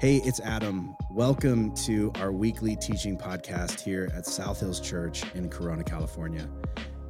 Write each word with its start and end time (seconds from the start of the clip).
Hey, 0.00 0.16
it's 0.24 0.40
Adam. 0.40 0.96
Welcome 1.10 1.74
to 1.84 2.10
our 2.20 2.32
weekly 2.32 2.74
teaching 2.74 3.18
podcast 3.18 3.80
here 3.80 4.10
at 4.14 4.24
South 4.24 4.58
Hills 4.58 4.80
Church 4.80 5.22
in 5.34 5.50
Corona, 5.50 5.84
California. 5.84 6.48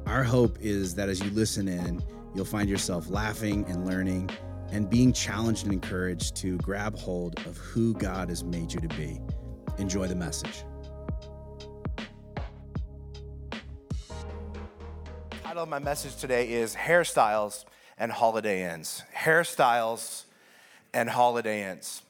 Our 0.05 0.25
hope 0.25 0.57
is 0.59 0.93
that 0.95 1.07
as 1.07 1.21
you 1.21 1.29
listen 1.31 1.69
in, 1.69 2.03
you'll 2.35 2.43
find 2.43 2.69
yourself 2.69 3.09
laughing 3.09 3.63
and 3.69 3.85
learning 3.87 4.29
and 4.73 4.89
being 4.89 5.13
challenged 5.13 5.63
and 5.63 5.71
encouraged 5.71 6.35
to 6.41 6.57
grab 6.57 6.97
hold 6.97 7.39
of 7.45 7.55
who 7.59 7.93
God 7.93 8.27
has 8.27 8.43
made 8.43 8.73
you 8.73 8.81
to 8.81 8.89
be. 8.89 9.21
Enjoy 9.77 10.05
the 10.05 10.15
message. 10.15 10.65
The 15.29 15.37
title 15.43 15.63
of 15.63 15.69
my 15.69 15.79
message 15.79 16.17
today 16.17 16.51
is 16.51 16.75
Hairstyles 16.75 17.63
and 17.97 18.11
Holiday 18.11 18.69
Inns. 18.69 19.03
Hairstyles 19.15 20.25
and 20.93 21.09
Holiday 21.09 21.71
Inns. 21.71 22.01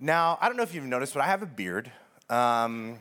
Now, 0.00 0.38
I 0.40 0.48
don't 0.48 0.56
know 0.56 0.62
if 0.64 0.74
you've 0.74 0.84
noticed, 0.84 1.14
but 1.14 1.22
I 1.22 1.26
have 1.26 1.42
a 1.42 1.46
beard 1.46 1.90
um, 2.28 2.98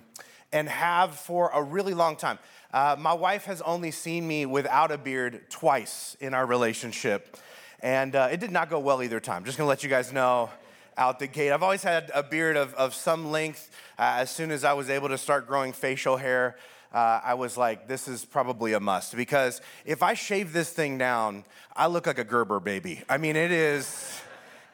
and 0.51 0.69
have 0.69 1.15
for 1.15 1.49
a 1.53 1.61
really 1.61 1.93
long 1.93 2.15
time. 2.15 2.37
Uh, 2.71 2.95
my 2.99 3.13
wife 3.13 3.45
has 3.45 3.61
only 3.61 3.91
seen 3.91 4.27
me 4.27 4.45
without 4.45 4.91
a 4.91 4.97
beard 4.97 5.49
twice 5.49 6.15
in 6.19 6.33
our 6.33 6.45
relationship, 6.45 7.37
and 7.81 8.15
uh, 8.15 8.29
it 8.31 8.39
did 8.39 8.51
not 8.51 8.69
go 8.69 8.79
well 8.79 9.01
either 9.01 9.19
time. 9.19 9.43
Just 9.43 9.57
gonna 9.57 9.69
let 9.69 9.83
you 9.83 9.89
guys 9.89 10.13
know 10.13 10.49
out 10.97 11.19
the 11.19 11.27
gate. 11.27 11.51
I've 11.51 11.63
always 11.63 11.83
had 11.83 12.11
a 12.13 12.21
beard 12.21 12.57
of, 12.57 12.73
of 12.75 12.93
some 12.93 13.31
length. 13.31 13.71
Uh, 13.97 14.17
as 14.17 14.29
soon 14.29 14.51
as 14.51 14.63
I 14.63 14.73
was 14.73 14.89
able 14.89 15.09
to 15.09 15.17
start 15.17 15.47
growing 15.47 15.73
facial 15.73 16.17
hair, 16.17 16.57
uh, 16.93 17.19
I 17.23 17.33
was 17.33 17.57
like, 17.57 17.87
this 17.87 18.07
is 18.07 18.23
probably 18.23 18.73
a 18.73 18.79
must 18.79 19.15
because 19.15 19.61
if 19.83 20.03
I 20.03 20.13
shave 20.13 20.53
this 20.53 20.69
thing 20.69 20.99
down, 20.99 21.43
I 21.75 21.87
look 21.87 22.05
like 22.05 22.19
a 22.19 22.23
Gerber 22.23 22.59
baby. 22.59 23.01
I 23.09 23.17
mean, 23.17 23.35
it 23.35 23.51
is 23.51 24.21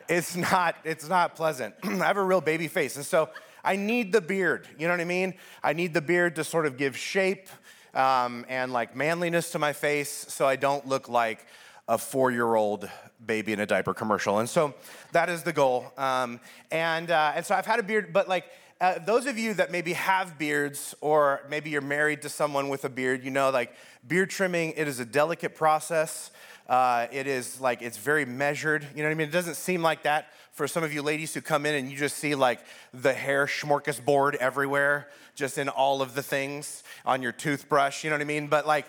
it's 0.09 0.35
not 0.35 0.75
it's 0.83 1.07
not 1.07 1.35
pleasant. 1.35 1.75
I 1.83 1.89
have 1.89 2.17
a 2.17 2.23
real 2.23 2.41
baby 2.41 2.67
face, 2.67 2.95
and 2.95 3.05
so 3.05 3.29
I 3.63 3.75
need 3.75 4.11
the 4.11 4.21
beard. 4.21 4.67
You 4.77 4.87
know 4.87 4.93
what 4.93 5.01
I 5.01 5.05
mean? 5.05 5.35
I 5.63 5.73
need 5.73 5.93
the 5.93 6.01
beard 6.01 6.35
to 6.37 6.43
sort 6.43 6.65
of 6.65 6.77
give 6.77 6.97
shape 6.97 7.47
um, 7.93 8.45
and 8.49 8.73
like 8.73 8.95
manliness 8.95 9.51
to 9.51 9.59
my 9.59 9.71
face, 9.71 10.09
so 10.09 10.47
I 10.47 10.55
don't 10.55 10.87
look 10.87 11.07
like 11.07 11.45
a 11.87 11.97
four-year-old 11.97 12.89
baby 13.25 13.53
in 13.53 13.59
a 13.59 13.65
diaper 13.65 13.93
commercial. 13.93 14.39
And 14.39 14.49
so 14.49 14.73
that 15.11 15.29
is 15.29 15.43
the 15.43 15.53
goal. 15.53 15.91
Um, 15.97 16.39
and 16.71 17.09
uh, 17.11 17.33
and 17.35 17.45
so 17.45 17.55
I've 17.55 17.67
had 17.67 17.79
a 17.79 17.83
beard, 17.83 18.11
but 18.11 18.27
like. 18.27 18.45
Uh, 18.81 18.97
those 18.97 19.25
of 19.25 19.37
you 19.37 19.53
that 19.53 19.73
maybe 19.73 19.91
have 19.91 20.37
beards 20.37 20.95
or 21.01 21.41
maybe 21.49 21.69
you're 21.69 21.81
married 21.81 22.21
to 22.21 22.29
someone 22.29 22.69
with 22.69 22.85
a 22.85 22.89
beard 22.89 23.25
you 23.25 23.29
know 23.29 23.49
like 23.49 23.73
beard 24.07 24.29
trimming 24.29 24.71
it 24.77 24.87
is 24.87 25.01
a 25.01 25.05
delicate 25.05 25.53
process 25.53 26.31
uh, 26.69 27.07
it 27.11 27.25
is 27.25 27.59
like, 27.59 27.81
it's 27.81 27.97
very 27.97 28.25
measured. 28.25 28.87
You 28.95 29.01
know 29.01 29.09
what 29.09 29.13
I 29.13 29.15
mean? 29.15 29.27
It 29.27 29.33
doesn't 29.33 29.55
seem 29.55 29.81
like 29.81 30.03
that 30.03 30.27
for 30.51 30.67
some 30.67 30.83
of 30.83 30.93
you 30.93 31.01
ladies 31.01 31.33
who 31.33 31.41
come 31.41 31.65
in 31.65 31.73
and 31.73 31.89
you 31.89 31.97
just 31.97 32.17
see 32.17 32.35
like 32.35 32.59
the 32.93 33.11
hair 33.11 33.47
smorgasbord 33.47 34.35
everywhere, 34.35 35.09
just 35.33 35.57
in 35.57 35.67
all 35.67 36.01
of 36.01 36.13
the 36.13 36.21
things 36.21 36.83
on 37.05 37.23
your 37.23 37.31
toothbrush. 37.31 38.03
You 38.03 38.11
know 38.11 38.17
what 38.17 38.21
I 38.21 38.25
mean? 38.25 38.47
But 38.47 38.67
like, 38.67 38.85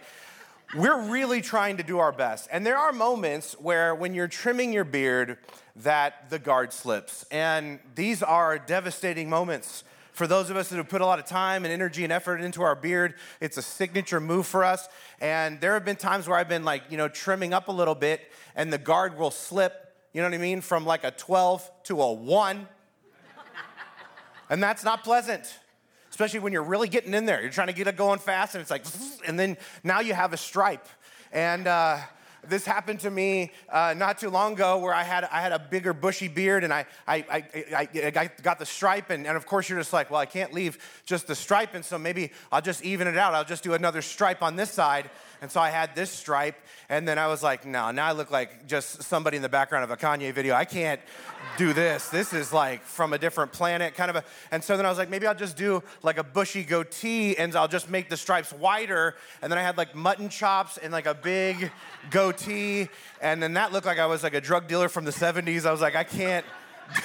we're 0.76 1.10
really 1.10 1.40
trying 1.40 1.78
to 1.78 1.82
do 1.82 1.98
our 1.98 2.12
best. 2.12 2.48
And 2.52 2.64
there 2.64 2.76
are 2.76 2.92
moments 2.92 3.54
where 3.58 3.94
when 3.94 4.14
you're 4.14 4.28
trimming 4.28 4.72
your 4.72 4.84
beard, 4.84 5.38
that 5.76 6.28
the 6.28 6.38
guard 6.38 6.72
slips. 6.72 7.24
And 7.30 7.80
these 7.94 8.22
are 8.22 8.58
devastating 8.58 9.30
moments 9.30 9.84
for 10.20 10.26
those 10.26 10.50
of 10.50 10.56
us 10.58 10.68
that 10.68 10.76
have 10.76 10.90
put 10.90 11.00
a 11.00 11.06
lot 11.06 11.18
of 11.18 11.24
time 11.24 11.64
and 11.64 11.72
energy 11.72 12.04
and 12.04 12.12
effort 12.12 12.42
into 12.42 12.60
our 12.60 12.74
beard, 12.74 13.14
it's 13.40 13.56
a 13.56 13.62
signature 13.62 14.20
move 14.20 14.46
for 14.46 14.64
us. 14.64 14.86
And 15.18 15.58
there 15.62 15.72
have 15.72 15.86
been 15.86 15.96
times 15.96 16.28
where 16.28 16.36
I've 16.36 16.46
been 16.46 16.62
like, 16.62 16.82
you 16.90 16.98
know, 16.98 17.08
trimming 17.08 17.54
up 17.54 17.68
a 17.68 17.72
little 17.72 17.94
bit 17.94 18.30
and 18.54 18.70
the 18.70 18.76
guard 18.76 19.16
will 19.16 19.30
slip, 19.30 19.96
you 20.12 20.20
know 20.20 20.28
what 20.28 20.34
I 20.34 20.38
mean, 20.38 20.60
from 20.60 20.84
like 20.84 21.04
a 21.04 21.10
12 21.10 21.70
to 21.84 22.02
a 22.02 22.12
1. 22.12 22.68
and 24.50 24.62
that's 24.62 24.84
not 24.84 25.04
pleasant 25.04 25.58
especially 26.10 26.40
when 26.40 26.52
you're 26.52 26.62
really 26.62 26.88
getting 26.88 27.14
in 27.14 27.24
there. 27.24 27.40
You're 27.40 27.52
trying 27.52 27.68
to 27.68 27.72
get 27.72 27.86
it 27.86 27.96
going 27.96 28.18
fast, 28.18 28.54
and 28.54 28.60
it's 28.60 28.70
like, 28.70 28.84
and 29.26 29.38
then 29.38 29.56
now 29.84 30.00
you 30.00 30.12
have 30.12 30.34
a 30.34 30.36
stripe. 30.36 30.86
And 31.32 31.66
uh, 31.66 31.98
this 32.48 32.64
happened 32.64 33.00
to 33.00 33.10
me 33.10 33.52
uh, 33.68 33.94
not 33.96 34.18
too 34.18 34.30
long 34.30 34.54
ago 34.54 34.78
where 34.78 34.94
I 34.94 35.02
had, 35.02 35.24
I 35.24 35.40
had 35.40 35.52
a 35.52 35.58
bigger 35.58 35.92
bushy 35.92 36.28
beard 36.28 36.64
and 36.64 36.72
I, 36.72 36.86
I, 37.06 37.24
I, 37.74 37.88
I, 38.16 38.30
got 38.42 38.58
the 38.58 38.66
stripe. 38.66 39.10
And, 39.10 39.26
and 39.26 39.36
of 39.36 39.46
course, 39.46 39.68
you're 39.68 39.78
just 39.78 39.92
like, 39.92 40.10
well, 40.10 40.20
I 40.20 40.26
can't 40.26 40.52
leave 40.52 40.78
just 41.04 41.26
the 41.26 41.34
stripe. 41.34 41.74
And 41.74 41.84
so 41.84 41.98
maybe 41.98 42.32
I'll 42.50 42.62
just 42.62 42.84
even 42.84 43.06
it 43.06 43.16
out. 43.16 43.34
I'll 43.34 43.44
just 43.44 43.62
do 43.62 43.74
another 43.74 44.02
stripe 44.02 44.42
on 44.42 44.56
this 44.56 44.70
side. 44.70 45.10
And 45.40 45.50
so 45.50 45.60
I 45.60 45.70
had 45.70 45.94
this 45.94 46.10
stripe. 46.10 46.56
And 46.88 47.06
then 47.06 47.18
I 47.18 47.28
was 47.28 47.42
like, 47.42 47.64
no, 47.64 47.90
now 47.90 48.06
I 48.06 48.12
look 48.12 48.30
like 48.30 48.66
just 48.66 49.02
somebody 49.04 49.36
in 49.36 49.42
the 49.42 49.48
background 49.48 49.84
of 49.84 49.90
a 49.90 49.96
Kanye 49.96 50.32
video. 50.32 50.54
I 50.54 50.64
can't 50.64 51.00
do 51.56 51.72
this. 51.72 52.08
This 52.08 52.32
is 52.32 52.52
like 52.52 52.82
from 52.82 53.12
a 53.12 53.18
different 53.18 53.52
planet, 53.52 53.94
kind 53.94 54.10
of 54.10 54.16
a. 54.16 54.24
And 54.50 54.62
so 54.62 54.76
then 54.76 54.84
I 54.84 54.88
was 54.88 54.98
like, 54.98 55.08
maybe 55.08 55.26
I'll 55.26 55.34
just 55.34 55.56
do 55.56 55.82
like 56.02 56.18
a 56.18 56.24
bushy 56.24 56.64
goatee 56.64 57.36
and 57.36 57.54
I'll 57.54 57.68
just 57.68 57.88
make 57.88 58.08
the 58.08 58.16
stripes 58.16 58.52
wider. 58.52 59.16
And 59.40 59.50
then 59.50 59.58
I 59.58 59.62
had 59.62 59.76
like 59.76 59.94
mutton 59.94 60.28
chops 60.28 60.78
and 60.78 60.92
like 60.92 61.06
a 61.06 61.14
big 61.14 61.70
goatee. 62.10 62.88
And 63.20 63.42
then 63.42 63.54
that 63.54 63.72
looked 63.72 63.86
like 63.86 63.98
I 63.98 64.06
was 64.06 64.22
like 64.22 64.34
a 64.34 64.40
drug 64.40 64.66
dealer 64.66 64.88
from 64.88 65.04
the 65.04 65.12
70s. 65.12 65.64
I 65.64 65.72
was 65.72 65.80
like, 65.80 65.96
I 65.96 66.04
can't 66.04 66.44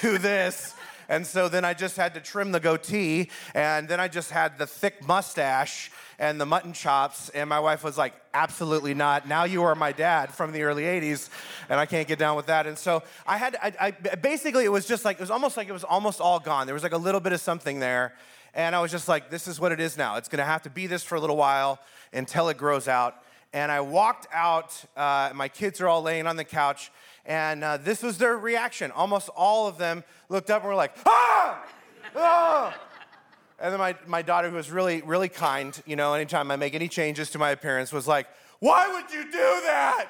do 0.02 0.18
this. 0.18 0.74
And 1.10 1.26
so 1.26 1.50
then 1.50 1.66
I 1.66 1.74
just 1.74 1.98
had 1.98 2.14
to 2.16 2.20
trim 2.20 2.52
the 2.52 2.60
goatee, 2.60 3.30
and 3.54 3.88
then 3.88 4.00
I 4.00 4.08
just 4.08 4.32
had 4.32 4.58
the 4.58 4.68
thick 4.68 5.06
mustache 5.08 5.92
and 6.18 6.40
the 6.40 6.46
mutton 6.46 6.74
chops. 6.74 7.30
And 7.30 7.50
my 7.50 7.60
wife 7.60 7.84
was 7.84 7.98
like, 7.98 8.14
absolutely 8.34 8.94
not. 8.94 9.28
Now 9.28 9.44
you 9.44 9.64
are 9.64 9.76
my 9.76 9.92
dad 9.92 10.34
from 10.34 10.52
the 10.52 10.64
early 10.64 10.84
80s, 10.84 11.30
and 11.70 11.80
I 11.80 11.86
can't 11.86 12.08
get 12.08 12.20
down 12.20 12.36
with 12.36 12.48
that. 12.48 12.68
And 12.68 12.78
so 12.78 13.04
I 13.28 13.38
had, 13.38 13.56
I, 13.62 13.74
I, 13.80 13.92
basically, 14.16 14.66
it 14.66 14.72
was 14.72 14.86
just 14.86 15.06
like, 15.06 15.18
it 15.18 15.22
was 15.22 15.32
almost 15.32 15.58
like 15.58 15.68
it 15.68 15.74
was 15.74 15.84
almost 15.84 16.22
all 16.22 16.40
gone. 16.40 16.68
There 16.68 16.74
was 16.74 16.84
like 16.84 16.94
a 16.94 16.98
little 16.98 17.22
bit 17.22 17.34
of 17.34 17.42
something 17.42 17.80
there. 17.80 18.14
And 18.54 18.74
I 18.74 18.82
was 18.82 18.90
just 18.90 19.10
like, 19.10 19.30
this 19.30 19.48
is 19.48 19.60
what 19.60 19.74
it 19.74 19.82
is 19.82 19.98
now. 19.98 20.16
It's 20.16 20.30
gonna 20.30 20.46
have 20.46 20.64
to 20.64 20.70
be 20.70 20.88
this 20.88 21.04
for 21.04 21.16
a 21.16 21.20
little 21.20 21.36
while 21.36 21.80
until 22.14 22.48
it 22.50 22.58
grows 22.58 22.88
out. 22.88 23.22
And 23.52 23.72
I 23.72 23.82
walked 23.82 24.28
out, 24.34 24.84
uh, 24.98 25.32
my 25.36 25.48
kids 25.48 25.80
are 25.82 25.88
all 25.88 26.02
laying 26.02 26.28
on 26.28 26.36
the 26.36 26.44
couch, 26.44 26.92
and 27.26 27.64
uh, 27.64 27.78
this 27.78 28.04
was 28.04 28.18
their 28.18 28.38
reaction. 28.38 28.92
Almost 28.92 29.30
all 29.30 29.68
of 29.68 29.78
them 29.78 30.04
looked 30.30 30.50
up 30.50 30.62
and 30.62 30.70
were 30.70 30.76
like, 30.76 30.94
ah! 31.06 31.66
ah! 32.16 32.78
And 33.60 33.72
then 33.72 33.80
my, 33.80 33.96
my 34.06 34.22
daughter, 34.22 34.50
who 34.50 34.56
was 34.56 34.70
really, 34.70 35.02
really 35.02 35.30
kind, 35.30 35.82
you 35.86 35.96
know, 35.96 36.14
anytime 36.14 36.52
I 36.52 36.56
make 36.56 36.76
any 36.76 36.88
changes 36.88 37.30
to 37.32 37.40
my 37.40 37.52
appearance, 37.52 37.92
was 37.92 38.08
like, 38.08 38.28
why 38.60 38.92
would 38.92 39.12
you 39.12 39.24
do 39.24 39.32
that? 39.32 40.10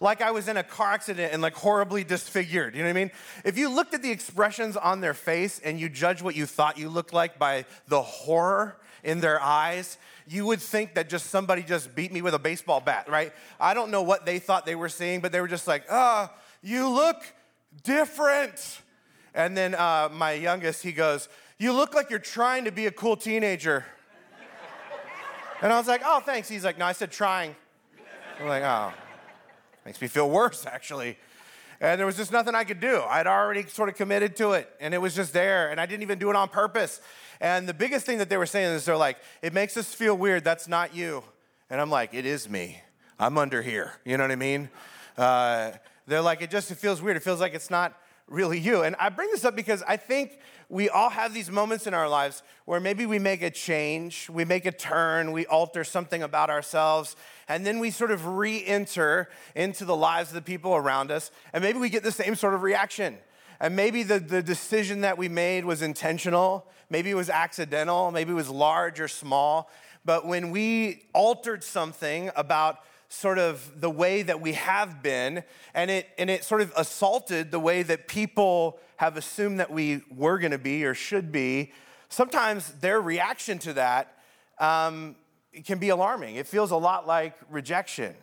like 0.00 0.20
I 0.20 0.30
was 0.30 0.48
in 0.48 0.56
a 0.56 0.62
car 0.62 0.92
accident 0.92 1.32
and 1.32 1.42
like 1.42 1.54
horribly 1.54 2.04
disfigured. 2.04 2.74
You 2.74 2.82
know 2.82 2.88
what 2.88 2.96
I 2.96 3.00
mean? 3.00 3.10
If 3.44 3.58
you 3.58 3.68
looked 3.68 3.94
at 3.94 4.02
the 4.02 4.10
expressions 4.10 4.76
on 4.76 5.00
their 5.00 5.14
face 5.14 5.60
and 5.64 5.78
you 5.80 5.88
judge 5.88 6.22
what 6.22 6.36
you 6.36 6.46
thought 6.46 6.78
you 6.78 6.88
looked 6.88 7.12
like 7.12 7.38
by 7.38 7.64
the 7.88 8.02
horror 8.02 8.76
in 9.02 9.20
their 9.20 9.40
eyes, 9.40 9.98
you 10.26 10.46
would 10.46 10.60
think 10.60 10.94
that 10.94 11.08
just 11.08 11.30
somebody 11.30 11.62
just 11.62 11.94
beat 11.94 12.12
me 12.12 12.22
with 12.22 12.34
a 12.34 12.38
baseball 12.38 12.80
bat, 12.80 13.08
right? 13.08 13.32
I 13.58 13.74
don't 13.74 13.90
know 13.90 14.02
what 14.02 14.26
they 14.26 14.38
thought 14.38 14.66
they 14.66 14.74
were 14.74 14.88
seeing, 14.88 15.20
but 15.20 15.32
they 15.32 15.40
were 15.40 15.48
just 15.48 15.66
like, 15.66 15.84
ah, 15.90 16.30
oh, 16.30 16.38
you 16.62 16.88
look 16.88 17.22
different. 17.82 18.80
And 19.34 19.56
then 19.56 19.74
uh, 19.74 20.08
my 20.12 20.32
youngest, 20.32 20.82
he 20.82 20.92
goes, 20.92 21.28
You 21.58 21.72
look 21.72 21.94
like 21.94 22.10
you're 22.10 22.18
trying 22.18 22.64
to 22.64 22.72
be 22.72 22.86
a 22.86 22.90
cool 22.90 23.16
teenager. 23.16 23.84
And 25.60 25.72
I 25.72 25.78
was 25.78 25.88
like, 25.88 26.02
Oh, 26.04 26.20
thanks. 26.20 26.48
He's 26.48 26.64
like, 26.64 26.78
No, 26.78 26.86
I 26.86 26.92
said 26.92 27.10
trying. 27.10 27.54
I'm 28.40 28.48
like, 28.48 28.62
Oh, 28.62 28.92
makes 29.84 30.00
me 30.00 30.08
feel 30.08 30.28
worse, 30.28 30.66
actually. 30.66 31.18
And 31.80 31.98
there 31.98 32.06
was 32.06 32.16
just 32.16 32.32
nothing 32.32 32.54
I 32.54 32.64
could 32.64 32.80
do. 32.80 33.02
I'd 33.08 33.26
already 33.26 33.66
sort 33.68 33.88
of 33.88 33.94
committed 33.94 34.34
to 34.36 34.52
it, 34.52 34.68
and 34.80 34.92
it 34.92 34.98
was 34.98 35.14
just 35.14 35.32
there, 35.32 35.70
and 35.70 35.80
I 35.80 35.86
didn't 35.86 36.02
even 36.02 36.18
do 36.18 36.28
it 36.28 36.36
on 36.36 36.48
purpose. 36.48 37.00
And 37.40 37.68
the 37.68 37.74
biggest 37.74 38.04
thing 38.04 38.18
that 38.18 38.28
they 38.28 38.36
were 38.36 38.46
saying 38.46 38.74
is 38.74 38.84
they're 38.84 38.96
like, 38.96 39.18
it 39.42 39.52
makes 39.52 39.76
us 39.76 39.94
feel 39.94 40.16
weird. 40.16 40.42
That's 40.42 40.66
not 40.66 40.94
you. 40.94 41.22
And 41.70 41.80
I'm 41.80 41.90
like, 41.90 42.14
it 42.14 42.26
is 42.26 42.48
me. 42.48 42.82
I'm 43.18 43.38
under 43.38 43.62
here. 43.62 43.92
You 44.04 44.16
know 44.16 44.24
what 44.24 44.32
I 44.32 44.36
mean? 44.36 44.70
Uh, 45.16 45.72
they're 46.06 46.22
like, 46.22 46.42
it 46.42 46.50
just 46.50 46.70
it 46.70 46.76
feels 46.76 47.00
weird. 47.00 47.16
It 47.16 47.22
feels 47.22 47.40
like 47.40 47.54
it's 47.54 47.70
not 47.70 47.94
really 48.26 48.58
you. 48.58 48.82
And 48.82 48.96
I 48.98 49.08
bring 49.08 49.30
this 49.30 49.44
up 49.44 49.54
because 49.54 49.82
I 49.86 49.96
think 49.96 50.38
we 50.68 50.90
all 50.90 51.08
have 51.08 51.32
these 51.32 51.50
moments 51.50 51.86
in 51.86 51.94
our 51.94 52.08
lives 52.08 52.42
where 52.66 52.78
maybe 52.78 53.06
we 53.06 53.18
make 53.18 53.40
a 53.40 53.50
change, 53.50 54.28
we 54.28 54.44
make 54.44 54.66
a 54.66 54.72
turn, 54.72 55.32
we 55.32 55.46
alter 55.46 55.82
something 55.82 56.22
about 56.22 56.50
ourselves, 56.50 57.16
and 57.48 57.64
then 57.64 57.78
we 57.78 57.90
sort 57.90 58.10
of 58.10 58.26
re 58.26 58.64
enter 58.66 59.30
into 59.54 59.86
the 59.86 59.96
lives 59.96 60.28
of 60.30 60.34
the 60.34 60.42
people 60.42 60.76
around 60.76 61.10
us, 61.10 61.30
and 61.52 61.64
maybe 61.64 61.78
we 61.78 61.88
get 61.88 62.02
the 62.02 62.12
same 62.12 62.34
sort 62.34 62.52
of 62.54 62.62
reaction. 62.62 63.16
And 63.60 63.74
maybe 63.74 64.02
the, 64.02 64.20
the 64.20 64.42
decision 64.42 65.00
that 65.00 65.18
we 65.18 65.28
made 65.28 65.64
was 65.64 65.82
intentional, 65.82 66.66
maybe 66.90 67.10
it 67.10 67.14
was 67.14 67.30
accidental, 67.30 68.10
maybe 68.10 68.32
it 68.32 68.36
was 68.36 68.50
large 68.50 69.00
or 69.00 69.08
small. 69.08 69.70
But 70.04 70.26
when 70.26 70.50
we 70.50 71.06
altered 71.12 71.64
something 71.64 72.30
about 72.36 72.78
sort 73.08 73.38
of 73.38 73.80
the 73.80 73.90
way 73.90 74.22
that 74.22 74.40
we 74.40 74.52
have 74.52 75.02
been, 75.02 75.42
and 75.74 75.90
it, 75.90 76.08
and 76.18 76.28
it 76.28 76.44
sort 76.44 76.60
of 76.60 76.72
assaulted 76.76 77.50
the 77.50 77.58
way 77.58 77.82
that 77.82 78.06
people 78.06 78.78
have 78.98 79.16
assumed 79.16 79.58
that 79.60 79.70
we 79.70 80.02
were 80.14 80.38
gonna 80.38 80.58
be 80.58 80.84
or 80.84 80.94
should 80.94 81.32
be, 81.32 81.72
sometimes 82.08 82.72
their 82.80 83.00
reaction 83.00 83.58
to 83.60 83.72
that 83.72 84.14
um, 84.58 85.16
can 85.64 85.78
be 85.78 85.88
alarming. 85.88 86.36
It 86.36 86.46
feels 86.46 86.70
a 86.70 86.76
lot 86.76 87.06
like 87.06 87.34
rejection. 87.48 88.14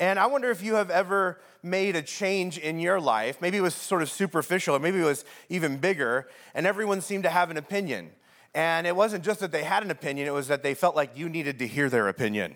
And 0.00 0.18
I 0.18 0.26
wonder 0.26 0.50
if 0.50 0.62
you 0.62 0.74
have 0.74 0.90
ever 0.90 1.40
made 1.62 1.96
a 1.96 2.02
change 2.02 2.58
in 2.58 2.78
your 2.78 3.00
life. 3.00 3.40
Maybe 3.40 3.58
it 3.58 3.62
was 3.62 3.74
sort 3.74 4.02
of 4.02 4.10
superficial, 4.10 4.76
or 4.76 4.78
maybe 4.78 5.00
it 5.00 5.04
was 5.04 5.24
even 5.48 5.78
bigger, 5.78 6.28
and 6.54 6.64
everyone 6.66 7.00
seemed 7.00 7.24
to 7.24 7.30
have 7.30 7.50
an 7.50 7.56
opinion. 7.56 8.10
And 8.54 8.86
it 8.86 8.94
wasn't 8.94 9.24
just 9.24 9.40
that 9.40 9.50
they 9.50 9.64
had 9.64 9.82
an 9.82 9.90
opinion, 9.90 10.28
it 10.28 10.32
was 10.32 10.46
that 10.46 10.62
they 10.62 10.74
felt 10.74 10.94
like 10.94 11.16
you 11.16 11.28
needed 11.28 11.58
to 11.58 11.66
hear 11.66 11.88
their 11.88 12.08
opinion 12.08 12.54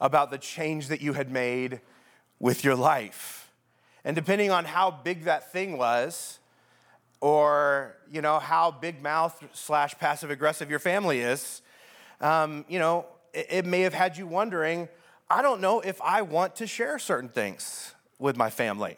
about 0.00 0.30
the 0.32 0.38
change 0.38 0.88
that 0.88 1.00
you 1.00 1.12
had 1.12 1.30
made 1.30 1.80
with 2.40 2.64
your 2.64 2.74
life. 2.74 3.52
And 4.04 4.16
depending 4.16 4.50
on 4.50 4.64
how 4.64 4.90
big 4.90 5.24
that 5.24 5.52
thing 5.52 5.78
was, 5.78 6.39
or 7.20 7.96
you 8.10 8.22
know 8.22 8.38
how 8.38 8.70
big 8.70 9.02
mouth 9.02 9.42
slash 9.52 9.98
passive 9.98 10.30
aggressive 10.30 10.70
your 10.70 10.78
family 10.78 11.20
is, 11.20 11.62
um, 12.20 12.64
you 12.68 12.78
know, 12.78 13.06
it, 13.32 13.46
it 13.50 13.66
may 13.66 13.80
have 13.80 13.94
had 13.94 14.16
you 14.16 14.26
wondering, 14.26 14.88
I 15.28 15.42
don't 15.42 15.60
know 15.60 15.80
if 15.80 16.00
I 16.02 16.22
want 16.22 16.56
to 16.56 16.66
share 16.66 16.98
certain 16.98 17.28
things 17.28 17.94
with 18.18 18.36
my 18.36 18.50
family. 18.50 18.96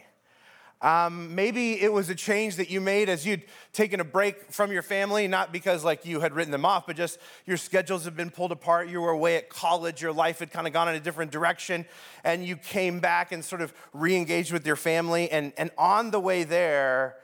Um, 0.83 1.37
maybe 1.37 1.81
it 1.81 1.93
was 1.93 2.11
a 2.11 2.15
change 2.15 2.57
that 2.57 2.69
you 2.69 2.81
made 2.81 3.09
as 3.09 3.25
you'd 3.25 3.43
taken 3.73 4.01
a 4.01 4.05
break 4.05 4.51
from 4.51 4.73
your 4.73 4.83
family, 4.83 5.29
not 5.29 5.53
because 5.53 5.85
like 5.85 6.05
you 6.05 6.19
had 6.19 6.35
written 6.35 6.51
them 6.51 6.65
off, 6.65 6.89
but 6.89 6.97
just 6.97 7.21
your 7.47 7.57
schedules 7.57 8.05
have 8.05 8.17
been 8.17 8.31
pulled 8.31 8.51
apart. 8.51 8.89
You 8.89 9.01
were 9.01 9.11
away 9.11 9.37
at 9.37 9.49
college, 9.49 10.03
your 10.03 10.13
life 10.13 10.41
had 10.41 10.51
kind 10.51 10.67
of 10.67 10.73
gone 10.73 10.89
in 10.89 10.97
a 10.97 11.01
different 11.01 11.31
direction, 11.31 11.87
and 12.25 12.45
you 12.45 12.57
came 12.57 12.99
back 12.99 13.31
and 13.31 13.45
sort 13.45 13.63
of 13.63 13.73
re-engaged 13.93 14.53
with 14.53 14.67
your 14.67 14.75
family. 14.75 15.31
And, 15.31 15.53
and 15.57 15.71
on 15.79 16.11
the 16.11 16.19
way 16.19 16.43
there, 16.43 17.15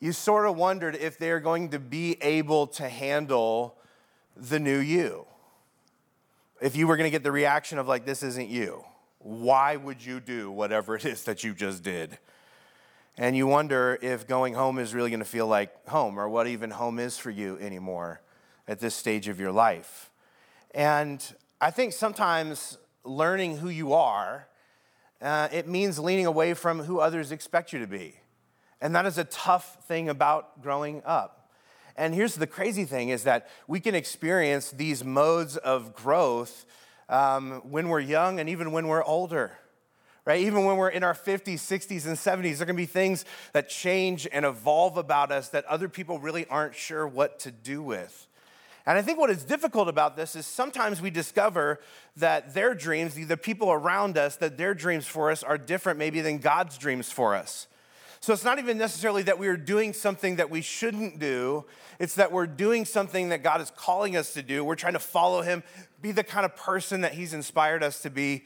you 0.00 0.12
sort 0.12 0.46
of 0.46 0.56
wondered 0.56 0.94
if 0.94 1.18
they're 1.18 1.40
going 1.40 1.70
to 1.70 1.78
be 1.78 2.16
able 2.20 2.66
to 2.68 2.88
handle 2.88 3.76
the 4.36 4.58
new 4.58 4.78
you. 4.78 5.26
If 6.60 6.76
you 6.76 6.86
were 6.86 6.96
going 6.96 7.06
to 7.06 7.10
get 7.10 7.22
the 7.22 7.32
reaction 7.32 7.78
of 7.78 7.88
like, 7.88 8.04
this 8.04 8.22
isn't 8.22 8.48
you. 8.48 8.84
Why 9.18 9.76
would 9.76 10.04
you 10.04 10.20
do 10.20 10.50
whatever 10.50 10.96
it 10.96 11.04
is 11.04 11.24
that 11.24 11.42
you 11.42 11.54
just 11.54 11.82
did? 11.82 12.18
And 13.16 13.36
you 13.36 13.48
wonder 13.48 13.98
if 14.00 14.28
going 14.28 14.54
home 14.54 14.78
is 14.78 14.94
really 14.94 15.10
going 15.10 15.18
to 15.20 15.26
feel 15.26 15.48
like 15.48 15.88
home 15.88 16.18
or 16.18 16.28
what 16.28 16.46
even 16.46 16.70
home 16.70 17.00
is 17.00 17.18
for 17.18 17.30
you 17.30 17.58
anymore 17.58 18.20
at 18.68 18.78
this 18.78 18.94
stage 18.94 19.26
of 19.26 19.40
your 19.40 19.50
life. 19.50 20.10
And 20.72 21.24
I 21.60 21.72
think 21.72 21.92
sometimes 21.92 22.78
learning 23.02 23.56
who 23.56 23.68
you 23.68 23.92
are, 23.92 24.46
uh, 25.20 25.48
it 25.50 25.66
means 25.66 25.98
leaning 25.98 26.26
away 26.26 26.54
from 26.54 26.84
who 26.84 27.00
others 27.00 27.32
expect 27.32 27.72
you 27.72 27.80
to 27.80 27.88
be. 27.88 28.14
And 28.80 28.94
that 28.94 29.06
is 29.06 29.18
a 29.18 29.24
tough 29.24 29.84
thing 29.84 30.08
about 30.08 30.62
growing 30.62 31.02
up. 31.04 31.50
And 31.96 32.14
here's 32.14 32.36
the 32.36 32.46
crazy 32.46 32.84
thing 32.84 33.08
is 33.08 33.24
that 33.24 33.48
we 33.66 33.80
can 33.80 33.94
experience 33.94 34.70
these 34.70 35.04
modes 35.04 35.56
of 35.56 35.94
growth 35.94 36.64
um, 37.08 37.62
when 37.68 37.88
we're 37.88 38.00
young 38.00 38.38
and 38.38 38.48
even 38.48 38.70
when 38.72 38.86
we're 38.86 39.04
older 39.04 39.52
right? 40.28 40.42
Even 40.42 40.64
when 40.64 40.76
we're 40.76 40.90
in 40.90 41.02
our 41.02 41.14
50s, 41.14 41.54
60s, 41.54 42.04
and 42.04 42.14
70s, 42.14 42.58
there 42.58 42.66
can 42.66 42.76
be 42.76 42.84
things 42.84 43.24
that 43.54 43.70
change 43.70 44.28
and 44.30 44.44
evolve 44.44 44.98
about 44.98 45.32
us 45.32 45.48
that 45.48 45.64
other 45.64 45.88
people 45.88 46.18
really 46.18 46.44
aren't 46.48 46.74
sure 46.74 47.08
what 47.08 47.38
to 47.38 47.50
do 47.50 47.82
with. 47.82 48.26
And 48.84 48.98
I 48.98 49.02
think 49.02 49.18
what 49.18 49.30
is 49.30 49.42
difficult 49.42 49.88
about 49.88 50.16
this 50.16 50.36
is 50.36 50.44
sometimes 50.44 51.00
we 51.00 51.08
discover 51.08 51.80
that 52.16 52.52
their 52.52 52.74
dreams, 52.74 53.14
the 53.14 53.38
people 53.38 53.72
around 53.72 54.18
us, 54.18 54.36
that 54.36 54.58
their 54.58 54.74
dreams 54.74 55.06
for 55.06 55.30
us 55.30 55.42
are 55.42 55.56
different 55.56 55.98
maybe 55.98 56.20
than 56.20 56.36
God's 56.36 56.76
dreams 56.76 57.10
for 57.10 57.34
us. 57.34 57.66
So 58.20 58.32
it's 58.32 58.44
not 58.44 58.58
even 58.58 58.78
necessarily 58.78 59.22
that 59.24 59.38
we 59.38 59.48
are 59.48 59.56
doing 59.56 59.92
something 59.92 60.36
that 60.36 60.50
we 60.50 60.60
shouldn't 60.60 61.18
do. 61.18 61.64
It's 61.98 62.16
that 62.16 62.32
we're 62.32 62.46
doing 62.46 62.84
something 62.84 63.28
that 63.28 63.42
God 63.42 63.60
is 63.60 63.70
calling 63.70 64.16
us 64.16 64.34
to 64.34 64.42
do. 64.42 64.64
We're 64.64 64.74
trying 64.74 64.94
to 64.94 64.98
follow 64.98 65.42
Him, 65.42 65.62
be 66.02 66.12
the 66.12 66.24
kind 66.24 66.44
of 66.44 66.56
person 66.56 67.02
that 67.02 67.14
He's 67.14 67.32
inspired 67.32 67.82
us 67.82 68.02
to 68.02 68.10
be 68.10 68.44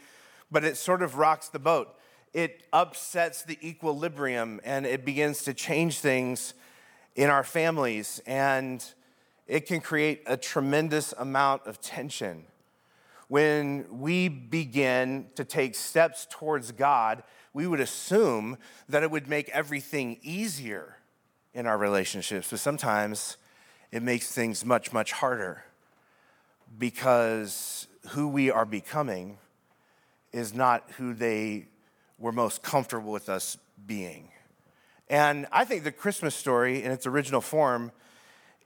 but 0.53 0.65
it 0.65 0.77
sort 0.77 1.03
of 1.03 1.17
rocks 1.17 1.49
the 1.49 1.59
boat. 1.59 1.97
It 2.35 2.63
upsets 2.73 3.43
the 3.43 3.59
equilibrium 3.67 4.61
and 4.63 4.87
it 4.87 5.05
begins 5.05 5.43
to 5.45 5.55
change 5.55 5.99
things 5.99 6.55
in 7.15 7.29
our 7.29 7.45
families, 7.45 8.23
and 8.27 8.83
it 9.47 9.67
can 9.67 9.81
create 9.81 10.23
a 10.27 10.35
tremendous 10.35 11.13
amount 11.19 11.67
of 11.67 11.79
tension. 11.79 12.45
When 13.29 13.85
we 14.01 14.29
begin 14.29 15.27
to 15.35 15.45
take 15.45 15.75
steps 15.75 16.27
towards 16.31 16.73
God, 16.73 17.23
we 17.53 17.67
would 17.67 17.81
assume 17.81 18.57
that 18.89 19.03
it 19.03 19.11
would 19.11 19.29
make 19.29 19.49
everything 19.51 20.19
easier 20.23 20.97
in 21.55 21.67
our 21.67 21.77
relationships, 21.77 22.49
but 22.51 22.61
sometimes 22.61 23.37
it 23.91 24.03
makes 24.03 24.33
things 24.33 24.65
much, 24.65 24.93
much 24.93 25.13
harder 25.13 25.65
because 26.79 27.87
who 28.11 28.29
we 28.29 28.51
are 28.51 28.65
becoming 28.65 29.39
is 30.33 30.55
not 30.55 30.91
who 30.97 31.13
they 31.13 31.67
were 32.19 32.33
most 32.33 32.63
comfortable 32.63 33.13
with 33.13 33.29
us 33.29 33.59
being. 33.87 34.29
And 35.09 35.47
I 35.53 35.65
think 35.65 35.85
the 35.85 35.93
Christmas 35.93 36.35
story 36.35 36.83
in 36.83 36.91
its 36.91 37.07
original 37.07 37.43
form 37.43 37.93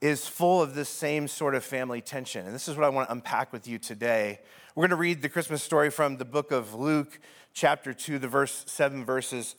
is 0.00 0.28
full 0.28 0.62
of 0.62 0.74
this 0.74 0.88
same 0.88 1.26
sort 1.26 1.54
of 1.54 1.64
family 1.64 2.00
tension. 2.00 2.46
And 2.46 2.54
this 2.54 2.68
is 2.68 2.76
what 2.76 2.84
I 2.84 2.88
want 2.90 3.08
to 3.08 3.12
unpack 3.12 3.52
with 3.52 3.66
you 3.66 3.78
today. 3.78 4.40
We're 4.74 4.82
going 4.82 4.90
to 4.90 4.96
read 4.96 5.22
the 5.22 5.28
Christmas 5.28 5.62
story 5.62 5.90
from 5.90 6.18
the 6.18 6.24
book 6.24 6.52
of 6.52 6.74
Luke, 6.74 7.18
chapter 7.56 7.94
2, 7.94 8.18
the 8.18 8.28
verse 8.28 8.64
7 8.66 9.04
verses. 9.04 9.56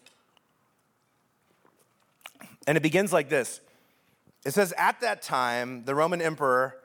And 2.68 2.78
it 2.78 2.84
begins 2.84 3.12
like 3.12 3.28
this. 3.28 3.60
It 4.46 4.54
says, 4.54 4.72
At 4.78 5.02
that 5.02 5.24
time, 5.24 5.84
the 5.86 5.96
Roman 5.96 6.22
emperor 6.22 6.78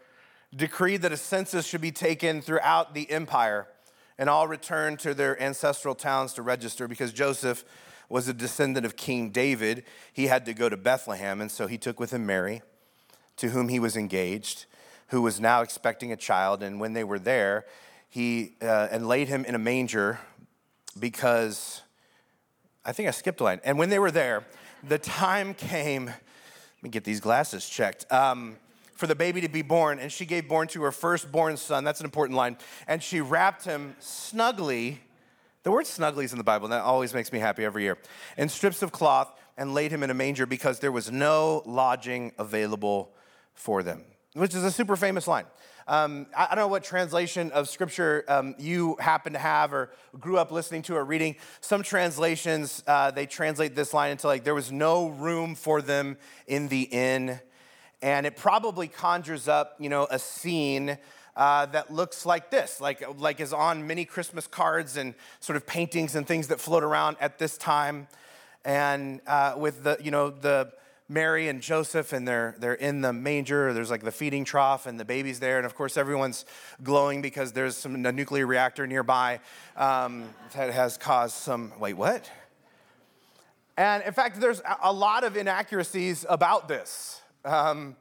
decreed 0.56 1.02
that 1.02 1.12
a 1.12 1.18
census 1.18 1.66
should 1.66 1.82
be 1.82 1.92
taken 1.92 2.40
throughout 2.40 2.94
the 2.94 3.10
empire 3.10 3.68
and 4.16 4.30
all 4.30 4.48
returned 4.48 4.98
to 5.00 5.12
their 5.12 5.40
ancestral 5.40 5.94
towns 5.94 6.32
to 6.34 6.42
register 6.42 6.88
because 6.88 7.12
Joseph 7.12 7.62
was 8.08 8.26
a 8.26 8.34
descendant 8.34 8.86
of 8.86 8.96
King 8.96 9.30
David. 9.30 9.84
He 10.12 10.28
had 10.28 10.46
to 10.46 10.54
go 10.54 10.70
to 10.70 10.78
Bethlehem, 10.78 11.42
and 11.42 11.50
so 11.50 11.66
he 11.66 11.76
took 11.76 12.00
with 12.00 12.12
him 12.12 12.24
Mary, 12.24 12.62
to 13.36 13.50
whom 13.50 13.68
he 13.68 13.78
was 13.78 13.96
engaged, 13.98 14.64
who 15.08 15.20
was 15.20 15.40
now 15.40 15.60
expecting 15.60 16.10
a 16.10 16.16
child. 16.16 16.62
And 16.62 16.80
when 16.80 16.94
they 16.94 17.04
were 17.04 17.18
there, 17.18 17.66
he 18.08 18.54
uh, 18.62 18.88
and 18.90 19.08
laid 19.08 19.28
him 19.28 19.44
in 19.44 19.54
a 19.54 19.58
manger 19.58 20.20
because 20.98 21.82
I 22.84 22.92
think 22.92 23.08
I 23.08 23.12
skipped 23.12 23.40
a 23.40 23.44
line. 23.44 23.60
And 23.64 23.78
when 23.78 23.88
they 23.88 23.98
were 23.98 24.10
there, 24.10 24.44
the 24.86 24.98
time 24.98 25.54
came. 25.54 26.06
Let 26.06 26.82
me 26.82 26.90
get 26.90 27.04
these 27.04 27.20
glasses 27.20 27.68
checked. 27.68 28.10
Um, 28.12 28.56
for 28.94 29.06
the 29.06 29.14
baby 29.14 29.40
to 29.40 29.48
be 29.48 29.62
born, 29.62 29.98
and 29.98 30.12
she 30.12 30.24
gave 30.24 30.48
born 30.48 30.68
to 30.68 30.82
her 30.82 30.92
firstborn 30.92 31.56
son. 31.56 31.82
That's 31.82 32.00
an 32.00 32.06
important 32.06 32.36
line. 32.36 32.56
And 32.86 33.02
she 33.02 33.20
wrapped 33.20 33.64
him 33.64 33.96
snugly. 33.98 35.00
The 35.64 35.72
word 35.72 35.86
snugly 35.86 36.24
is 36.24 36.32
in 36.32 36.38
the 36.38 36.44
Bible, 36.44 36.66
and 36.66 36.72
that 36.72 36.82
always 36.82 37.12
makes 37.14 37.32
me 37.32 37.38
happy 37.38 37.64
every 37.64 37.82
year. 37.82 37.98
In 38.36 38.48
strips 38.48 38.82
of 38.82 38.92
cloth, 38.92 39.32
and 39.56 39.74
laid 39.74 39.92
him 39.92 40.02
in 40.02 40.10
a 40.10 40.14
manger 40.14 40.46
because 40.46 40.78
there 40.78 40.92
was 40.92 41.10
no 41.10 41.62
lodging 41.66 42.32
available 42.38 43.12
for 43.54 43.82
them, 43.82 44.02
which 44.34 44.54
is 44.54 44.64
a 44.64 44.70
super 44.70 44.96
famous 44.96 45.26
line. 45.26 45.44
Um, 45.88 46.26
I, 46.36 46.46
don't 46.46 46.56
know 46.56 46.68
what 46.68 46.84
translation 46.84 47.50
of 47.52 47.68
scripture 47.68 48.24
um, 48.28 48.54
you 48.58 48.96
happen 49.00 49.32
to 49.32 49.38
have 49.38 49.72
or 49.72 49.90
grew 50.20 50.38
up 50.38 50.52
listening 50.52 50.82
to 50.82 50.94
or 50.94 51.04
reading. 51.04 51.36
Some 51.60 51.82
translations, 51.82 52.82
uh, 52.86 53.10
they 53.10 53.26
translate 53.26 53.74
this 53.74 53.92
line 53.92 54.10
into 54.10 54.26
like, 54.26 54.44
there 54.44 54.54
was 54.54 54.70
no 54.70 55.08
room 55.08 55.54
for 55.54 55.82
them 55.82 56.16
in 56.46 56.68
the 56.68 56.82
inn 56.82 57.40
and 58.02 58.26
it 58.26 58.36
probably 58.36 58.88
conjures 58.88 59.46
up, 59.46 59.76
you 59.78 59.88
know, 59.88 60.08
a 60.10 60.18
scene 60.18 60.98
uh, 61.36 61.66
that 61.66 61.90
looks 61.92 62.26
like 62.26 62.50
this, 62.50 62.80
like, 62.80 63.02
like 63.18 63.40
is 63.40 63.52
on 63.52 63.86
many 63.86 64.04
Christmas 64.04 64.46
cards 64.46 64.96
and 64.96 65.14
sort 65.40 65.56
of 65.56 65.66
paintings 65.66 66.16
and 66.16 66.26
things 66.26 66.48
that 66.48 66.60
float 66.60 66.82
around 66.82 67.16
at 67.20 67.38
this 67.38 67.56
time. 67.56 68.08
And 68.64 69.20
uh, 69.26 69.54
with 69.56 69.84
the, 69.84 69.96
you 70.02 70.10
know, 70.10 70.30
the 70.30 70.72
Mary 71.12 71.48
and 71.48 71.60
Joseph, 71.60 72.12
and 72.12 72.26
they're, 72.26 72.54
they're 72.58 72.74
in 72.74 73.02
the 73.02 73.12
manger, 73.12 73.72
there's 73.72 73.90
like 73.90 74.02
the 74.02 74.10
feeding 74.10 74.44
trough, 74.44 74.86
and 74.86 74.98
the 74.98 75.04
baby's 75.04 75.40
there. 75.40 75.58
And 75.58 75.66
of 75.66 75.74
course, 75.74 75.96
everyone's 75.96 76.44
glowing 76.82 77.22
because 77.22 77.52
there's 77.52 77.76
some, 77.76 78.04
a 78.06 78.12
nuclear 78.12 78.46
reactor 78.46 78.86
nearby 78.86 79.40
um, 79.76 80.24
that 80.54 80.72
has 80.72 80.96
caused 80.96 81.34
some, 81.34 81.72
wait, 81.78 81.94
what? 81.94 82.30
And 83.76 84.02
in 84.04 84.12
fact, 84.12 84.40
there's 84.40 84.62
a 84.82 84.92
lot 84.92 85.24
of 85.24 85.36
inaccuracies 85.36 86.24
about 86.28 86.68
this. 86.68 87.20
Um, 87.44 87.96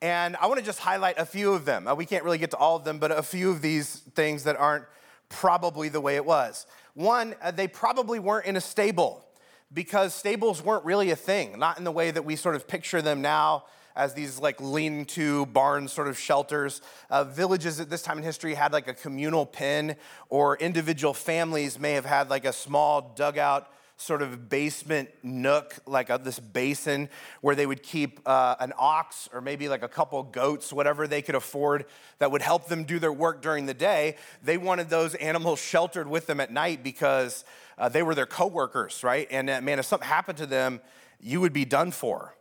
and 0.00 0.36
I 0.36 0.46
want 0.46 0.60
to 0.60 0.64
just 0.64 0.78
highlight 0.78 1.18
a 1.18 1.26
few 1.26 1.52
of 1.52 1.64
them. 1.64 1.88
Uh, 1.88 1.94
we 1.94 2.06
can't 2.06 2.24
really 2.24 2.38
get 2.38 2.50
to 2.52 2.56
all 2.56 2.76
of 2.76 2.84
them, 2.84 2.98
but 2.98 3.10
a 3.10 3.22
few 3.22 3.50
of 3.50 3.62
these 3.62 3.96
things 4.14 4.44
that 4.44 4.56
aren't 4.56 4.84
probably 5.28 5.88
the 5.88 6.00
way 6.00 6.16
it 6.16 6.24
was. 6.24 6.66
One, 6.94 7.34
uh, 7.42 7.50
they 7.50 7.68
probably 7.68 8.18
weren't 8.18 8.46
in 8.46 8.56
a 8.56 8.60
stable 8.60 9.27
because 9.72 10.14
stables 10.14 10.62
weren't 10.62 10.84
really 10.84 11.10
a 11.10 11.16
thing, 11.16 11.58
not 11.58 11.78
in 11.78 11.84
the 11.84 11.92
way 11.92 12.10
that 12.10 12.24
we 12.24 12.36
sort 12.36 12.54
of 12.54 12.66
picture 12.66 13.02
them 13.02 13.20
now 13.20 13.64
as 13.94 14.14
these 14.14 14.38
like 14.38 14.60
lean 14.60 15.04
to 15.04 15.44
barn 15.46 15.88
sort 15.88 16.08
of 16.08 16.18
shelters. 16.18 16.80
Uh, 17.10 17.24
villages 17.24 17.80
at 17.80 17.90
this 17.90 18.00
time 18.00 18.18
in 18.18 18.24
history 18.24 18.54
had 18.54 18.72
like 18.72 18.86
a 18.86 18.94
communal 18.94 19.44
pen, 19.44 19.96
or 20.28 20.56
individual 20.56 21.12
families 21.12 21.78
may 21.78 21.92
have 21.92 22.06
had 22.06 22.30
like 22.30 22.44
a 22.44 22.52
small 22.52 23.12
dugout 23.16 23.68
sort 24.00 24.22
of 24.22 24.48
basement 24.48 25.08
nook, 25.24 25.74
like 25.84 26.08
a, 26.08 26.20
this 26.22 26.38
basin 26.38 27.08
where 27.40 27.56
they 27.56 27.66
would 27.66 27.82
keep 27.82 28.20
uh, 28.24 28.54
an 28.60 28.72
ox 28.78 29.28
or 29.32 29.40
maybe 29.40 29.68
like 29.68 29.82
a 29.82 29.88
couple 29.88 30.22
goats, 30.22 30.72
whatever 30.72 31.08
they 31.08 31.20
could 31.20 31.34
afford 31.34 31.84
that 32.20 32.30
would 32.30 32.40
help 32.40 32.68
them 32.68 32.84
do 32.84 33.00
their 33.00 33.12
work 33.12 33.42
during 33.42 33.66
the 33.66 33.74
day. 33.74 34.14
They 34.44 34.56
wanted 34.56 34.88
those 34.88 35.16
animals 35.16 35.58
sheltered 35.58 36.06
with 36.06 36.26
them 36.28 36.38
at 36.38 36.52
night 36.52 36.84
because 36.84 37.44
uh, 37.78 37.88
they 37.88 38.02
were 38.02 38.14
their 38.14 38.26
coworkers, 38.26 39.02
right? 39.04 39.26
And 39.30 39.48
uh, 39.48 39.60
man, 39.60 39.78
if 39.78 39.86
something 39.86 40.08
happened 40.08 40.38
to 40.38 40.46
them, 40.46 40.80
you 41.20 41.40
would 41.40 41.52
be 41.52 41.64
done 41.64 41.90
for. 41.90 42.34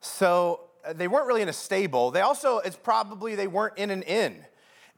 So 0.00 0.60
uh, 0.86 0.92
they 0.92 1.08
weren't 1.08 1.26
really 1.26 1.42
in 1.42 1.48
a 1.48 1.52
stable. 1.54 2.10
They 2.10 2.20
also, 2.20 2.58
it's 2.58 2.76
probably 2.76 3.34
they 3.34 3.46
weren't 3.46 3.78
in 3.78 3.90
an 3.90 4.02
inn. 4.02 4.44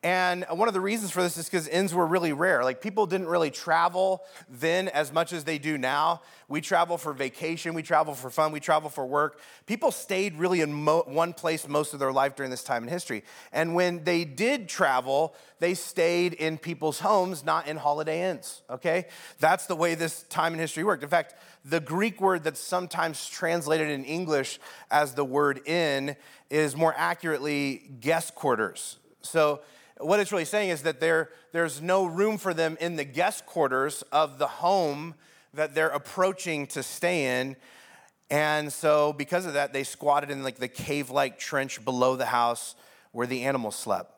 And 0.02 0.44
one 0.50 0.68
of 0.68 0.74
the 0.74 0.80
reasons 0.80 1.10
for 1.10 1.22
this 1.22 1.36
is 1.36 1.46
because 1.46 1.66
inns 1.66 1.92
were 1.92 2.06
really 2.06 2.32
rare. 2.32 2.62
Like 2.62 2.80
people 2.80 3.06
didn't 3.06 3.26
really 3.26 3.50
travel 3.50 4.22
then 4.48 4.86
as 4.88 5.12
much 5.12 5.32
as 5.32 5.42
they 5.42 5.58
do 5.58 5.76
now. 5.76 6.22
We 6.46 6.60
travel 6.60 6.96
for 6.98 7.12
vacation, 7.12 7.74
we 7.74 7.82
travel 7.82 8.14
for 8.14 8.30
fun, 8.30 8.52
we 8.52 8.60
travel 8.60 8.90
for 8.90 9.04
work. 9.04 9.40
People 9.66 9.90
stayed 9.90 10.36
really 10.36 10.60
in 10.60 10.72
mo- 10.72 11.02
one 11.06 11.32
place 11.32 11.66
most 11.66 11.94
of 11.94 11.98
their 11.98 12.12
life 12.12 12.36
during 12.36 12.50
this 12.50 12.62
time 12.62 12.84
in 12.84 12.88
history. 12.88 13.24
And 13.52 13.74
when 13.74 14.04
they 14.04 14.24
did 14.24 14.68
travel, 14.68 15.34
they 15.58 15.74
stayed 15.74 16.32
in 16.34 16.58
people's 16.58 17.00
homes, 17.00 17.44
not 17.44 17.66
in 17.66 17.76
holiday 17.76 18.30
inns, 18.30 18.62
okay? 18.70 19.06
That's 19.40 19.66
the 19.66 19.74
way 19.76 19.96
this 19.96 20.22
time 20.24 20.54
in 20.54 20.60
history 20.60 20.84
worked. 20.84 21.02
In 21.02 21.08
fact, 21.08 21.34
the 21.64 21.80
Greek 21.80 22.20
word 22.20 22.44
that's 22.44 22.60
sometimes 22.60 23.28
translated 23.28 23.90
in 23.90 24.04
English 24.04 24.60
as 24.92 25.14
the 25.14 25.24
word 25.24 25.60
inn 25.66 26.16
is 26.50 26.76
more 26.76 26.94
accurately 26.96 27.90
guest 28.00 28.36
quarters. 28.36 28.98
So 29.22 29.60
what 30.00 30.20
it's 30.20 30.32
really 30.32 30.44
saying 30.44 30.70
is 30.70 30.82
that 30.82 31.00
there, 31.00 31.30
there's 31.52 31.80
no 31.82 32.04
room 32.04 32.38
for 32.38 32.54
them 32.54 32.76
in 32.80 32.96
the 32.96 33.04
guest 33.04 33.46
quarters 33.46 34.02
of 34.12 34.38
the 34.38 34.46
home 34.46 35.14
that 35.54 35.74
they're 35.74 35.88
approaching 35.88 36.66
to 36.68 36.82
stay 36.82 37.40
in. 37.40 37.56
And 38.30 38.72
so, 38.72 39.12
because 39.12 39.46
of 39.46 39.54
that, 39.54 39.72
they 39.72 39.84
squatted 39.84 40.30
in 40.30 40.42
like 40.42 40.56
the 40.56 40.68
cave 40.68 41.10
like 41.10 41.38
trench 41.38 41.84
below 41.84 42.16
the 42.16 42.26
house 42.26 42.74
where 43.12 43.26
the 43.26 43.44
animals 43.44 43.74
slept. 43.74 44.14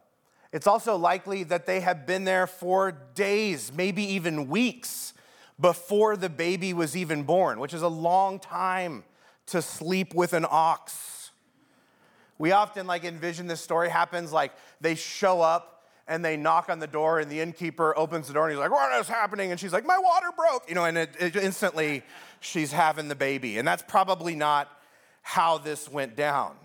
It's 0.52 0.66
also 0.66 0.96
likely 0.96 1.44
that 1.44 1.66
they 1.66 1.80
had 1.80 2.06
been 2.06 2.24
there 2.24 2.48
for 2.48 2.92
days, 3.14 3.72
maybe 3.72 4.02
even 4.14 4.48
weeks, 4.48 5.14
before 5.60 6.16
the 6.16 6.28
baby 6.28 6.72
was 6.72 6.96
even 6.96 7.22
born, 7.22 7.60
which 7.60 7.72
is 7.72 7.82
a 7.82 7.88
long 7.88 8.40
time 8.40 9.04
to 9.46 9.62
sleep 9.62 10.12
with 10.14 10.32
an 10.32 10.46
ox. 10.48 11.19
We 12.40 12.52
often 12.52 12.86
like 12.86 13.04
envision 13.04 13.48
this 13.48 13.60
story 13.60 13.90
happens 13.90 14.32
like 14.32 14.52
they 14.80 14.94
show 14.94 15.42
up 15.42 15.84
and 16.08 16.24
they 16.24 16.38
knock 16.38 16.70
on 16.70 16.78
the 16.78 16.86
door 16.86 17.20
and 17.20 17.30
the 17.30 17.38
innkeeper 17.38 17.94
opens 17.98 18.28
the 18.28 18.32
door 18.32 18.44
and 18.44 18.52
he's 18.52 18.58
like, 18.58 18.70
what 18.70 18.98
is 18.98 19.08
happening? 19.08 19.50
And 19.50 19.60
she's 19.60 19.74
like, 19.74 19.84
my 19.84 19.98
water 19.98 20.28
broke, 20.34 20.66
you 20.66 20.74
know, 20.74 20.86
and 20.86 20.96
it, 20.96 21.10
it 21.20 21.36
instantly 21.36 22.02
she's 22.40 22.72
having 22.72 23.08
the 23.08 23.14
baby. 23.14 23.58
And 23.58 23.68
that's 23.68 23.82
probably 23.86 24.34
not 24.34 24.70
how 25.20 25.58
this 25.58 25.86
went 25.86 26.16
down. 26.16 26.56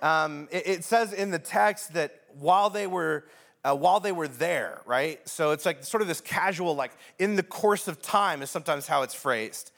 Um, 0.00 0.48
it, 0.50 0.66
it, 0.66 0.84
says 0.84 1.12
in 1.12 1.30
the 1.30 1.38
text 1.38 1.92
that 1.92 2.22
while 2.38 2.70
they 2.70 2.86
were 2.86 3.26
uh, 3.64 3.74
while 3.74 4.00
they 4.00 4.12
were 4.12 4.28
there, 4.28 4.80
right? 4.86 5.20
So 5.28 5.50
it's 5.50 5.66
like 5.66 5.84
sort 5.84 6.00
of 6.00 6.08
this 6.08 6.22
casual, 6.22 6.74
like 6.74 6.92
in 7.18 7.36
the 7.36 7.42
course 7.42 7.86
of 7.86 8.00
time, 8.00 8.40
is 8.40 8.48
sometimes 8.48 8.86
how 8.86 9.02
it's 9.02 9.12
phrased. 9.12 9.72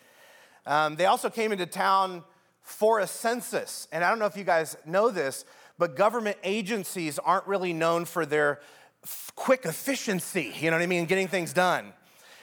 Um, 0.64 0.94
they 0.94 1.06
also 1.06 1.28
came 1.28 1.50
into 1.50 1.66
town 1.66 2.22
for 2.62 3.00
a 3.00 3.06
census. 3.06 3.88
And 3.92 4.04
I 4.04 4.10
don't 4.10 4.18
know 4.18 4.26
if 4.26 4.36
you 4.36 4.44
guys 4.44 4.76
know 4.84 5.10
this, 5.10 5.44
but 5.78 5.96
government 5.96 6.36
agencies 6.44 7.18
aren't 7.18 7.46
really 7.46 7.72
known 7.72 8.04
for 8.04 8.26
their 8.26 8.60
quick 9.34 9.64
efficiency, 9.64 10.52
you 10.58 10.70
know 10.70 10.76
what 10.76 10.82
I 10.82 10.86
mean, 10.86 11.06
getting 11.06 11.28
things 11.28 11.52
done. 11.52 11.92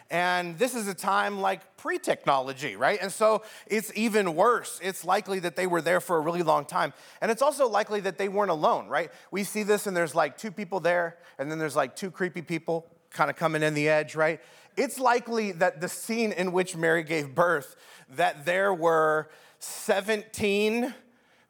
And 0.10 0.58
this 0.58 0.74
is 0.74 0.88
a 0.88 0.94
time 0.94 1.42
like 1.42 1.78
pre 1.78 2.00
technology, 2.00 2.76
right? 2.76 2.98
And 3.02 3.12
so 3.12 3.44
it's 3.68 3.92
even 3.96 4.36
worse. 4.36 4.80
It's 4.82 5.04
likely 5.04 5.40
that 5.40 5.56
they 5.56 5.68
were 5.68 5.82
there 5.82 6.00
for 6.00 6.18
a 6.18 6.22
really 6.22 6.44
long 6.44 6.66
time. 6.66 6.94
And 7.22 7.30
it's 7.30 7.42
also 7.42 7.68
likely 7.68 8.00
that 8.02 8.18
they 8.18 8.30
weren't 8.30 8.52
alone, 8.52 8.88
right? 8.88 9.12
We 9.32 9.44
see 9.44 9.64
this 9.64 9.86
and 9.86 9.96
there's 9.96 10.16
like 10.16 10.38
two 10.38 10.52
people 10.52 10.80
there, 10.80 11.18
and 11.38 11.52
then 11.52 11.60
there's 11.60 11.76
like 11.76 11.96
two 11.96 12.10
creepy 12.10 12.42
people 12.42 12.88
kind 13.10 13.30
of 13.30 13.36
coming 13.36 13.64
in 13.64 13.74
the 13.74 13.90
edge, 13.90 14.16
right? 14.16 14.40
It's 14.78 15.00
likely 15.00 15.52
that 15.54 15.82
the 15.82 15.90
scene 15.90 16.32
in 16.32 16.52
which 16.52 16.76
Mary 16.76 17.04
gave 17.04 17.34
birth, 17.34 17.76
that 18.16 18.46
there 18.46 18.74
were 18.74 19.30
17 19.60 20.94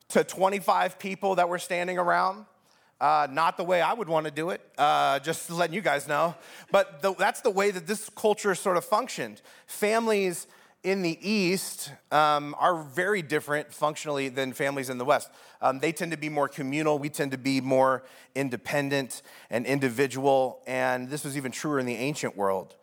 to 0.09 0.23
25 0.23 0.99
people 0.99 1.35
that 1.35 1.49
were 1.49 1.59
standing 1.59 1.97
around. 1.97 2.45
Uh, 2.99 3.27
not 3.29 3.57
the 3.57 3.63
way 3.63 3.79
I 3.79 3.93
would 3.93 4.09
want 4.09 4.25
to 4.25 4.31
do 4.31 4.49
it, 4.49 4.61
uh, 4.75 5.19
just 5.19 5.51
letting 5.51 5.75
you 5.75 5.81
guys 5.81 6.07
know. 6.07 6.33
But 6.71 7.03
the, 7.03 7.13
that's 7.13 7.41
the 7.41 7.51
way 7.51 7.69
that 7.69 7.85
this 7.85 8.09
culture 8.09 8.55
sort 8.55 8.75
of 8.75 8.85
functioned. 8.85 9.41
Families 9.67 10.47
in 10.83 11.03
the 11.03 11.17
East 11.21 11.91
um, 12.11 12.55
are 12.57 12.81
very 12.81 13.21
different 13.21 13.71
functionally 13.71 14.29
than 14.29 14.51
families 14.51 14.89
in 14.89 14.97
the 14.97 15.05
West. 15.05 15.29
Um, 15.61 15.79
they 15.79 15.91
tend 15.91 16.11
to 16.11 16.17
be 16.17 16.29
more 16.29 16.47
communal, 16.47 16.97
we 16.97 17.09
tend 17.09 17.31
to 17.31 17.37
be 17.37 17.61
more 17.61 18.03
independent 18.33 19.21
and 19.51 19.65
individual, 19.65 20.63
and 20.65 21.09
this 21.09 21.23
was 21.23 21.37
even 21.37 21.51
truer 21.51 21.79
in 21.79 21.85
the 21.85 21.95
ancient 21.95 22.35
world. 22.35 22.75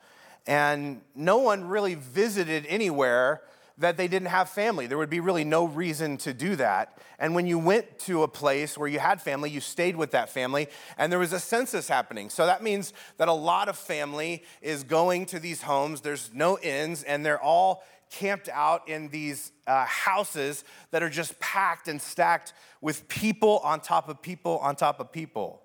And 0.47 1.01
no 1.15 1.39
one 1.39 1.65
really 1.65 1.95
visited 1.95 2.67
anywhere 2.67 3.43
that 3.79 3.97
they 3.97 4.07
didn't 4.07 4.29
have 4.29 4.49
family. 4.49 4.87
There 4.87 4.99
would 4.99 5.11
be 5.11 5.21
really 5.21 5.45
no 5.45 5.65
reason 5.65 6.17
to 6.19 6.33
do 6.33 6.55
that. 6.57 6.99
And 7.19 7.35
when 7.35 7.47
you 7.47 7.59
went 7.59 7.99
to 8.01 8.23
a 8.23 8.29
place 8.29 8.79
where 8.79 8.89
you 8.89 9.01
had 9.01 9.21
family, 9.21 9.51
you 9.51 9.61
stayed 9.61 9.97
with 9.97 10.13
that 10.13 10.31
family, 10.31 10.69
and 10.97 11.11
there 11.11 11.19
was 11.19 11.33
a 11.33 11.41
census 11.41 11.89
happening. 11.89 12.31
So 12.31 12.47
that 12.47 12.63
means 12.63 12.93
that 13.17 13.29
a 13.29 13.33
lot 13.33 13.69
of 13.69 13.77
family 13.77 14.45
is 14.63 14.85
going 14.85 15.27
to 15.27 15.41
these 15.41 15.63
homes. 15.63 16.03
There's 16.03 16.31
no 16.33 16.59
inns, 16.61 17.03
and 17.03 17.27
they're 17.27 17.43
all 17.43 17.83
camped 18.11 18.49
out 18.49 18.89
in 18.89 19.09
these 19.09 19.51
uh, 19.67 19.85
houses 19.87 20.65
that 20.93 21.03
are 21.03 21.09
just 21.09 21.39
packed 21.41 21.89
and 21.89 22.01
stacked 22.01 22.53
with 22.81 23.09
people 23.09 23.59
on 23.65 23.81
top 23.81 24.09
of 24.09 24.23
people 24.23 24.59
on 24.59 24.77
top 24.77 25.01
of 25.01 25.11
people. 25.11 25.63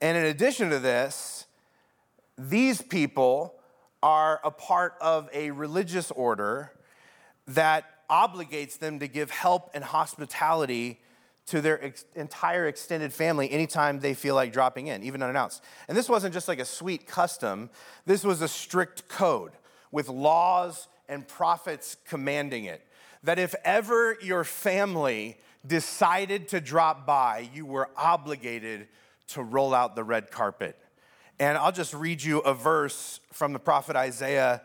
And 0.00 0.16
in 0.16 0.24
addition 0.24 0.70
to 0.70 0.78
this, 0.78 1.44
these 2.38 2.80
people 2.80 3.56
are 4.02 4.40
a 4.44 4.50
part 4.50 4.94
of 5.00 5.28
a 5.34 5.50
religious 5.50 6.10
order 6.12 6.72
that 7.48 7.84
obligates 8.08 8.78
them 8.78 9.00
to 9.00 9.08
give 9.08 9.30
help 9.30 9.70
and 9.74 9.84
hospitality 9.84 11.00
to 11.46 11.60
their 11.62 11.82
ex- 11.82 12.04
entire 12.14 12.66
extended 12.66 13.12
family 13.12 13.50
anytime 13.50 14.00
they 14.00 14.14
feel 14.14 14.34
like 14.34 14.52
dropping 14.52 14.88
in, 14.88 15.02
even 15.02 15.22
unannounced. 15.22 15.62
And 15.88 15.96
this 15.96 16.08
wasn't 16.08 16.34
just 16.34 16.46
like 16.46 16.58
a 16.58 16.64
sweet 16.64 17.06
custom, 17.06 17.70
this 18.04 18.22
was 18.22 18.42
a 18.42 18.48
strict 18.48 19.08
code 19.08 19.52
with 19.90 20.08
laws 20.08 20.88
and 21.08 21.26
prophets 21.26 21.96
commanding 22.06 22.64
it. 22.64 22.82
That 23.24 23.38
if 23.38 23.54
ever 23.64 24.18
your 24.22 24.44
family 24.44 25.38
decided 25.66 26.48
to 26.48 26.60
drop 26.60 27.06
by, 27.06 27.48
you 27.54 27.64
were 27.64 27.88
obligated 27.96 28.88
to 29.28 29.42
roll 29.42 29.74
out 29.74 29.96
the 29.96 30.04
red 30.04 30.30
carpet. 30.30 30.76
And 31.40 31.56
I'll 31.56 31.72
just 31.72 31.94
read 31.94 32.22
you 32.22 32.40
a 32.40 32.52
verse 32.52 33.20
from 33.32 33.52
the 33.52 33.58
prophet 33.58 33.96
Isaiah 33.96 34.62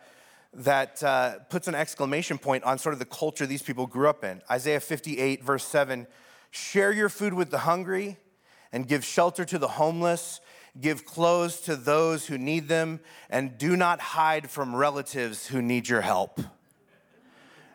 that 0.56 1.04
uh, 1.04 1.40
puts 1.50 1.68
an 1.68 1.76
exclamation 1.76 2.38
point 2.38 2.64
on 2.64 2.78
sort 2.78 2.94
of 2.94 3.00
the 3.00 3.06
culture 3.06 3.46
these 3.46 3.64
people 3.64 3.88
grew 3.88 4.08
up 4.08 4.24
in. 4.24 4.42
Isaiah 4.50 4.80
58, 4.80 5.44
verse 5.44 5.64
7 5.64 6.08
Share 6.52 6.92
your 6.92 7.10
food 7.10 7.34
with 7.34 7.50
the 7.50 7.60
hungry 7.60 8.18
and 8.72 8.88
give 8.88 9.04
shelter 9.04 9.44
to 9.46 9.58
the 9.58 9.68
homeless, 9.68 10.40
give 10.80 11.06
clothes 11.06 11.62
to 11.62 11.76
those 11.76 12.28
who 12.28 12.38
need 12.38 12.68
them, 12.68 13.00
and 13.30 13.58
do 13.58 13.76
not 13.76 14.00
hide 14.00 14.50
from 14.50 14.76
relatives 14.76 15.48
who 15.48 15.62
need 15.62 15.88
your 15.88 16.02
help. 16.02 16.40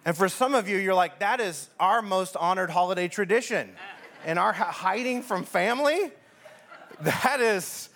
And 0.04 0.16
for 0.16 0.28
some 0.28 0.54
of 0.54 0.68
you, 0.68 0.76
you're 0.76 0.94
like, 0.94 1.18
that 1.18 1.40
is 1.40 1.68
our 1.78 2.02
most 2.02 2.36
honored 2.36 2.70
holiday 2.70 3.08
tradition. 3.08 3.70
And 4.24 4.38
our 4.38 4.52
hiding 4.52 5.22
from 5.22 5.44
family, 5.44 6.12
that 7.00 7.40
is 7.40 7.87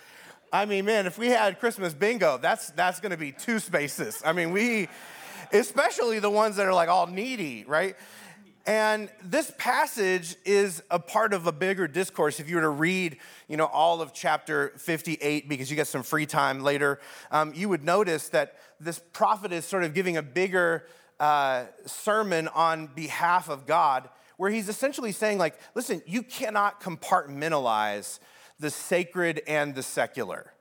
I 0.53 0.65
mean, 0.65 0.85
man, 0.85 1.07
if 1.07 1.17
we 1.17 1.29
had 1.29 1.59
Christmas 1.59 1.95
bingo, 1.95 2.37
that's 2.37 2.69
that's 2.69 2.99
to 2.99 3.17
be 3.17 3.31
two 3.31 3.57
spaces. 3.57 4.21
I 4.23 4.33
mean, 4.33 4.51
we, 4.51 4.87
especially 5.51 6.19
the 6.19 6.29
ones 6.29 6.57
that 6.57 6.67
are 6.67 6.73
like 6.75 6.89
all 6.89 7.07
needy, 7.07 7.65
right? 7.67 7.95
And 8.67 9.09
this 9.23 9.51
passage 9.57 10.35
is 10.45 10.83
a 10.91 10.99
part 10.99 11.33
of 11.33 11.47
a 11.47 11.51
bigger 11.51 11.87
discourse. 11.87 12.39
If 12.39 12.51
you 12.51 12.57
were 12.57 12.61
to 12.61 12.69
read, 12.69 13.17
you 13.47 13.57
know, 13.57 13.65
all 13.65 13.99
of 13.99 14.13
chapter 14.13 14.73
58, 14.77 15.49
because 15.49 15.71
you 15.71 15.75
get 15.75 15.87
some 15.87 16.03
free 16.03 16.27
time 16.27 16.61
later, 16.61 16.99
um, 17.31 17.51
you 17.55 17.67
would 17.67 17.83
notice 17.83 18.29
that 18.29 18.55
this 18.79 18.99
prophet 19.11 19.51
is 19.51 19.65
sort 19.65 19.83
of 19.83 19.95
giving 19.95 20.17
a 20.17 20.21
bigger 20.21 20.85
uh, 21.19 21.63
sermon 21.87 22.47
on 22.49 22.87
behalf 22.93 23.49
of 23.49 23.65
God, 23.65 24.07
where 24.37 24.51
he's 24.51 24.69
essentially 24.69 25.13
saying, 25.13 25.39
like, 25.39 25.57
listen, 25.73 26.03
you 26.05 26.21
cannot 26.21 26.79
compartmentalize 26.79 28.19
the 28.63 28.71
sacred 28.71 29.41
and 29.45 29.75
the 29.75 29.83
secular, 29.83 30.52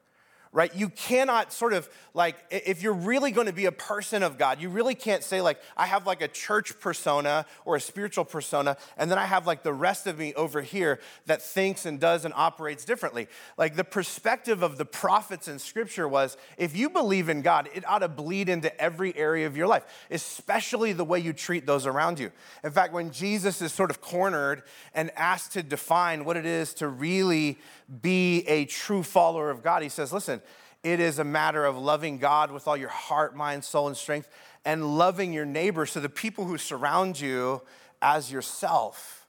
right? 0.52 0.74
You 0.74 0.90
cannot 0.90 1.50
sort 1.50 1.72
of 1.72 1.88
like, 2.12 2.36
if 2.50 2.82
you're 2.82 2.92
really 2.92 3.30
going 3.30 3.46
to 3.46 3.54
be 3.54 3.64
a 3.64 3.72
person 3.72 4.22
of 4.22 4.36
God, 4.36 4.60
you 4.60 4.68
really 4.68 4.94
can't 4.94 5.24
say, 5.24 5.40
like, 5.40 5.58
I 5.78 5.86
have 5.86 6.06
like 6.06 6.20
a 6.20 6.28
church 6.28 6.78
persona 6.78 7.46
or 7.64 7.76
a 7.76 7.80
spiritual 7.80 8.26
persona, 8.26 8.76
and 8.98 9.10
then 9.10 9.16
I 9.16 9.24
have 9.24 9.46
like 9.46 9.62
the 9.62 9.72
rest 9.72 10.06
of 10.06 10.18
me 10.18 10.34
over 10.34 10.60
here 10.60 11.00
that 11.24 11.40
thinks 11.40 11.86
and 11.86 11.98
does 11.98 12.26
and 12.26 12.34
operates 12.34 12.84
differently. 12.84 13.28
Like, 13.56 13.76
the 13.76 13.84
perspective 13.84 14.62
of 14.62 14.76
the 14.76 14.84
prophets 14.84 15.48
in 15.48 15.58
scripture 15.58 16.06
was 16.06 16.36
if 16.58 16.76
you 16.76 16.90
believe 16.90 17.30
in 17.30 17.40
God, 17.40 17.70
it 17.74 17.88
ought 17.88 18.00
to 18.00 18.08
bleed 18.08 18.50
into 18.50 18.78
every 18.78 19.16
area 19.16 19.46
of 19.46 19.56
your 19.56 19.66
life, 19.66 19.84
especially 20.10 20.92
the 20.92 21.04
way 21.04 21.18
you 21.18 21.32
treat 21.32 21.64
those 21.64 21.86
around 21.86 22.18
you. 22.18 22.30
In 22.62 22.72
fact, 22.72 22.92
when 22.92 23.10
Jesus 23.10 23.62
is 23.62 23.72
sort 23.72 23.90
of 23.90 24.02
cornered 24.02 24.64
and 24.92 25.10
asked 25.16 25.52
to 25.52 25.62
define 25.62 26.26
what 26.26 26.36
it 26.36 26.44
is 26.44 26.74
to 26.74 26.88
really 26.88 27.58
be 28.02 28.40
a 28.46 28.66
true 28.66 29.02
follower 29.02 29.48
of 29.48 29.62
God, 29.62 29.82
he 29.82 29.88
says, 29.88 30.12
listen, 30.12 30.41
it 30.82 31.00
is 31.00 31.18
a 31.18 31.24
matter 31.24 31.64
of 31.64 31.76
loving 31.76 32.18
God 32.18 32.50
with 32.50 32.66
all 32.66 32.76
your 32.76 32.88
heart, 32.88 33.36
mind, 33.36 33.64
soul, 33.64 33.86
and 33.88 33.96
strength, 33.96 34.28
and 34.64 34.98
loving 34.98 35.32
your 35.32 35.44
neighbor, 35.44 35.86
so 35.86 36.00
the 36.00 36.08
people 36.08 36.44
who 36.44 36.58
surround 36.58 37.20
you 37.20 37.62
as 38.00 38.32
yourself. 38.32 39.26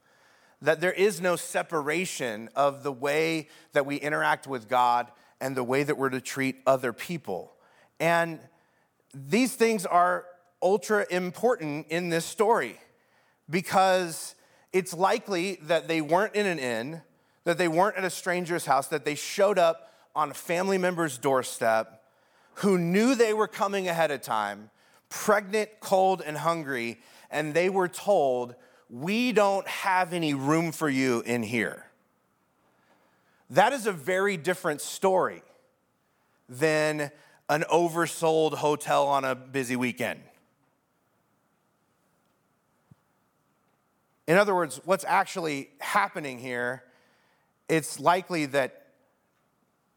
That 0.61 0.79
there 0.79 0.93
is 0.93 1.21
no 1.21 1.35
separation 1.35 2.49
of 2.55 2.83
the 2.83 2.91
way 2.91 3.49
that 3.73 3.85
we 3.85 3.97
interact 3.97 4.47
with 4.47 4.69
God 4.69 5.11
and 5.41 5.55
the 5.57 5.63
way 5.63 5.83
that 5.83 5.97
we're 5.97 6.09
to 6.09 6.21
treat 6.21 6.55
other 6.65 6.93
people. 6.93 7.53
And 7.99 8.39
these 9.13 9.55
things 9.55 9.85
are 9.85 10.25
ultra 10.61 11.05
important 11.09 11.87
in 11.89 12.09
this 12.09 12.25
story 12.25 12.79
because 13.49 14.35
it's 14.71 14.93
likely 14.93 15.59
that 15.63 15.87
they 15.87 16.01
weren't 16.01 16.33
in 16.33 16.45
an 16.45 16.59
inn, 16.59 17.01
that 17.43 17.57
they 17.57 17.67
weren't 17.67 17.97
at 17.97 18.05
a 18.05 18.09
stranger's 18.09 18.65
house, 18.65 18.87
that 18.87 19.05
they 19.05 19.15
showed 19.15 19.59
up 19.59 19.92
on 20.15 20.31
a 20.31 20.33
family 20.33 20.77
member's 20.77 21.17
doorstep 21.17 22.03
who 22.55 22.77
knew 22.77 23.15
they 23.15 23.33
were 23.33 23.47
coming 23.47 23.87
ahead 23.87 24.11
of 24.11 24.21
time, 24.21 24.69
pregnant, 25.09 25.69
cold, 25.79 26.21
and 26.25 26.37
hungry, 26.37 26.99
and 27.31 27.53
they 27.53 27.69
were 27.69 27.87
told, 27.87 28.55
We 28.89 29.31
don't 29.31 29.67
have 29.67 30.13
any 30.13 30.33
room 30.33 30.71
for 30.71 30.89
you 30.89 31.21
in 31.21 31.43
here. 31.43 31.87
That 33.49 33.73
is 33.73 33.87
a 33.87 33.91
very 33.91 34.37
different 34.37 34.81
story 34.81 35.43
than 36.47 37.11
an 37.49 37.63
oversold 37.71 38.53
hotel 38.55 39.07
on 39.07 39.25
a 39.25 39.35
busy 39.35 39.75
weekend. 39.75 40.21
In 44.27 44.37
other 44.37 44.55
words, 44.55 44.79
what's 44.85 45.03
actually 45.05 45.69
happening 45.79 46.39
here, 46.39 46.83
it's 47.67 47.99
likely 47.99 48.45
that 48.47 48.82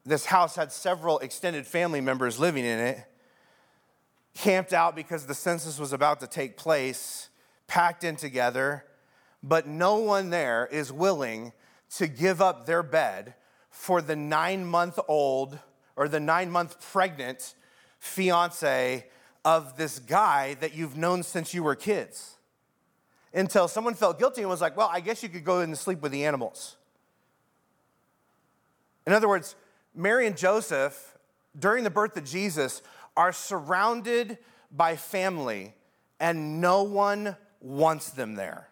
this 0.07 0.27
house 0.27 0.55
had 0.55 0.71
several 0.71 1.19
extended 1.19 1.67
family 1.67 2.01
members 2.01 2.39
living 2.39 2.65
in 2.65 2.79
it, 2.79 3.05
camped 4.35 4.73
out 4.73 4.95
because 4.95 5.27
the 5.27 5.35
census 5.35 5.81
was 5.81 5.93
about 5.93 6.21
to 6.21 6.29
take 6.29 6.57
place, 6.57 7.29
packed 7.67 8.05
in 8.05 8.15
together, 8.15 8.85
but 9.43 9.67
no 9.67 9.97
one 9.97 10.31
there 10.31 10.69
is 10.71 10.93
willing 10.93 11.53
to 11.97 12.07
give 12.07 12.41
up 12.41 12.67
their 12.67 12.85
bed 12.85 13.35
for 13.71 14.01
the 14.01 14.15
nine 14.15 14.65
month 14.65 14.99
old 15.09 15.59
or 15.97 16.09
the 16.09 16.21
nine 16.21 16.51
month 16.51 16.81
pregnant 16.93 17.55
fiance 17.99 19.07
of 19.45 19.77
this 19.77 19.99
guy 19.99 20.55
that 20.55 20.75
you've 20.75 20.97
known 20.97 21.23
since 21.23 21.53
you 21.53 21.65
were 21.65 21.75
kids. 21.75 22.37
Until 23.35 23.67
someone 23.69 23.95
felt 23.95 24.19
guilty 24.19 24.43
and 24.43 24.51
was 24.51 24.61
like, 24.61 24.77
well, 24.77 24.91
I 24.91 25.01
guess 25.01 25.23
you 25.23 25.29
could 25.29 25.45
go 25.45 25.61
in 25.61 25.71
and 25.71 25.79
sleep 25.79 26.01
with 26.01 26.13
the 26.13 26.25
animals. 26.25 26.77
In 29.07 29.13
other 29.13 29.29
words, 29.29 29.55
Mary 29.97 30.27
and 30.27 30.37
Joseph, 30.37 31.17
during 31.59 31.83
the 31.83 31.91
birth 31.91 32.17
of 32.17 32.25
Jesus, 32.25 32.83
are 33.17 33.33
surrounded 33.33 34.39
by 34.71 34.95
family, 34.95 35.75
and 36.21 36.61
no 36.61 36.83
one 36.83 37.35
wants 37.61 38.11
them 38.11 38.35
there. 38.35 38.69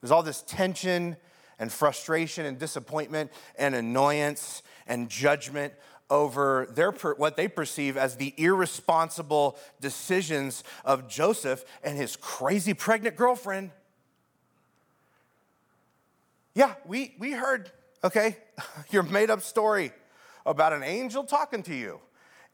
There's 0.00 0.10
all 0.10 0.24
this 0.24 0.42
tension 0.42 1.16
and 1.58 1.70
frustration 1.70 2.46
and 2.46 2.58
disappointment 2.58 3.30
and 3.56 3.74
annoyance 3.74 4.62
and 4.86 5.08
judgment 5.08 5.72
over 6.08 6.66
their, 6.74 6.90
what 6.90 7.36
they 7.36 7.46
perceive 7.46 7.96
as 7.96 8.16
the 8.16 8.34
irresponsible 8.36 9.56
decisions 9.80 10.64
of 10.84 11.06
Joseph 11.06 11.64
and 11.84 11.96
his 11.96 12.16
crazy 12.16 12.74
pregnant 12.74 13.14
girlfriend. 13.14 13.70
Yeah, 16.54 16.74
we, 16.84 17.14
we 17.18 17.30
heard 17.30 17.70
okay? 18.04 18.36
Your 18.90 19.02
made 19.02 19.30
up 19.30 19.42
story 19.42 19.92
about 20.46 20.72
an 20.72 20.82
angel 20.82 21.24
talking 21.24 21.62
to 21.64 21.74
you. 21.74 22.00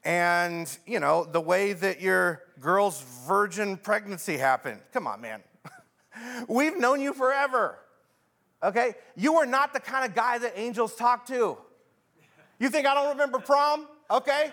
And, 0.04 0.76
you 0.86 1.00
know, 1.00 1.24
the 1.24 1.40
way 1.40 1.72
that 1.72 2.00
your 2.00 2.42
girl's 2.60 3.02
virgin 3.26 3.76
pregnancy 3.76 4.36
happened. 4.36 4.80
Come 4.92 5.08
on, 5.08 5.20
man. 5.20 5.42
We've 6.48 6.78
known 6.78 7.00
you 7.00 7.12
forever. 7.12 7.78
Okay? 8.62 8.94
You 9.16 9.34
are 9.36 9.46
not 9.46 9.72
the 9.72 9.80
kind 9.80 10.04
of 10.04 10.14
guy 10.14 10.38
that 10.38 10.52
angels 10.54 10.94
talk 10.94 11.26
to. 11.26 11.58
You 12.60 12.68
think 12.68 12.86
I 12.86 12.94
don't 12.94 13.08
remember 13.08 13.40
prom? 13.40 13.88
Okay? 14.08 14.52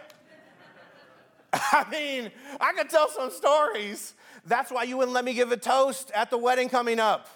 I 1.53 1.85
mean, 1.91 2.31
I 2.59 2.73
could 2.73 2.89
tell 2.89 3.09
some 3.09 3.29
stories. 3.29 4.15
That's 4.45 4.71
why 4.71 4.83
you 4.83 4.97
wouldn't 4.97 5.13
let 5.13 5.23
me 5.23 5.33
give 5.33 5.51
a 5.51 5.57
toast 5.57 6.11
at 6.15 6.29
the 6.29 6.37
wedding 6.37 6.67
coming 6.67 6.99
up, 6.99 7.29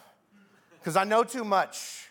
because 0.79 0.97
I 0.97 1.03
know 1.03 1.23
too 1.23 1.43
much. 1.43 2.06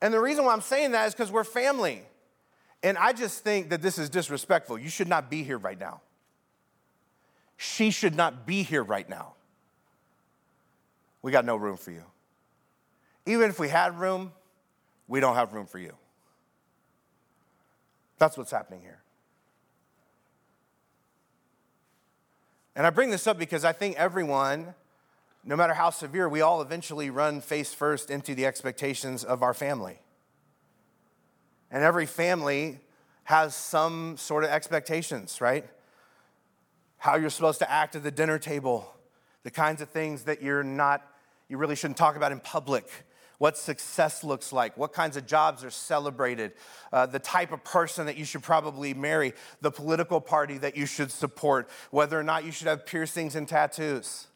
And 0.00 0.12
the 0.12 0.20
reason 0.20 0.44
why 0.44 0.52
I'm 0.52 0.60
saying 0.60 0.92
that 0.92 1.06
is 1.06 1.14
because 1.14 1.32
we're 1.32 1.44
family. 1.44 2.02
And 2.82 2.98
I 2.98 3.12
just 3.12 3.42
think 3.42 3.70
that 3.70 3.82
this 3.82 3.98
is 3.98 4.10
disrespectful. 4.10 4.78
You 4.78 4.88
should 4.88 5.08
not 5.08 5.30
be 5.30 5.42
here 5.42 5.58
right 5.58 5.78
now. 5.78 6.02
She 7.56 7.90
should 7.90 8.14
not 8.14 8.46
be 8.46 8.62
here 8.62 8.82
right 8.82 9.08
now. 9.08 9.34
We 11.22 11.32
got 11.32 11.44
no 11.44 11.56
room 11.56 11.76
for 11.76 11.90
you. 11.90 12.04
Even 13.24 13.50
if 13.50 13.58
we 13.58 13.68
had 13.68 13.98
room, 13.98 14.32
we 15.08 15.20
don't 15.20 15.34
have 15.34 15.52
room 15.52 15.66
for 15.66 15.78
you. 15.78 15.94
That's 18.18 18.36
what's 18.36 18.50
happening 18.50 18.80
here. 18.80 19.00
And 22.76 22.86
I 22.86 22.90
bring 22.90 23.10
this 23.10 23.26
up 23.26 23.38
because 23.38 23.64
I 23.64 23.72
think 23.72 23.96
everyone 23.96 24.74
no 25.46 25.54
matter 25.54 25.74
how 25.74 25.90
severe, 25.90 26.28
we 26.28 26.40
all 26.40 26.60
eventually 26.60 27.08
run 27.08 27.40
face 27.40 27.72
first 27.72 28.10
into 28.10 28.34
the 28.34 28.44
expectations 28.44 29.22
of 29.22 29.44
our 29.44 29.54
family. 29.54 30.00
And 31.70 31.84
every 31.84 32.04
family 32.04 32.80
has 33.24 33.54
some 33.54 34.16
sort 34.16 34.42
of 34.42 34.50
expectations, 34.50 35.40
right? 35.40 35.64
How 36.98 37.14
you're 37.14 37.30
supposed 37.30 37.60
to 37.60 37.70
act 37.70 37.94
at 37.94 38.02
the 38.02 38.10
dinner 38.10 38.40
table, 38.40 38.92
the 39.44 39.52
kinds 39.52 39.80
of 39.80 39.88
things 39.88 40.24
that 40.24 40.42
you're 40.42 40.64
not, 40.64 41.06
you 41.48 41.58
really 41.58 41.76
shouldn't 41.76 41.96
talk 41.96 42.16
about 42.16 42.32
in 42.32 42.40
public, 42.40 42.88
what 43.38 43.56
success 43.56 44.24
looks 44.24 44.52
like, 44.52 44.76
what 44.76 44.92
kinds 44.92 45.16
of 45.16 45.26
jobs 45.26 45.62
are 45.62 45.70
celebrated, 45.70 46.54
uh, 46.92 47.06
the 47.06 47.20
type 47.20 47.52
of 47.52 47.62
person 47.62 48.06
that 48.06 48.16
you 48.16 48.24
should 48.24 48.42
probably 48.42 48.94
marry, 48.94 49.32
the 49.60 49.70
political 49.70 50.20
party 50.20 50.58
that 50.58 50.76
you 50.76 50.86
should 50.86 51.12
support, 51.12 51.68
whether 51.92 52.18
or 52.18 52.24
not 52.24 52.44
you 52.44 52.50
should 52.50 52.66
have 52.66 52.84
piercings 52.84 53.36
and 53.36 53.46
tattoos. 53.46 54.26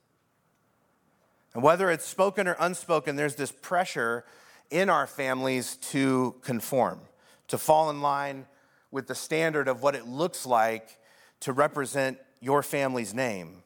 And 1.54 1.62
whether 1.62 1.90
it's 1.90 2.04
spoken 2.06 2.46
or 2.46 2.56
unspoken, 2.58 3.16
there's 3.16 3.34
this 3.34 3.52
pressure 3.52 4.24
in 4.70 4.88
our 4.88 5.06
families 5.06 5.76
to 5.76 6.36
conform, 6.42 7.00
to 7.48 7.58
fall 7.58 7.90
in 7.90 8.00
line 8.00 8.46
with 8.90 9.06
the 9.06 9.14
standard 9.14 9.68
of 9.68 9.82
what 9.82 9.94
it 9.94 10.06
looks 10.06 10.46
like 10.46 10.98
to 11.40 11.52
represent 11.52 12.18
your 12.40 12.62
family's 12.62 13.14
name. 13.14 13.62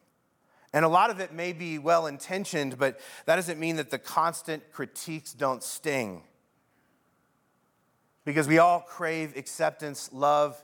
And 0.72 0.84
a 0.84 0.88
lot 0.88 1.10
of 1.10 1.20
it 1.20 1.32
may 1.32 1.52
be 1.52 1.78
well 1.78 2.06
intentioned, 2.06 2.78
but 2.78 2.98
that 3.26 3.36
doesn't 3.36 3.60
mean 3.60 3.76
that 3.76 3.90
the 3.90 3.98
constant 3.98 4.72
critiques 4.72 5.32
don't 5.32 5.62
sting. 5.62 6.22
Because 8.24 8.48
we 8.48 8.58
all 8.58 8.80
crave 8.80 9.36
acceptance, 9.36 10.10
love, 10.12 10.62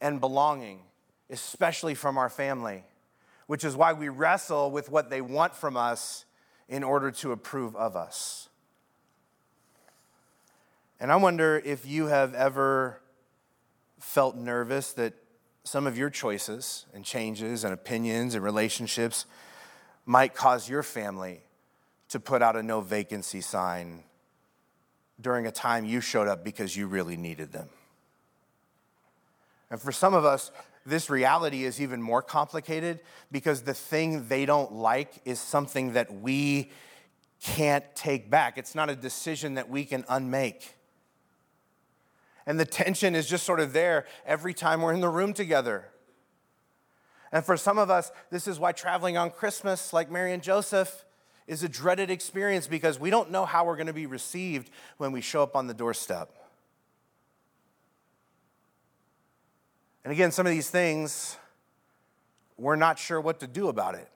and 0.00 0.20
belonging, 0.20 0.80
especially 1.30 1.94
from 1.94 2.18
our 2.18 2.30
family, 2.30 2.84
which 3.46 3.62
is 3.62 3.76
why 3.76 3.92
we 3.92 4.08
wrestle 4.08 4.70
with 4.70 4.90
what 4.90 5.10
they 5.10 5.20
want 5.20 5.54
from 5.54 5.76
us 5.76 6.24
in 6.68 6.82
order 6.82 7.10
to 7.10 7.32
approve 7.32 7.76
of 7.76 7.96
us. 7.96 8.48
And 11.00 11.12
I 11.12 11.16
wonder 11.16 11.60
if 11.64 11.86
you 11.86 12.06
have 12.06 12.34
ever 12.34 13.00
felt 13.98 14.36
nervous 14.36 14.92
that 14.92 15.14
some 15.64 15.86
of 15.86 15.96
your 15.98 16.10
choices 16.10 16.86
and 16.94 17.04
changes 17.04 17.64
and 17.64 17.72
opinions 17.72 18.34
and 18.34 18.44
relationships 18.44 19.26
might 20.06 20.34
cause 20.34 20.68
your 20.68 20.82
family 20.82 21.40
to 22.10 22.20
put 22.20 22.42
out 22.42 22.54
a 22.54 22.62
no 22.62 22.80
vacancy 22.80 23.40
sign 23.40 24.04
during 25.20 25.46
a 25.46 25.50
time 25.50 25.84
you 25.84 26.00
showed 26.00 26.28
up 26.28 26.44
because 26.44 26.76
you 26.76 26.86
really 26.86 27.16
needed 27.16 27.52
them. 27.52 27.68
And 29.70 29.80
for 29.80 29.92
some 29.92 30.14
of 30.14 30.24
us, 30.24 30.50
this 30.86 31.08
reality 31.08 31.64
is 31.64 31.80
even 31.80 32.02
more 32.02 32.22
complicated 32.22 33.00
because 33.32 33.62
the 33.62 33.74
thing 33.74 34.28
they 34.28 34.44
don't 34.44 34.72
like 34.72 35.20
is 35.24 35.40
something 35.40 35.94
that 35.94 36.12
we 36.12 36.70
can't 37.40 37.84
take 37.94 38.30
back. 38.30 38.58
It's 38.58 38.74
not 38.74 38.90
a 38.90 38.96
decision 38.96 39.54
that 39.54 39.68
we 39.68 39.84
can 39.84 40.04
unmake. 40.08 40.74
And 42.46 42.60
the 42.60 42.64
tension 42.64 43.14
is 43.14 43.26
just 43.26 43.44
sort 43.44 43.60
of 43.60 43.72
there 43.72 44.06
every 44.26 44.52
time 44.52 44.82
we're 44.82 44.92
in 44.92 45.00
the 45.00 45.08
room 45.08 45.32
together. 45.32 45.86
And 47.32 47.44
for 47.44 47.56
some 47.56 47.78
of 47.78 47.90
us, 47.90 48.12
this 48.30 48.46
is 48.46 48.60
why 48.60 48.72
traveling 48.72 49.16
on 49.16 49.30
Christmas, 49.30 49.92
like 49.92 50.10
Mary 50.10 50.32
and 50.32 50.42
Joseph, 50.42 51.04
is 51.46 51.62
a 51.62 51.68
dreaded 51.68 52.10
experience 52.10 52.66
because 52.66 52.98
we 52.98 53.10
don't 53.10 53.30
know 53.30 53.44
how 53.44 53.64
we're 53.64 53.76
going 53.76 53.86
to 53.86 53.92
be 53.92 54.06
received 54.06 54.70
when 54.98 55.12
we 55.12 55.20
show 55.20 55.42
up 55.42 55.56
on 55.56 55.66
the 55.66 55.74
doorstep. 55.74 56.30
And 60.04 60.12
again, 60.12 60.30
some 60.30 60.46
of 60.46 60.52
these 60.52 60.68
things, 60.68 61.36
we're 62.58 62.76
not 62.76 62.98
sure 62.98 63.20
what 63.20 63.40
to 63.40 63.46
do 63.46 63.68
about 63.68 63.94
it. 63.94 64.08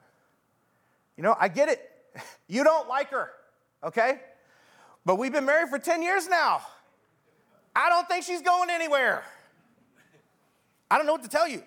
You 1.17 1.23
know, 1.23 1.35
I 1.39 1.49
get 1.49 1.69
it. 1.69 1.91
You 2.51 2.65
don't 2.65 2.89
like 2.89 3.11
her, 3.11 3.31
okay? 3.85 4.21
But 5.05 5.17
we've 5.17 5.33
been 5.33 5.45
married 5.45 5.69
for 5.69 5.79
10 5.79 6.03
years 6.03 6.27
now. 6.27 6.63
I 7.77 7.91
don't 7.91 8.09
think 8.09 8.25
she's 8.25 8.41
going 8.41 8.71
anywhere. 8.71 9.23
I 10.91 10.97
don't 10.97 11.05
know 11.05 11.13
what 11.13 11.23
to 11.25 11.29
tell 11.29 11.47
you. 11.47 11.63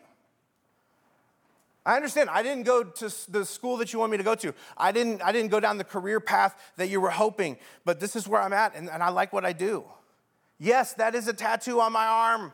I 1.86 1.96
understand. 1.96 2.30
I 2.30 2.44
didn't 2.44 2.64
go 2.64 2.84
to 2.84 3.32
the 3.32 3.46
school 3.46 3.78
that 3.78 3.94
you 3.94 4.00
want 4.00 4.12
me 4.12 4.18
to 4.18 4.24
go 4.24 4.36
to. 4.36 4.54
I 4.78 4.92
didn't, 4.92 5.22
I 5.22 5.32
didn't 5.32 5.52
go 5.52 5.60
down 5.60 5.78
the 5.78 5.84
career 5.84 6.20
path 6.20 6.60
that 6.78 6.90
you 6.90 7.00
were 7.00 7.10
hoping, 7.10 7.58
but 7.86 8.00
this 8.00 8.16
is 8.16 8.28
where 8.28 8.42
I'm 8.42 8.54
at, 8.54 8.76
and, 8.76 8.90
and 8.90 9.02
I 9.02 9.10
like 9.10 9.34
what 9.34 9.46
I 9.46 9.54
do. 9.54 9.84
Yes, 10.60 10.94
that 10.94 11.16
is 11.16 11.28
a 11.28 11.34
tattoo 11.34 11.80
on 11.80 11.92
my 11.92 12.06
arm. 12.06 12.54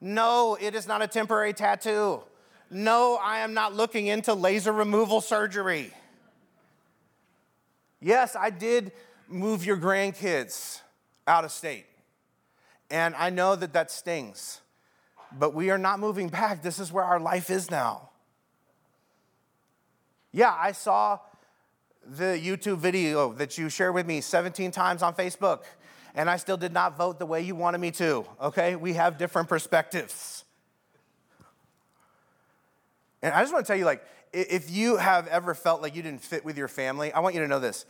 No, 0.00 0.56
it 0.60 0.74
is 0.74 0.86
not 0.86 1.02
a 1.02 1.08
temporary 1.08 1.52
tattoo. 1.52 2.22
No, 2.70 3.18
I 3.22 3.40
am 3.40 3.54
not 3.54 3.74
looking 3.74 4.06
into 4.06 4.34
laser 4.34 4.72
removal 4.72 5.20
surgery. 5.20 5.92
Yes, 8.00 8.36
I 8.36 8.50
did 8.50 8.92
move 9.28 9.64
your 9.64 9.76
grandkids 9.76 10.80
out 11.26 11.44
of 11.44 11.50
state. 11.50 11.86
And 12.90 13.14
I 13.16 13.30
know 13.30 13.56
that 13.56 13.72
that 13.72 13.90
stings. 13.90 14.60
But 15.36 15.54
we 15.54 15.70
are 15.70 15.78
not 15.78 16.00
moving 16.00 16.28
back. 16.28 16.62
This 16.62 16.78
is 16.78 16.92
where 16.92 17.04
our 17.04 17.20
life 17.20 17.50
is 17.50 17.70
now. 17.70 18.10
Yeah, 20.32 20.54
I 20.56 20.72
saw 20.72 21.18
the 22.06 22.40
YouTube 22.42 22.78
video 22.78 23.32
that 23.34 23.58
you 23.58 23.68
shared 23.68 23.94
with 23.94 24.06
me 24.06 24.20
17 24.20 24.70
times 24.70 25.02
on 25.02 25.14
Facebook, 25.14 25.62
and 26.18 26.28
I 26.28 26.36
still 26.36 26.56
did 26.56 26.72
not 26.72 26.98
vote 26.98 27.20
the 27.20 27.26
way 27.26 27.42
you 27.42 27.54
wanted 27.54 27.78
me 27.78 27.92
to, 27.92 28.26
okay? 28.42 28.74
We 28.74 28.94
have 28.94 29.18
different 29.18 29.48
perspectives. 29.48 30.42
And 33.22 33.32
I 33.32 33.40
just 33.40 33.52
want 33.52 33.64
to 33.64 33.70
tell 33.70 33.78
you, 33.78 33.84
like, 33.84 34.04
if 34.32 34.68
you 34.68 34.96
have 34.96 35.28
ever 35.28 35.54
felt 35.54 35.80
like 35.80 35.94
you 35.94 36.02
didn't 36.02 36.22
fit 36.22 36.44
with 36.44 36.58
your 36.58 36.66
family, 36.66 37.12
I 37.12 37.20
want 37.20 37.36
you 37.36 37.40
to 37.42 37.46
know 37.46 37.60
this. 37.60 37.86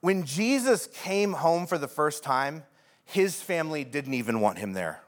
When 0.00 0.24
Jesus 0.24 0.86
came 0.86 1.32
home 1.32 1.66
for 1.66 1.76
the 1.76 1.88
first 1.88 2.22
time, 2.22 2.62
his 3.06 3.42
family 3.42 3.82
didn't 3.82 4.14
even 4.14 4.40
want 4.40 4.58
him 4.58 4.72
there. 4.72 5.02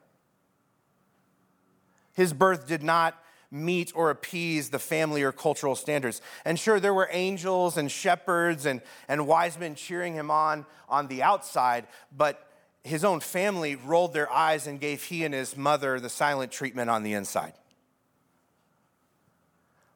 His 2.14 2.32
birth 2.32 2.66
did 2.66 2.82
not 2.82 3.16
meet 3.48 3.92
or 3.94 4.10
appease 4.10 4.70
the 4.70 4.80
family 4.80 5.22
or 5.22 5.30
cultural 5.30 5.76
standards. 5.76 6.20
And 6.44 6.58
sure, 6.58 6.80
there 6.80 6.94
were 6.94 7.08
angels 7.12 7.76
and 7.76 7.92
shepherds 7.92 8.66
and, 8.66 8.82
and 9.06 9.28
wise 9.28 9.56
men 9.56 9.76
cheering 9.76 10.14
him 10.14 10.32
on 10.32 10.66
on 10.88 11.06
the 11.06 11.22
outside, 11.22 11.86
but 12.16 12.45
his 12.86 13.04
own 13.04 13.20
family 13.20 13.76
rolled 13.76 14.12
their 14.12 14.30
eyes 14.32 14.66
and 14.66 14.80
gave 14.80 15.02
he 15.04 15.24
and 15.24 15.34
his 15.34 15.56
mother 15.56 15.98
the 15.98 16.08
silent 16.08 16.52
treatment 16.52 16.88
on 16.88 17.02
the 17.02 17.14
inside. 17.14 17.52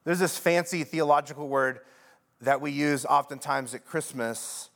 There's 0.05 0.19
this 0.19 0.37
fancy 0.37 0.85
theological 0.85 1.49
word 1.49 1.81
that 2.41 2.61
we 2.61 2.71
use 2.73 3.05
oftentimes 3.05 3.75
at 3.75 3.85
Christmas 3.85 4.71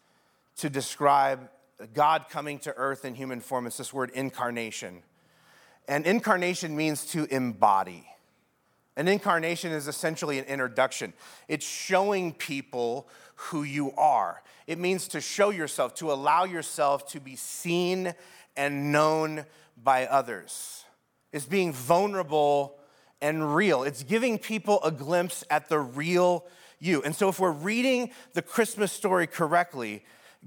to 0.58 0.70
describe 0.70 1.48
God 1.92 2.26
coming 2.28 2.58
to 2.60 2.74
earth 2.76 3.04
in 3.04 3.14
human 3.14 3.40
form. 3.40 3.66
It's 3.66 3.78
this 3.78 3.92
word 3.92 4.10
incarnation. 4.14 5.02
And 5.88 6.06
incarnation 6.06 6.76
means 6.76 7.06
to 7.06 7.24
embody. 7.34 8.06
An 8.96 9.08
incarnation 9.08 9.72
is 9.72 9.88
essentially 9.88 10.38
an 10.38 10.44
introduction. 10.44 11.12
It's 11.48 11.66
showing 11.66 12.32
people 12.32 13.08
who 13.34 13.64
you 13.64 13.92
are. 13.92 14.42
It 14.66 14.78
means 14.78 15.08
to 15.08 15.20
show 15.20 15.50
yourself, 15.50 15.94
to 15.96 16.12
allow 16.12 16.44
yourself 16.44 17.06
to 17.12 17.20
be 17.20 17.36
seen 17.36 18.14
and 18.56 18.92
known 18.92 19.44
by 19.82 20.06
others. 20.06 20.84
It's 21.32 21.46
being 21.46 21.72
vulnerable 21.72 22.78
and 23.20 23.54
real. 23.54 23.82
It's 23.82 24.02
giving 24.02 24.38
people 24.38 24.80
a 24.82 24.90
glimpse 24.90 25.44
at 25.50 25.68
the 25.68 25.80
real 25.80 26.46
you. 26.78 27.02
And 27.02 27.14
so, 27.14 27.28
if 27.28 27.40
we're 27.40 27.50
reading 27.50 28.10
the 28.34 28.42
Christmas 28.42 28.92
story 28.92 29.26
correctly, 29.26 30.04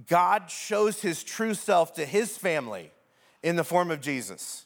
God 0.07 0.49
shows 0.49 1.01
his 1.01 1.23
true 1.23 1.53
self 1.53 1.93
to 1.95 2.05
his 2.05 2.37
family 2.37 2.91
in 3.43 3.55
the 3.55 3.63
form 3.63 3.91
of 3.91 4.01
Jesus. 4.01 4.65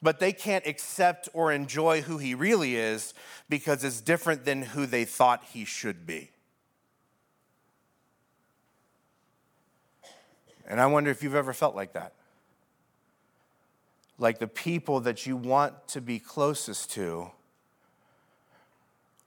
But 0.00 0.20
they 0.20 0.32
can't 0.32 0.66
accept 0.66 1.28
or 1.32 1.50
enjoy 1.52 2.02
who 2.02 2.18
he 2.18 2.34
really 2.34 2.76
is 2.76 3.14
because 3.48 3.82
it's 3.82 4.00
different 4.00 4.44
than 4.44 4.62
who 4.62 4.86
they 4.86 5.04
thought 5.04 5.42
he 5.52 5.64
should 5.64 6.06
be. 6.06 6.30
And 10.68 10.80
I 10.80 10.86
wonder 10.86 11.10
if 11.10 11.22
you've 11.22 11.34
ever 11.34 11.52
felt 11.52 11.74
like 11.74 11.94
that. 11.94 12.12
Like 14.18 14.38
the 14.38 14.46
people 14.46 15.00
that 15.00 15.26
you 15.26 15.36
want 15.36 15.88
to 15.88 16.00
be 16.00 16.18
closest 16.18 16.92
to 16.92 17.30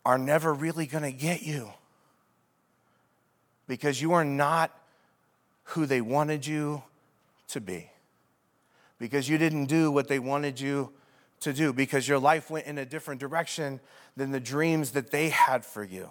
are 0.05 0.17
never 0.17 0.53
really 0.53 0.85
going 0.85 1.03
to 1.03 1.11
get 1.11 1.41
you 1.41 1.71
because 3.67 4.01
you 4.01 4.13
are 4.13 4.25
not 4.25 4.71
who 5.63 5.85
they 5.85 6.01
wanted 6.01 6.45
you 6.45 6.83
to 7.47 7.61
be. 7.61 7.89
Because 8.99 9.27
you 9.27 9.37
didn't 9.37 9.65
do 9.65 9.89
what 9.89 10.07
they 10.07 10.19
wanted 10.19 10.59
you 10.59 10.91
to 11.39 11.53
do, 11.53 11.73
because 11.73 12.07
your 12.07 12.19
life 12.19 12.51
went 12.51 12.67
in 12.67 12.77
a 12.77 12.85
different 12.85 13.19
direction 13.19 13.79
than 14.15 14.31
the 14.31 14.39
dreams 14.39 14.91
that 14.91 15.09
they 15.09 15.29
had 15.29 15.65
for 15.65 15.83
you. 15.83 16.09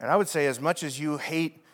And 0.00 0.10
I 0.10 0.16
would 0.16 0.28
say, 0.28 0.46
as 0.46 0.60
much 0.60 0.82
as 0.82 1.00
you 1.00 1.16
hate 1.16 1.64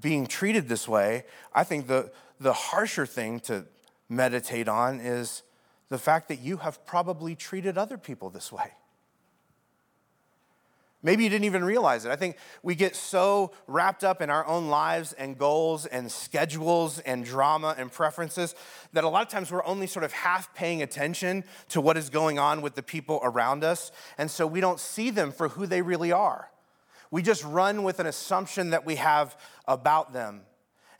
being 0.00 0.26
treated 0.26 0.68
this 0.68 0.88
way, 0.88 1.24
I 1.52 1.64
think 1.64 1.86
the, 1.86 2.10
the 2.40 2.52
harsher 2.52 3.06
thing 3.06 3.40
to 3.40 3.66
meditate 4.08 4.68
on 4.68 5.00
is 5.00 5.42
the 5.88 5.98
fact 5.98 6.28
that 6.28 6.40
you 6.40 6.58
have 6.58 6.84
probably 6.84 7.34
treated 7.34 7.78
other 7.78 7.96
people 7.96 8.30
this 8.30 8.52
way. 8.52 8.72
Maybe 11.00 11.22
you 11.22 11.30
didn't 11.30 11.44
even 11.44 11.62
realize 11.62 12.04
it. 12.04 12.10
I 12.10 12.16
think 12.16 12.36
we 12.64 12.74
get 12.74 12.96
so 12.96 13.52
wrapped 13.68 14.02
up 14.02 14.20
in 14.20 14.30
our 14.30 14.44
own 14.46 14.68
lives 14.68 15.12
and 15.12 15.38
goals 15.38 15.86
and 15.86 16.10
schedules 16.10 16.98
and 16.98 17.24
drama 17.24 17.76
and 17.78 17.92
preferences 17.92 18.56
that 18.92 19.04
a 19.04 19.08
lot 19.08 19.22
of 19.22 19.28
times 19.28 19.52
we're 19.52 19.64
only 19.64 19.86
sort 19.86 20.04
of 20.04 20.12
half 20.12 20.52
paying 20.54 20.82
attention 20.82 21.44
to 21.68 21.80
what 21.80 21.96
is 21.96 22.10
going 22.10 22.40
on 22.40 22.62
with 22.62 22.74
the 22.74 22.82
people 22.82 23.20
around 23.22 23.62
us. 23.62 23.92
And 24.18 24.28
so 24.28 24.44
we 24.44 24.60
don't 24.60 24.80
see 24.80 25.10
them 25.10 25.30
for 25.30 25.50
who 25.50 25.66
they 25.66 25.82
really 25.82 26.10
are. 26.10 26.50
We 27.10 27.22
just 27.22 27.44
run 27.44 27.82
with 27.82 28.00
an 28.00 28.06
assumption 28.06 28.70
that 28.70 28.84
we 28.84 28.96
have 28.96 29.36
about 29.66 30.12
them 30.12 30.42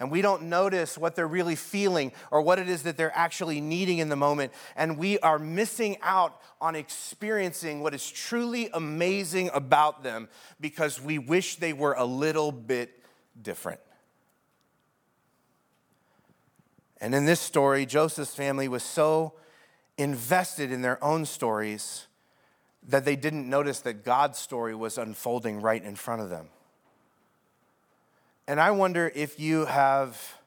and 0.00 0.12
we 0.12 0.22
don't 0.22 0.44
notice 0.44 0.96
what 0.96 1.16
they're 1.16 1.26
really 1.26 1.56
feeling 1.56 2.12
or 2.30 2.40
what 2.40 2.58
it 2.60 2.68
is 2.68 2.84
that 2.84 2.96
they're 2.96 3.16
actually 3.16 3.60
needing 3.60 3.98
in 3.98 4.08
the 4.08 4.16
moment. 4.16 4.52
And 4.76 4.96
we 4.96 5.18
are 5.20 5.40
missing 5.40 5.96
out 6.02 6.40
on 6.60 6.76
experiencing 6.76 7.80
what 7.80 7.94
is 7.94 8.08
truly 8.08 8.70
amazing 8.72 9.50
about 9.52 10.04
them 10.04 10.28
because 10.60 11.00
we 11.00 11.18
wish 11.18 11.56
they 11.56 11.72
were 11.72 11.94
a 11.94 12.04
little 12.04 12.52
bit 12.52 13.02
different. 13.40 13.80
And 17.00 17.14
in 17.14 17.24
this 17.24 17.40
story, 17.40 17.84
Joseph's 17.84 18.34
family 18.34 18.68
was 18.68 18.84
so 18.84 19.34
invested 19.96 20.70
in 20.70 20.82
their 20.82 21.02
own 21.02 21.24
stories 21.24 22.07
that 22.86 23.04
they 23.04 23.16
didn't 23.16 23.48
notice 23.48 23.80
that 23.80 24.04
God's 24.04 24.38
story 24.38 24.74
was 24.74 24.98
unfolding 24.98 25.60
right 25.60 25.82
in 25.82 25.96
front 25.96 26.22
of 26.22 26.30
them. 26.30 26.48
And 28.46 28.60
I 28.60 28.70
wonder 28.70 29.12
if 29.14 29.38
you 29.38 29.66
have 29.66 30.38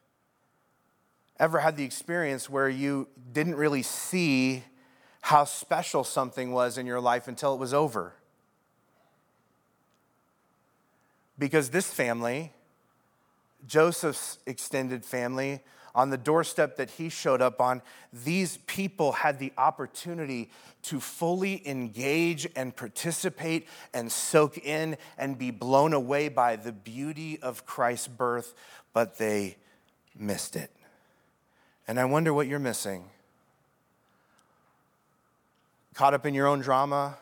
ever 1.40 1.60
had 1.60 1.78
the 1.78 1.84
experience 1.84 2.50
where 2.50 2.70
you 2.70 3.08
didn't 3.32 3.56
really 3.56 3.84
see 3.84 4.64
how 5.22 5.44
special 5.46 6.04
something 6.04 6.52
was 6.52 6.78
in 6.78 6.86
your 6.86 7.00
life 7.00 7.28
until 7.28 7.54
it 7.54 7.60
was 7.60 7.74
over. 7.74 8.14
Because 11.38 11.70
this 11.70 11.92
family, 11.92 12.52
Joseph's 13.68 14.40
extended 14.46 15.06
family, 15.06 15.62
on 15.94 16.10
the 16.10 16.18
doorstep 16.18 16.78
that 16.78 16.92
he 16.92 17.10
showed 17.10 17.42
up 17.42 17.60
on, 17.62 17.82
these 18.14 18.58
people 18.66 19.12
had 19.12 19.40
the 19.40 19.52
opportunity 19.58 20.50
to 20.84 21.00
fully 21.00 21.68
engage 21.68 22.48
and 22.56 22.76
participate 22.76 23.68
and 23.94 24.12
soak 24.12 24.58
in 24.58 24.98
and 25.18 25.38
be 25.38 25.52
blown 25.52 25.94
away 25.94 26.30
by 26.30 26.56
the 26.56 26.72
beauty 26.72 27.40
of 27.42 27.66
Christ's 27.66 28.08
birth, 28.08 28.54
but 28.94 29.18
they 29.18 29.58
missed 30.18 30.56
it. 30.56 30.72
And 31.88 32.00
I 32.00 32.06
wonder 32.06 32.34
what 32.34 32.48
you're 32.48 32.60
missing. 32.60 33.06
Caught 35.94 36.14
up 36.14 36.26
in 36.26 36.34
your 36.34 36.48
own 36.48 36.62
drama, 36.62 37.18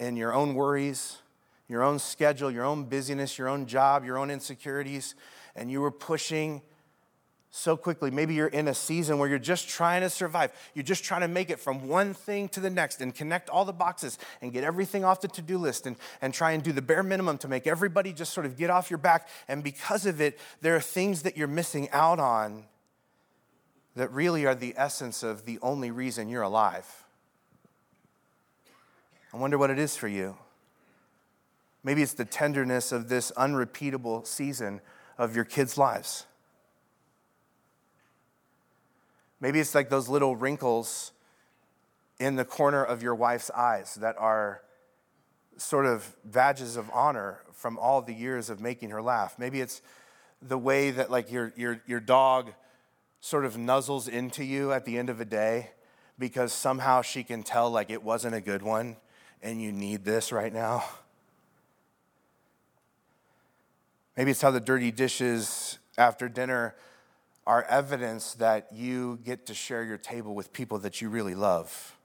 in 0.00 0.16
your 0.16 0.34
own 0.34 0.54
worries, 0.54 1.18
your 1.68 1.82
own 1.82 1.98
schedule, 1.98 2.50
your 2.50 2.64
own 2.64 2.84
busyness, 2.84 3.38
your 3.38 3.48
own 3.48 3.66
job, 3.66 4.04
your 4.04 4.18
own 4.18 4.30
insecurities, 4.30 5.14
and 5.54 5.70
you 5.70 5.80
were 5.80 5.90
pushing 5.90 6.62
so 7.56 7.76
quickly. 7.76 8.10
Maybe 8.10 8.34
you're 8.34 8.48
in 8.48 8.66
a 8.66 8.74
season 8.74 9.18
where 9.18 9.28
you're 9.28 9.38
just 9.38 9.68
trying 9.68 10.00
to 10.00 10.10
survive. 10.10 10.50
You're 10.74 10.82
just 10.82 11.04
trying 11.04 11.20
to 11.20 11.28
make 11.28 11.50
it 11.50 11.60
from 11.60 11.86
one 11.86 12.12
thing 12.12 12.48
to 12.48 12.58
the 12.58 12.68
next 12.68 13.00
and 13.00 13.14
connect 13.14 13.48
all 13.48 13.64
the 13.64 13.72
boxes 13.72 14.18
and 14.42 14.52
get 14.52 14.64
everything 14.64 15.04
off 15.04 15.20
the 15.20 15.28
to 15.28 15.40
do 15.40 15.56
list 15.56 15.86
and, 15.86 15.94
and 16.20 16.34
try 16.34 16.50
and 16.50 16.64
do 16.64 16.72
the 16.72 16.82
bare 16.82 17.04
minimum 17.04 17.38
to 17.38 17.48
make 17.48 17.68
everybody 17.68 18.12
just 18.12 18.34
sort 18.34 18.44
of 18.44 18.56
get 18.56 18.70
off 18.70 18.90
your 18.90 18.98
back. 18.98 19.28
And 19.46 19.62
because 19.62 20.04
of 20.04 20.20
it, 20.20 20.36
there 20.62 20.74
are 20.74 20.80
things 20.80 21.22
that 21.22 21.36
you're 21.36 21.46
missing 21.46 21.88
out 21.92 22.18
on 22.18 22.64
that 23.94 24.10
really 24.10 24.44
are 24.46 24.56
the 24.56 24.74
essence 24.76 25.22
of 25.22 25.44
the 25.44 25.60
only 25.62 25.92
reason 25.92 26.28
you're 26.28 26.42
alive. 26.42 27.04
I 29.32 29.36
wonder 29.36 29.58
what 29.58 29.70
it 29.70 29.78
is 29.78 29.96
for 29.96 30.08
you. 30.08 30.36
Maybe 31.84 32.02
it's 32.02 32.14
the 32.14 32.24
tenderness 32.24 32.90
of 32.90 33.08
this 33.08 33.30
unrepeatable 33.30 34.24
season 34.24 34.80
of 35.16 35.36
your 35.36 35.44
kids' 35.44 35.78
lives. 35.78 36.26
Maybe 39.44 39.60
it's 39.60 39.74
like 39.74 39.90
those 39.90 40.08
little 40.08 40.34
wrinkles 40.34 41.12
in 42.18 42.36
the 42.36 42.46
corner 42.46 42.82
of 42.82 43.02
your 43.02 43.14
wife's 43.14 43.50
eyes 43.50 43.94
that 43.96 44.16
are 44.18 44.62
sort 45.58 45.84
of 45.84 46.16
badges 46.24 46.76
of 46.76 46.90
honor 46.94 47.40
from 47.52 47.78
all 47.78 48.00
the 48.00 48.14
years 48.14 48.48
of 48.48 48.62
making 48.62 48.88
her 48.88 49.02
laugh. 49.02 49.38
Maybe 49.38 49.60
it's 49.60 49.82
the 50.40 50.56
way 50.56 50.92
that 50.92 51.10
like 51.10 51.30
your, 51.30 51.52
your, 51.56 51.82
your 51.86 52.00
dog 52.00 52.54
sort 53.20 53.44
of 53.44 53.58
nuzzles 53.58 54.08
into 54.08 54.42
you 54.42 54.72
at 54.72 54.86
the 54.86 54.96
end 54.96 55.10
of 55.10 55.20
a 55.20 55.26
day 55.26 55.72
because 56.18 56.50
somehow 56.50 57.02
she 57.02 57.22
can 57.22 57.42
tell 57.42 57.70
like 57.70 57.90
it 57.90 58.02
wasn't 58.02 58.34
a 58.34 58.40
good 58.40 58.62
one 58.62 58.96
and 59.42 59.60
you 59.60 59.72
need 59.72 60.06
this 60.06 60.32
right 60.32 60.54
now. 60.54 60.86
Maybe 64.16 64.30
it's 64.30 64.40
how 64.40 64.52
the 64.52 64.58
dirty 64.58 64.90
dishes 64.90 65.78
after 65.98 66.30
dinner 66.30 66.74
are 67.46 67.62
evidence 67.64 68.34
that 68.34 68.68
you 68.72 69.18
get 69.24 69.46
to 69.46 69.54
share 69.54 69.84
your 69.84 69.98
table 69.98 70.34
with 70.34 70.52
people 70.52 70.78
that 70.78 71.00
you 71.00 71.08
really 71.08 71.34
love. 71.34 71.96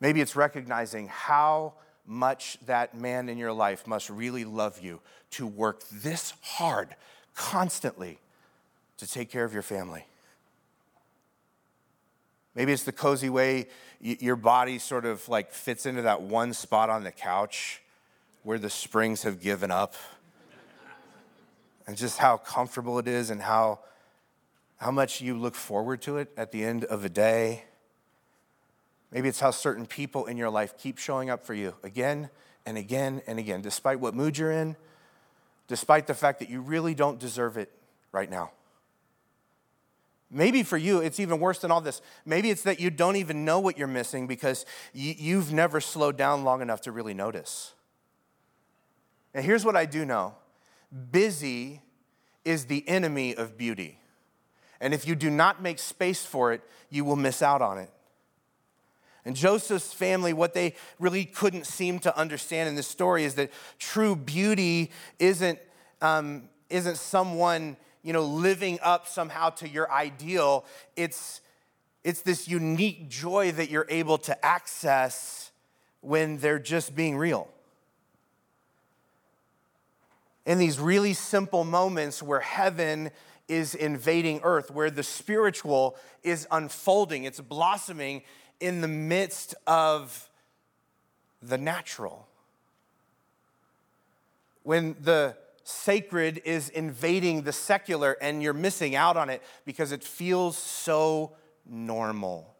Maybe 0.00 0.20
it's 0.20 0.36
recognizing 0.36 1.08
how 1.08 1.74
much 2.06 2.58
that 2.66 2.96
man 2.96 3.28
in 3.28 3.38
your 3.38 3.52
life 3.52 3.86
must 3.86 4.08
really 4.08 4.44
love 4.44 4.80
you 4.80 5.00
to 5.32 5.46
work 5.46 5.82
this 5.90 6.32
hard 6.42 6.94
constantly 7.34 8.18
to 8.98 9.06
take 9.06 9.30
care 9.30 9.44
of 9.44 9.52
your 9.52 9.62
family. 9.62 10.06
Maybe 12.54 12.72
it's 12.72 12.84
the 12.84 12.92
cozy 12.92 13.28
way 13.28 13.66
your 14.00 14.36
body 14.36 14.78
sort 14.78 15.04
of 15.04 15.28
like 15.28 15.52
fits 15.52 15.84
into 15.84 16.02
that 16.02 16.22
one 16.22 16.52
spot 16.54 16.88
on 16.88 17.04
the 17.04 17.10
couch 17.10 17.82
where 18.42 18.58
the 18.58 18.70
springs 18.70 19.24
have 19.24 19.40
given 19.40 19.70
up 19.70 19.94
and 21.86 21.96
just 21.96 22.18
how 22.18 22.36
comfortable 22.36 22.98
it 22.98 23.06
is 23.06 23.30
and 23.30 23.42
how, 23.42 23.80
how 24.78 24.90
much 24.90 25.20
you 25.20 25.36
look 25.36 25.54
forward 25.54 26.02
to 26.02 26.16
it 26.18 26.32
at 26.36 26.52
the 26.52 26.64
end 26.64 26.84
of 26.84 27.04
a 27.04 27.08
day. 27.08 27.64
Maybe 29.12 29.28
it's 29.28 29.40
how 29.40 29.52
certain 29.52 29.86
people 29.86 30.26
in 30.26 30.36
your 30.36 30.50
life 30.50 30.76
keep 30.76 30.98
showing 30.98 31.30
up 31.30 31.46
for 31.46 31.54
you 31.54 31.74
again 31.82 32.28
and 32.64 32.76
again 32.76 33.22
and 33.26 33.38
again, 33.38 33.62
despite 33.62 34.00
what 34.00 34.14
mood 34.14 34.36
you're 34.36 34.50
in, 34.50 34.76
despite 35.68 36.06
the 36.06 36.14
fact 36.14 36.40
that 36.40 36.50
you 36.50 36.60
really 36.60 36.94
don't 36.94 37.18
deserve 37.18 37.56
it 37.56 37.70
right 38.12 38.28
now. 38.28 38.50
Maybe 40.28 40.64
for 40.64 40.76
you, 40.76 40.98
it's 40.98 41.20
even 41.20 41.38
worse 41.38 41.60
than 41.60 41.70
all 41.70 41.80
this. 41.80 42.02
Maybe 42.24 42.50
it's 42.50 42.62
that 42.62 42.80
you 42.80 42.90
don't 42.90 43.14
even 43.14 43.44
know 43.44 43.60
what 43.60 43.78
you're 43.78 43.86
missing 43.86 44.26
because 44.26 44.66
you've 44.92 45.52
never 45.52 45.80
slowed 45.80 46.16
down 46.16 46.42
long 46.42 46.62
enough 46.62 46.80
to 46.82 46.92
really 46.92 47.14
notice. 47.14 47.74
And 49.32 49.44
here's 49.44 49.64
what 49.64 49.76
I 49.76 49.86
do 49.86 50.04
know 50.04 50.34
busy 51.10 51.82
is 52.44 52.66
the 52.66 52.88
enemy 52.88 53.34
of 53.34 53.56
beauty. 53.56 53.98
And 54.80 54.94
if 54.94 55.06
you 55.06 55.14
do 55.14 55.30
not 55.30 55.62
make 55.62 55.78
space 55.78 56.24
for 56.24 56.52
it, 56.52 56.62
you 56.90 57.04
will 57.04 57.16
miss 57.16 57.42
out 57.42 57.62
on 57.62 57.78
it. 57.78 57.90
And 59.24 59.34
Joseph's 59.34 59.92
family, 59.92 60.32
what 60.32 60.54
they 60.54 60.74
really 61.00 61.24
couldn't 61.24 61.66
seem 61.66 61.98
to 62.00 62.16
understand 62.16 62.68
in 62.68 62.76
this 62.76 62.86
story 62.86 63.24
is 63.24 63.34
that 63.34 63.50
true 63.78 64.14
beauty 64.14 64.92
isn't, 65.18 65.58
um, 66.00 66.48
isn't 66.70 66.96
someone 66.96 67.76
you 68.06 68.12
know, 68.12 68.22
living 68.22 68.78
up 68.82 69.08
somehow 69.08 69.50
to 69.50 69.68
your 69.68 69.90
ideal. 69.90 70.64
It's, 70.94 71.40
it's 72.04 72.22
this 72.22 72.46
unique 72.46 73.08
joy 73.08 73.50
that 73.50 73.68
you're 73.68 73.86
able 73.88 74.18
to 74.18 74.46
access 74.46 75.50
when 76.02 76.38
they're 76.38 76.60
just 76.60 76.94
being 76.94 77.16
real 77.16 77.48
in 80.46 80.58
these 80.58 80.78
really 80.78 81.12
simple 81.12 81.64
moments 81.64 82.22
where 82.22 82.40
heaven 82.40 83.10
is 83.48 83.74
invading 83.74 84.40
earth, 84.42 84.70
where 84.70 84.90
the 84.90 85.02
spiritual 85.02 85.96
is 86.22 86.46
unfolding, 86.50 87.24
it's 87.24 87.40
blossoming 87.40 88.22
in 88.60 88.80
the 88.80 88.88
midst 88.88 89.54
of 89.66 90.30
the 91.42 91.58
natural. 91.58 92.26
When 94.62 94.96
the 95.00 95.36
sacred 95.64 96.40
is 96.44 96.68
invading 96.68 97.42
the 97.42 97.52
secular 97.52 98.16
and 98.20 98.42
you're 98.42 98.52
missing 98.52 98.94
out 98.94 99.16
on 99.16 99.28
it 99.28 99.42
because 99.64 99.90
it 99.90 100.02
feels 100.02 100.56
so 100.56 101.32
normal. 101.68 102.54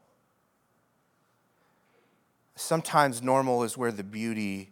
Sometimes 2.57 3.23
normal 3.23 3.63
is 3.63 3.77
where 3.77 3.93
the 3.93 4.03
beauty 4.03 4.71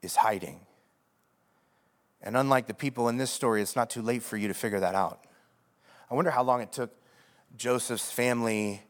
is 0.00 0.16
hiding. 0.16 0.65
And 2.22 2.36
unlike 2.36 2.66
the 2.66 2.74
people 2.74 3.08
in 3.08 3.18
this 3.18 3.30
story, 3.30 3.62
it's 3.62 3.76
not 3.76 3.90
too 3.90 4.02
late 4.02 4.22
for 4.22 4.36
you 4.36 4.48
to 4.48 4.54
figure 4.54 4.80
that 4.80 4.94
out. 4.94 5.24
I 6.10 6.14
wonder 6.14 6.30
how 6.30 6.42
long 6.42 6.60
it 6.60 6.72
took 6.72 6.90
Joseph's 7.56 8.10
family 8.10 8.82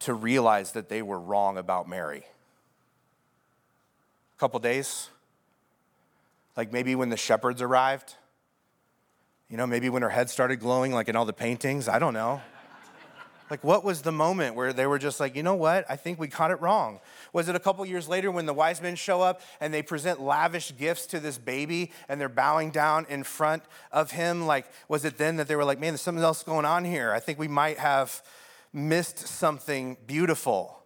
to 0.00 0.14
realize 0.14 0.72
that 0.72 0.88
they 0.88 1.02
were 1.02 1.18
wrong 1.18 1.56
about 1.56 1.88
Mary. 1.88 2.24
A 4.36 4.38
couple 4.38 4.58
days? 4.60 5.08
Like 6.56 6.72
maybe 6.72 6.94
when 6.94 7.08
the 7.08 7.16
shepherds 7.16 7.62
arrived? 7.62 8.14
You 9.48 9.56
know, 9.56 9.66
maybe 9.66 9.88
when 9.88 10.02
her 10.02 10.08
head 10.08 10.30
started 10.30 10.56
glowing, 10.56 10.92
like 10.92 11.08
in 11.08 11.16
all 11.16 11.24
the 11.24 11.32
paintings? 11.32 11.88
I 11.88 11.98
don't 11.98 12.14
know. 12.14 12.40
Like, 13.52 13.62
what 13.62 13.84
was 13.84 14.00
the 14.00 14.12
moment 14.12 14.54
where 14.54 14.72
they 14.72 14.86
were 14.86 14.98
just 14.98 15.20
like, 15.20 15.36
you 15.36 15.42
know 15.42 15.56
what? 15.56 15.84
I 15.86 15.94
think 15.94 16.18
we 16.18 16.26
caught 16.26 16.50
it 16.50 16.62
wrong. 16.62 17.00
Was 17.34 17.50
it 17.50 17.54
a 17.54 17.60
couple 17.60 17.84
years 17.84 18.08
later 18.08 18.30
when 18.30 18.46
the 18.46 18.54
wise 18.54 18.80
men 18.80 18.96
show 18.96 19.20
up 19.20 19.42
and 19.60 19.74
they 19.74 19.82
present 19.82 20.22
lavish 20.22 20.72
gifts 20.78 21.04
to 21.08 21.20
this 21.20 21.36
baby 21.36 21.92
and 22.08 22.18
they're 22.18 22.30
bowing 22.30 22.70
down 22.70 23.04
in 23.10 23.24
front 23.24 23.62
of 23.92 24.12
him? 24.12 24.46
Like, 24.46 24.64
was 24.88 25.04
it 25.04 25.18
then 25.18 25.36
that 25.36 25.48
they 25.48 25.56
were 25.56 25.66
like, 25.66 25.78
man, 25.78 25.92
there's 25.92 26.00
something 26.00 26.24
else 26.24 26.42
going 26.42 26.64
on 26.64 26.86
here? 26.86 27.12
I 27.12 27.20
think 27.20 27.38
we 27.38 27.46
might 27.46 27.78
have 27.78 28.22
missed 28.72 29.18
something 29.18 29.98
beautiful. 30.06 30.81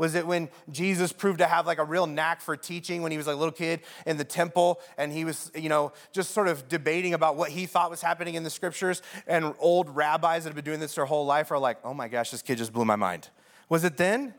Was 0.00 0.14
it 0.14 0.26
when 0.26 0.48
Jesus 0.72 1.12
proved 1.12 1.40
to 1.40 1.46
have 1.46 1.66
like 1.66 1.76
a 1.76 1.84
real 1.84 2.06
knack 2.06 2.40
for 2.40 2.56
teaching 2.56 3.02
when 3.02 3.12
he 3.12 3.18
was 3.18 3.26
like 3.26 3.36
a 3.36 3.38
little 3.38 3.52
kid 3.52 3.80
in 4.06 4.16
the 4.16 4.24
temple 4.24 4.80
and 4.96 5.12
he 5.12 5.26
was, 5.26 5.52
you 5.54 5.68
know, 5.68 5.92
just 6.10 6.30
sort 6.30 6.48
of 6.48 6.68
debating 6.68 7.12
about 7.12 7.36
what 7.36 7.50
he 7.50 7.66
thought 7.66 7.90
was 7.90 8.00
happening 8.00 8.34
in 8.34 8.42
the 8.42 8.48
scriptures? 8.48 9.02
And 9.26 9.54
old 9.58 9.94
rabbis 9.94 10.44
that 10.44 10.48
have 10.48 10.54
been 10.54 10.64
doing 10.64 10.80
this 10.80 10.94
their 10.94 11.04
whole 11.04 11.26
life 11.26 11.50
are 11.50 11.58
like, 11.58 11.76
oh 11.84 11.92
my 11.92 12.08
gosh, 12.08 12.30
this 12.30 12.40
kid 12.40 12.56
just 12.56 12.72
blew 12.72 12.86
my 12.86 12.96
mind. 12.96 13.28
Was 13.68 13.84
it 13.84 13.98
then? 13.98 14.32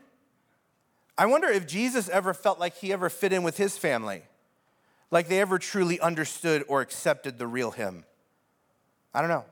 I 1.16 1.26
wonder 1.26 1.46
if 1.46 1.64
Jesus 1.68 2.08
ever 2.08 2.34
felt 2.34 2.58
like 2.58 2.78
he 2.78 2.92
ever 2.92 3.08
fit 3.08 3.32
in 3.32 3.44
with 3.44 3.56
his 3.56 3.78
family, 3.78 4.22
like 5.12 5.28
they 5.28 5.40
ever 5.40 5.60
truly 5.60 6.00
understood 6.00 6.64
or 6.66 6.80
accepted 6.80 7.38
the 7.38 7.46
real 7.46 7.70
him. 7.70 8.04
I 9.14 9.20
don't 9.20 9.30
know. 9.30 9.44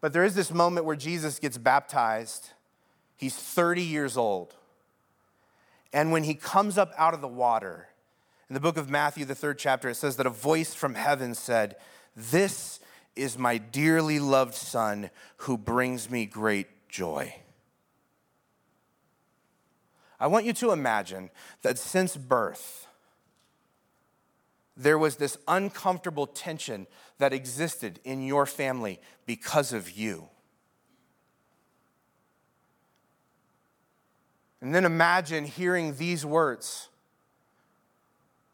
But 0.00 0.12
there 0.12 0.22
is 0.22 0.36
this 0.36 0.52
moment 0.52 0.86
where 0.86 0.94
Jesus 0.94 1.40
gets 1.40 1.58
baptized 1.58 2.50
He's 3.16 3.34
30 3.34 3.82
years 3.82 4.16
old. 4.16 4.54
And 5.92 6.12
when 6.12 6.24
he 6.24 6.34
comes 6.34 6.76
up 6.76 6.92
out 6.98 7.14
of 7.14 7.20
the 7.20 7.28
water, 7.28 7.88
in 8.48 8.54
the 8.54 8.60
book 8.60 8.76
of 8.76 8.90
Matthew, 8.90 9.24
the 9.24 9.34
third 9.34 9.58
chapter, 9.58 9.88
it 9.88 9.96
says 9.96 10.16
that 10.16 10.26
a 10.26 10.30
voice 10.30 10.74
from 10.74 10.94
heaven 10.94 11.34
said, 11.34 11.76
This 12.14 12.80
is 13.16 13.38
my 13.38 13.58
dearly 13.58 14.18
loved 14.18 14.54
son 14.54 15.10
who 15.38 15.56
brings 15.58 16.10
me 16.10 16.26
great 16.26 16.88
joy. 16.88 17.34
I 20.20 20.28
want 20.28 20.44
you 20.44 20.52
to 20.54 20.72
imagine 20.72 21.30
that 21.62 21.78
since 21.78 22.16
birth, 22.16 22.86
there 24.76 24.98
was 24.98 25.16
this 25.16 25.38
uncomfortable 25.48 26.26
tension 26.26 26.86
that 27.18 27.32
existed 27.32 28.00
in 28.04 28.22
your 28.22 28.46
family 28.46 29.00
because 29.24 29.72
of 29.72 29.90
you. 29.90 30.28
And 34.60 34.74
then 34.74 34.84
imagine 34.84 35.44
hearing 35.44 35.96
these 35.96 36.24
words 36.24 36.88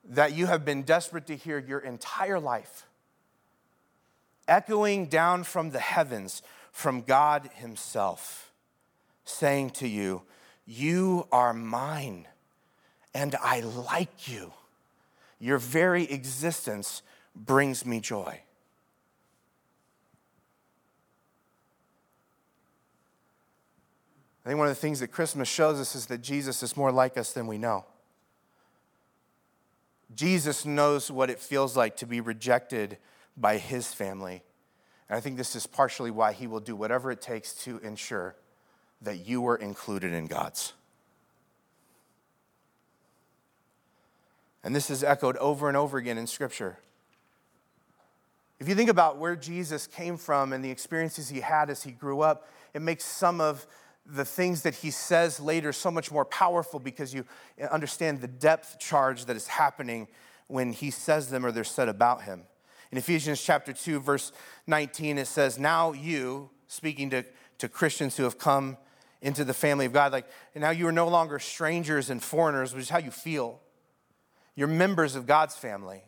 that 0.05 0.33
you 0.33 0.47
have 0.47 0.65
been 0.65 0.83
desperate 0.83 1.27
to 1.29 1.37
hear 1.37 1.59
your 1.59 1.79
entire 1.79 2.41
life, 2.41 2.87
echoing 4.49 5.07
down 5.07 5.45
from 5.45 5.71
the 5.71 5.79
heavens 5.79 6.43
from 6.73 7.03
God 7.03 7.51
Himself, 7.55 8.51
saying 9.25 9.71
to 9.71 9.87
you, 9.87 10.23
You 10.67 11.29
are 11.31 11.53
mine, 11.53 12.27
and 13.15 13.37
I 13.41 13.61
like 13.61 14.27
you. 14.29 14.53
Your 15.39 15.59
very 15.59 16.05
existence 16.11 17.03
brings 17.37 17.87
me 17.87 18.01
joy. 18.01 18.41
I 24.45 24.49
think 24.49 24.59
one 24.59 24.69
of 24.69 24.75
the 24.75 24.81
things 24.81 25.01
that 25.01 25.09
Christmas 25.09 25.49
shows 25.49 25.79
us 25.79 25.95
is 25.95 26.07
that 26.07 26.19
Jesus 26.19 26.63
is 26.63 26.77
more 26.77 26.91
like 26.91 27.17
us 27.17 27.33
than 27.33 27.47
we 27.47 27.59
know. 27.59 27.85
Jesus 30.15 30.65
knows 30.65 31.11
what 31.11 31.31
it 31.31 31.39
feels 31.39 31.77
like 31.77 31.97
to 31.99 32.07
be 32.07 32.21
rejected 32.21 32.99
by 33.37 33.59
his 33.59 33.95
family. 33.95 34.43
And 35.09 35.17
I 35.17 35.21
think 35.21 35.37
this 35.37 35.55
is 35.55 35.67
partially 35.67 36.11
why 36.11 36.33
he 36.33 36.47
will 36.47 36.61
do 36.61 36.75
whatever 36.75 37.11
it 37.11 37.21
takes 37.21 37.55
to 37.65 37.79
ensure 37.79 38.35
that 39.01 39.27
you 39.27 39.47
are 39.47 39.57
included 39.57 40.13
in 40.13 40.27
God's. 40.27 40.73
And 44.65 44.75
this 44.75 44.91
is 44.91 45.03
echoed 45.03 45.37
over 45.39 45.69
and 45.69 45.77
over 45.77 45.99
again 45.99 46.19
in 46.19 46.27
Scripture. 46.27 46.79
If 48.61 48.69
you 48.69 48.75
think 48.77 48.91
about 48.91 49.19
where 49.19 49.35
Jesus 49.35 49.89
came 49.89 50.17
from 50.17 50.53
and 50.53 50.65
the 50.65 50.71
experiences 50.71 51.29
he 51.29 51.41
had 51.41 51.69
as 51.69 51.83
he 51.83 51.91
grew 51.91 52.21
up, 52.21 52.49
it 52.75 52.81
makes 52.81 53.05
some 53.05 53.41
of 53.41 53.67
the 54.07 54.25
things 54.25 54.63
that 54.63 54.75
he 54.75 54.91
says 54.91 55.39
later 55.39 55.73
so 55.73 55.91
much 55.91 56.11
more 56.11 56.25
powerful 56.25 56.81
because 56.81 57.15
you 57.15 57.25
understand 57.71 58.21
the 58.21 58.29
depth 58.29 58.79
charge 58.79 59.27
that 59.27 59.37
is 59.37 59.47
happening 59.47 60.09
when 60.49 60.73
he 60.73 60.91
says 60.91 61.31
them 61.31 61.47
or 61.47 61.53
they're 61.53 61.65
said 61.65 61.89
about 61.89 62.23
him. 62.23 62.43
In 62.91 62.99
Ephesians 62.99 63.41
chapter 63.41 63.73
2, 63.73 64.01
verse 64.01 64.33
19, 64.67 65.19
it 65.19 65.27
says, 65.27 65.59
Now 65.59 65.93
you, 65.93 66.51
speaking 66.67 67.11
to, 67.11 67.25
to 67.59 67.69
Christians 67.69 68.17
who 68.17 68.25
have 68.25 68.39
come 68.39 68.77
into 69.23 69.45
the 69.45 69.55
family 69.55 69.87
of 69.87 69.93
God, 69.93 70.13
like, 70.13 70.27
now 70.55 70.71
you 70.71 70.87
are 70.89 70.93
no 70.93 71.09
longer 71.09 71.39
strangers 71.39 72.11
and 72.11 72.23
foreigners, 72.23 72.75
which 72.75 72.83
is 72.83 72.91
how 72.91 72.99
you 72.99 73.11
feel. 73.11 73.61
You're 74.55 74.69
members 74.69 75.15
of 75.17 75.27
God's 75.27 75.55
family. 75.55 76.03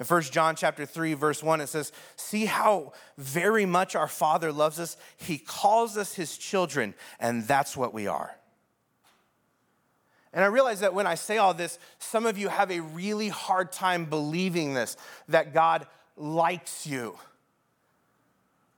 In 0.00 0.06
1 0.06 0.22
John 0.22 0.56
chapter 0.56 0.86
3 0.86 1.14
verse 1.14 1.42
1 1.42 1.60
it 1.60 1.68
says, 1.68 1.92
"See 2.16 2.46
how 2.46 2.92
very 3.16 3.64
much 3.64 3.94
our 3.94 4.08
Father 4.08 4.52
loves 4.52 4.80
us. 4.80 4.96
He 5.16 5.38
calls 5.38 5.96
us 5.96 6.14
his 6.14 6.36
children, 6.36 6.94
and 7.20 7.46
that's 7.46 7.76
what 7.76 7.94
we 7.94 8.06
are." 8.06 8.36
And 10.32 10.42
I 10.42 10.48
realize 10.48 10.80
that 10.80 10.94
when 10.94 11.06
I 11.06 11.14
say 11.14 11.38
all 11.38 11.54
this, 11.54 11.78
some 12.00 12.26
of 12.26 12.36
you 12.36 12.48
have 12.48 12.72
a 12.72 12.80
really 12.80 13.28
hard 13.28 13.70
time 13.70 14.04
believing 14.04 14.74
this 14.74 14.96
that 15.28 15.54
God 15.54 15.86
likes 16.16 16.86
you. 16.86 17.18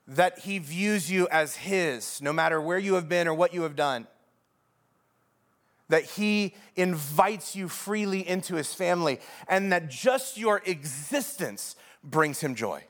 That 0.07 0.41
he 0.41 0.59
views 0.59 1.11
you 1.11 1.29
as 1.29 1.57
his, 1.57 2.21
no 2.21 2.33
matter 2.33 2.61
where 2.61 2.79
you 2.79 2.95
have 2.95 3.09
been 3.09 3.27
or 3.27 3.33
what 3.33 3.55
you 3.55 3.63
have 3.63 3.75
done 3.75 4.07
that 5.89 6.05
he 6.05 6.55
invites 6.75 7.55
you 7.55 7.69
freely 7.69 8.27
into 8.27 8.57
his 8.57 8.75
family, 8.75 9.21
and 9.49 9.73
that 9.73 9.89
just 9.89 10.37
your 10.37 10.63
existence 10.65 11.77
brings 12.03 12.41
him 12.41 12.55
joy. 12.55 12.83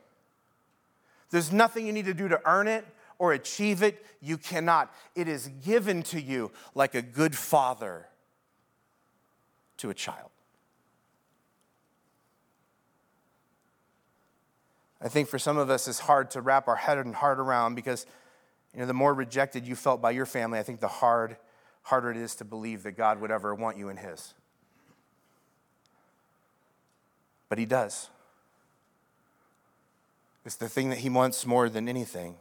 There's 1.31 1.53
nothing 1.53 1.87
you 1.87 1.93
need 1.93 2.07
to 2.07 2.15
do 2.15 2.29
to 2.29 2.41
earn 2.49 2.69
it 2.69 2.87
or 3.19 3.33
achieve 3.33 3.83
it. 3.83 4.05
You 4.21 4.39
cannot. 4.39 4.95
It 5.15 5.29
is 5.29 5.49
given 5.65 6.03
to 6.05 6.21
you 6.21 6.53
like 6.75 6.95
a 6.95 7.03
good 7.03 7.37
father 7.37 8.07
to 9.79 9.91
a 9.91 9.95
child. 9.95 10.31
I 15.01 15.09
think 15.09 15.29
for 15.29 15.39
some 15.39 15.59
of 15.59 15.69
us 15.69 15.87
it's 15.89 15.99
hard 15.99 16.31
to 16.33 16.41
wrap 16.41 16.69
our 16.69 16.77
head 16.77 16.99
and 16.99 17.15
heart 17.15 17.39
around 17.39 17.75
because 17.75 18.07
you 18.73 18.81
know 18.81 18.87
the 18.87 18.95
more 18.95 19.13
rejected 19.13 19.67
you 19.67 19.77
felt 19.77 20.01
by 20.01 20.11
your 20.13 20.27
family, 20.27 20.59
I 20.59 20.63
think 20.63 20.81
the 20.81 20.89
hard 20.89 21.37
harder 21.87 22.11
it 22.11 22.17
is 22.17 22.35
to 22.35 22.45
believe 22.45 22.83
that 22.83 22.97
God 22.97 23.21
would 23.21 23.31
ever 23.31 23.55
want 23.55 23.79
you 23.79 23.89
in 23.89 23.97
His. 23.97 24.35
But 27.49 27.59
He 27.59 27.65
does. 27.65 28.11
It's 30.45 30.57
the 30.57 30.69
thing 30.69 30.91
that 30.91 30.99
He 30.99 31.09
wants 31.09 31.47
more 31.47 31.69
than 31.69 31.89
anything. 31.89 32.35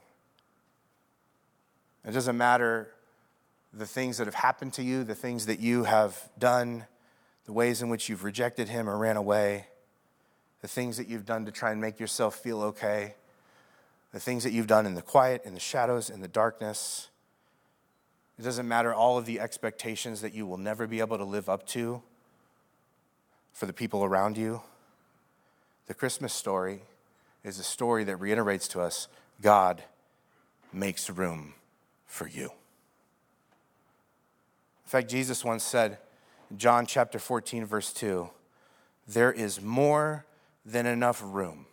It 2.03 2.11
doesn't 2.11 2.35
matter 2.35 2.89
the 3.71 3.85
things 3.85 4.17
that 4.17 4.25
have 4.25 4.33
happened 4.33 4.73
to 4.73 4.83
you, 4.83 5.03
the 5.03 5.13
things 5.13 5.45
that 5.45 5.59
you 5.59 5.83
have 5.83 6.17
done, 6.39 6.85
the 7.45 7.53
ways 7.53 7.83
in 7.83 7.89
which 7.89 8.09
you've 8.09 8.23
rejected 8.23 8.67
Him 8.67 8.89
or 8.89 8.97
ran 8.97 9.15
away, 9.15 9.67
the 10.61 10.67
things 10.67 10.97
that 10.97 11.07
you've 11.07 11.25
done 11.25 11.45
to 11.45 11.51
try 11.51 11.71
and 11.71 11.79
make 11.79 11.99
yourself 11.99 12.33
feel 12.33 12.63
okay, 12.63 13.13
the 14.11 14.19
things 14.19 14.43
that 14.43 14.53
you've 14.53 14.65
done 14.65 14.87
in 14.87 14.95
the 14.95 15.03
quiet, 15.03 15.43
in 15.45 15.53
the 15.53 15.59
shadows, 15.59 16.09
in 16.09 16.21
the 16.21 16.27
darkness. 16.27 17.09
It 18.37 18.43
doesn't 18.43 18.67
matter 18.67 18.93
all 18.93 19.17
of 19.17 19.25
the 19.25 19.39
expectations 19.39 20.21
that 20.21 20.33
you 20.33 20.45
will 20.45 20.57
never 20.57 20.87
be 20.87 20.99
able 20.99 21.17
to 21.17 21.23
live 21.23 21.47
up 21.47 21.65
to 21.67 22.01
for 23.53 23.65
the 23.65 23.73
people 23.73 24.03
around 24.03 24.37
you. 24.37 24.61
The 25.87 25.93
Christmas 25.93 26.33
story 26.33 26.81
is 27.43 27.59
a 27.59 27.63
story 27.63 28.03
that 28.03 28.17
reiterates 28.17 28.67
to 28.69 28.81
us 28.81 29.07
God 29.41 29.83
makes 30.73 31.09
room 31.09 31.53
for 32.05 32.27
you. 32.27 32.45
In 32.45 34.89
fact, 34.89 35.09
Jesus 35.09 35.43
once 35.43 35.63
said, 35.63 35.97
John 36.55 36.85
chapter 36.85 37.19
14, 37.19 37.65
verse 37.65 37.93
2, 37.93 38.29
there 39.07 39.31
is 39.31 39.61
more 39.61 40.25
than 40.65 40.85
enough 40.85 41.21
room 41.23 41.67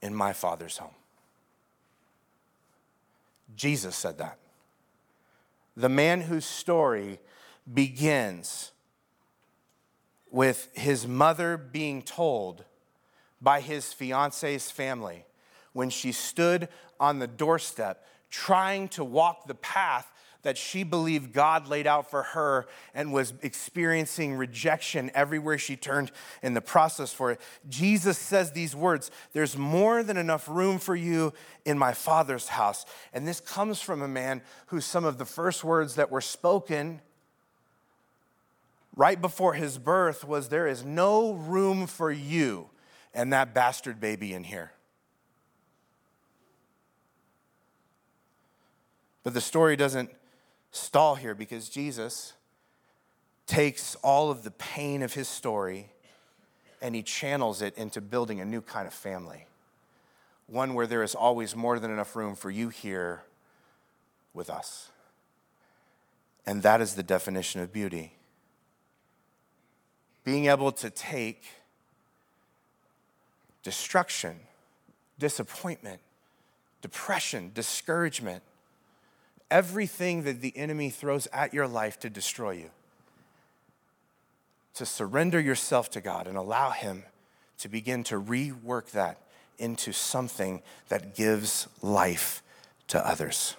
in 0.00 0.14
my 0.14 0.32
Father's 0.32 0.78
home. 0.78 0.94
Jesus 3.56 3.96
said 3.96 4.18
that 4.18 4.38
the 5.76 5.88
man 5.88 6.22
whose 6.22 6.44
story 6.44 7.18
begins 7.72 8.72
with 10.30 10.68
his 10.74 11.06
mother 11.06 11.56
being 11.56 12.02
told 12.02 12.64
by 13.40 13.60
his 13.60 13.92
fiance's 13.92 14.70
family 14.70 15.24
when 15.72 15.90
she 15.90 16.12
stood 16.12 16.68
on 16.98 17.18
the 17.18 17.26
doorstep 17.26 18.04
trying 18.30 18.88
to 18.88 19.04
walk 19.04 19.46
the 19.46 19.54
path 19.54 20.10
that 20.44 20.56
she 20.56 20.84
believed 20.84 21.32
God 21.32 21.66
laid 21.66 21.86
out 21.86 22.08
for 22.08 22.22
her 22.22 22.66
and 22.94 23.12
was 23.12 23.34
experiencing 23.42 24.34
rejection 24.34 25.10
everywhere 25.14 25.58
she 25.58 25.76
turned 25.76 26.12
in 26.42 26.54
the 26.54 26.60
process 26.60 27.12
for 27.12 27.32
it. 27.32 27.40
Jesus 27.68 28.16
says 28.16 28.52
these 28.52 28.76
words 28.76 29.10
There's 29.32 29.58
more 29.58 30.02
than 30.02 30.16
enough 30.16 30.48
room 30.48 30.78
for 30.78 30.94
you 30.94 31.32
in 31.64 31.78
my 31.78 31.92
Father's 31.92 32.48
house. 32.48 32.86
And 33.12 33.26
this 33.26 33.40
comes 33.40 33.80
from 33.80 34.00
a 34.00 34.08
man 34.08 34.42
who 34.66 34.80
some 34.80 35.04
of 35.04 35.18
the 35.18 35.24
first 35.24 35.64
words 35.64 35.96
that 35.96 36.10
were 36.10 36.20
spoken 36.20 37.00
right 38.94 39.20
before 39.20 39.54
his 39.54 39.78
birth 39.78 40.24
was 40.24 40.48
There 40.48 40.66
is 40.66 40.84
no 40.84 41.32
room 41.32 41.86
for 41.86 42.12
you 42.12 42.68
and 43.12 43.32
that 43.32 43.54
bastard 43.54 44.00
baby 44.00 44.32
in 44.32 44.44
here. 44.44 44.72
But 49.22 49.32
the 49.32 49.40
story 49.40 49.74
doesn't 49.74 50.10
stall 50.74 51.14
here 51.14 51.34
because 51.34 51.68
Jesus 51.68 52.32
takes 53.46 53.94
all 53.96 54.30
of 54.30 54.42
the 54.42 54.50
pain 54.50 55.02
of 55.02 55.14
his 55.14 55.28
story 55.28 55.90
and 56.82 56.94
he 56.94 57.02
channels 57.02 57.62
it 57.62 57.76
into 57.78 58.00
building 58.00 58.40
a 58.40 58.44
new 58.44 58.60
kind 58.60 58.86
of 58.86 58.92
family. 58.92 59.46
One 60.46 60.74
where 60.74 60.86
there 60.86 61.02
is 61.02 61.14
always 61.14 61.54
more 61.54 61.78
than 61.78 61.90
enough 61.90 62.16
room 62.16 62.34
for 62.34 62.50
you 62.50 62.68
here 62.68 63.22
with 64.34 64.50
us. 64.50 64.90
And 66.46 66.62
that 66.62 66.80
is 66.80 66.94
the 66.94 67.02
definition 67.02 67.60
of 67.60 67.72
beauty. 67.72 68.12
Being 70.24 70.46
able 70.46 70.72
to 70.72 70.90
take 70.90 71.44
destruction, 73.62 74.40
disappointment, 75.18 76.00
depression, 76.82 77.52
discouragement, 77.54 78.42
everything 79.50 80.22
that 80.24 80.40
the 80.40 80.56
enemy 80.56 80.90
throws 80.90 81.26
at 81.32 81.54
your 81.54 81.66
life 81.66 81.98
to 82.00 82.10
destroy 82.10 82.52
you. 82.52 82.70
To 84.74 84.86
surrender 84.86 85.40
yourself 85.40 85.90
to 85.90 86.00
God 86.00 86.26
and 86.26 86.36
allow 86.36 86.70
Him 86.70 87.04
to 87.58 87.68
begin 87.68 88.02
to 88.04 88.20
rework 88.20 88.90
that 88.90 89.18
into 89.58 89.92
something 89.92 90.62
that 90.88 91.14
gives 91.14 91.68
life 91.80 92.42
to 92.88 93.06
others. 93.06 93.56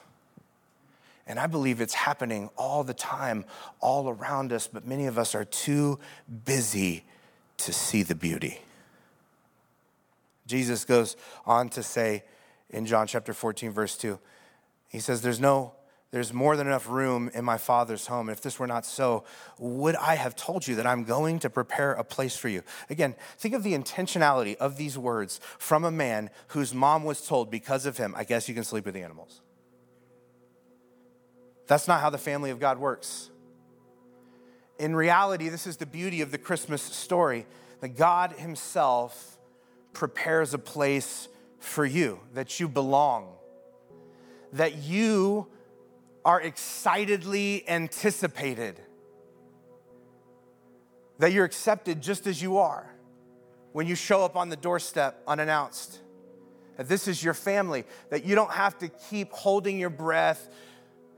And 1.28 1.40
I 1.40 1.48
believe 1.48 1.82
it's 1.82 1.94
happening 1.94 2.50
all 2.58 2.84
the 2.84 2.94
time, 2.94 3.46
all 3.80 4.10
around 4.10 4.54
us, 4.54 4.68
but 4.68 4.86
many 4.86 5.08
of 5.08 5.18
us 5.18 5.34
are 5.34 5.46
too 5.46 6.00
busy 6.46 7.04
to 7.58 7.74
see 7.74 8.04
the 8.04 8.14
beauty. 8.14 8.60
Jesus 10.46 10.86
goes 10.86 11.16
on 11.46 11.70
to 11.70 11.82
say 11.82 12.24
in 12.70 12.86
John 12.86 13.08
chapter 13.08 13.34
14, 13.34 13.72
verse 13.72 13.98
2, 13.98 14.20
he 14.88 15.00
says, 15.00 15.22
There's 15.22 15.40
no 15.40 15.74
there's 16.16 16.32
more 16.32 16.56
than 16.56 16.68
enough 16.68 16.88
room 16.88 17.30
in 17.34 17.44
my 17.44 17.58
Father's 17.58 18.08
home. 18.08 18.30
If 18.30 18.40
this 18.40 18.58
were 18.58 18.68
not 18.68 18.86
so, 18.86 19.26
would 19.60 19.98
I 19.98 20.16
have 20.16 20.34
told 20.34 20.66
you 20.66 20.76
that 20.76 20.88
I'm 20.88 21.04
going 21.04 21.40
to 21.40 21.50
prepare 21.50 21.92
a 21.92 22.06
place 22.06 22.38
for 22.38 22.48
you? 22.48 22.62
Again, 22.90 23.16
think 23.38 23.54
of 23.54 23.64
the 23.64 23.74
intentionality 23.74 24.56
of 24.56 24.78
these 24.78 24.98
words 24.98 25.42
from 25.58 25.84
a 25.84 25.92
man 25.92 26.30
whose 26.50 26.74
mom 26.74 27.04
was 27.04 27.28
told 27.28 27.52
because 27.52 27.86
of 27.86 27.98
him, 27.98 28.14
I 28.16 28.24
guess 28.24 28.48
you 28.48 28.56
can 28.56 28.64
sleep 28.64 28.86
with 28.86 28.94
the 28.94 29.02
animals. 29.02 29.42
That's 31.68 31.86
not 31.86 32.00
how 32.00 32.10
the 32.10 32.18
family 32.18 32.50
of 32.50 32.62
God 32.62 32.78
works. 32.78 33.30
In 34.80 34.96
reality, 34.96 35.50
this 35.50 35.68
is 35.68 35.76
the 35.76 35.86
beauty 35.86 36.22
of 36.22 36.32
the 36.32 36.38
Christmas 36.38 36.82
story 36.82 37.46
that 37.82 37.90
God 37.90 38.32
Himself 38.34 39.38
prepares 39.92 40.54
a 40.54 40.60
place 40.60 41.28
for 41.60 41.86
you, 41.86 42.22
that 42.34 42.60
you 42.60 42.70
belong, 42.70 43.34
that 44.54 44.76
you 44.78 45.48
are 46.24 46.42
excitedly 46.42 47.64
anticipated, 47.68 48.80
that 51.20 51.32
you're 51.32 51.46
accepted 51.46 52.02
just 52.02 52.26
as 52.28 52.42
you 52.42 52.58
are 52.58 52.90
when 53.74 53.88
you 53.88 53.96
show 53.96 54.24
up 54.24 54.36
on 54.36 54.50
the 54.50 54.56
doorstep 54.56 55.22
unannounced. 55.28 56.00
That 56.78 56.90
this 56.90 57.08
is 57.08 57.24
your 57.24 57.34
family, 57.34 57.86
that 58.10 58.26
you 58.26 58.36
don't 58.36 58.52
have 58.52 58.78
to 58.80 58.90
keep 58.90 59.32
holding 59.32 59.80
your 59.80 59.90
breath, 59.90 60.50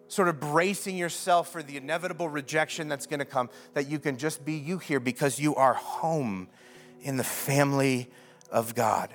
sort 0.08 0.28
of 0.28 0.40
bracing 0.40 0.98
yourself 0.98 1.52
for 1.52 1.64
the 1.64 1.78
inevitable 1.78 2.30
rejection 2.30 2.88
that's 2.88 3.08
gonna 3.08 3.26
come, 3.26 3.50
that 3.74 3.88
you 3.88 3.98
can 3.98 4.18
just 4.18 4.46
be 4.46 4.54
you 4.54 4.78
here 4.78 5.00
because 5.00 5.40
you 5.40 5.56
are 5.56 5.74
home 5.74 6.48
in 7.02 7.18
the 7.18 7.24
family 7.24 8.10
of 8.52 8.76
God. 8.76 9.14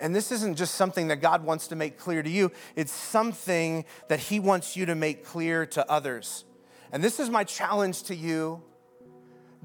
And 0.00 0.14
this 0.14 0.30
isn't 0.32 0.56
just 0.56 0.74
something 0.74 1.08
that 1.08 1.20
God 1.20 1.44
wants 1.44 1.68
to 1.68 1.76
make 1.76 1.98
clear 1.98 2.22
to 2.22 2.30
you, 2.30 2.52
it's 2.74 2.92
something 2.92 3.84
that 4.08 4.20
He 4.20 4.40
wants 4.40 4.76
you 4.76 4.86
to 4.86 4.94
make 4.94 5.24
clear 5.24 5.66
to 5.66 5.90
others. 5.90 6.44
And 6.92 7.02
this 7.02 7.18
is 7.20 7.30
my 7.30 7.44
challenge 7.44 8.04
to 8.04 8.14
you 8.14 8.62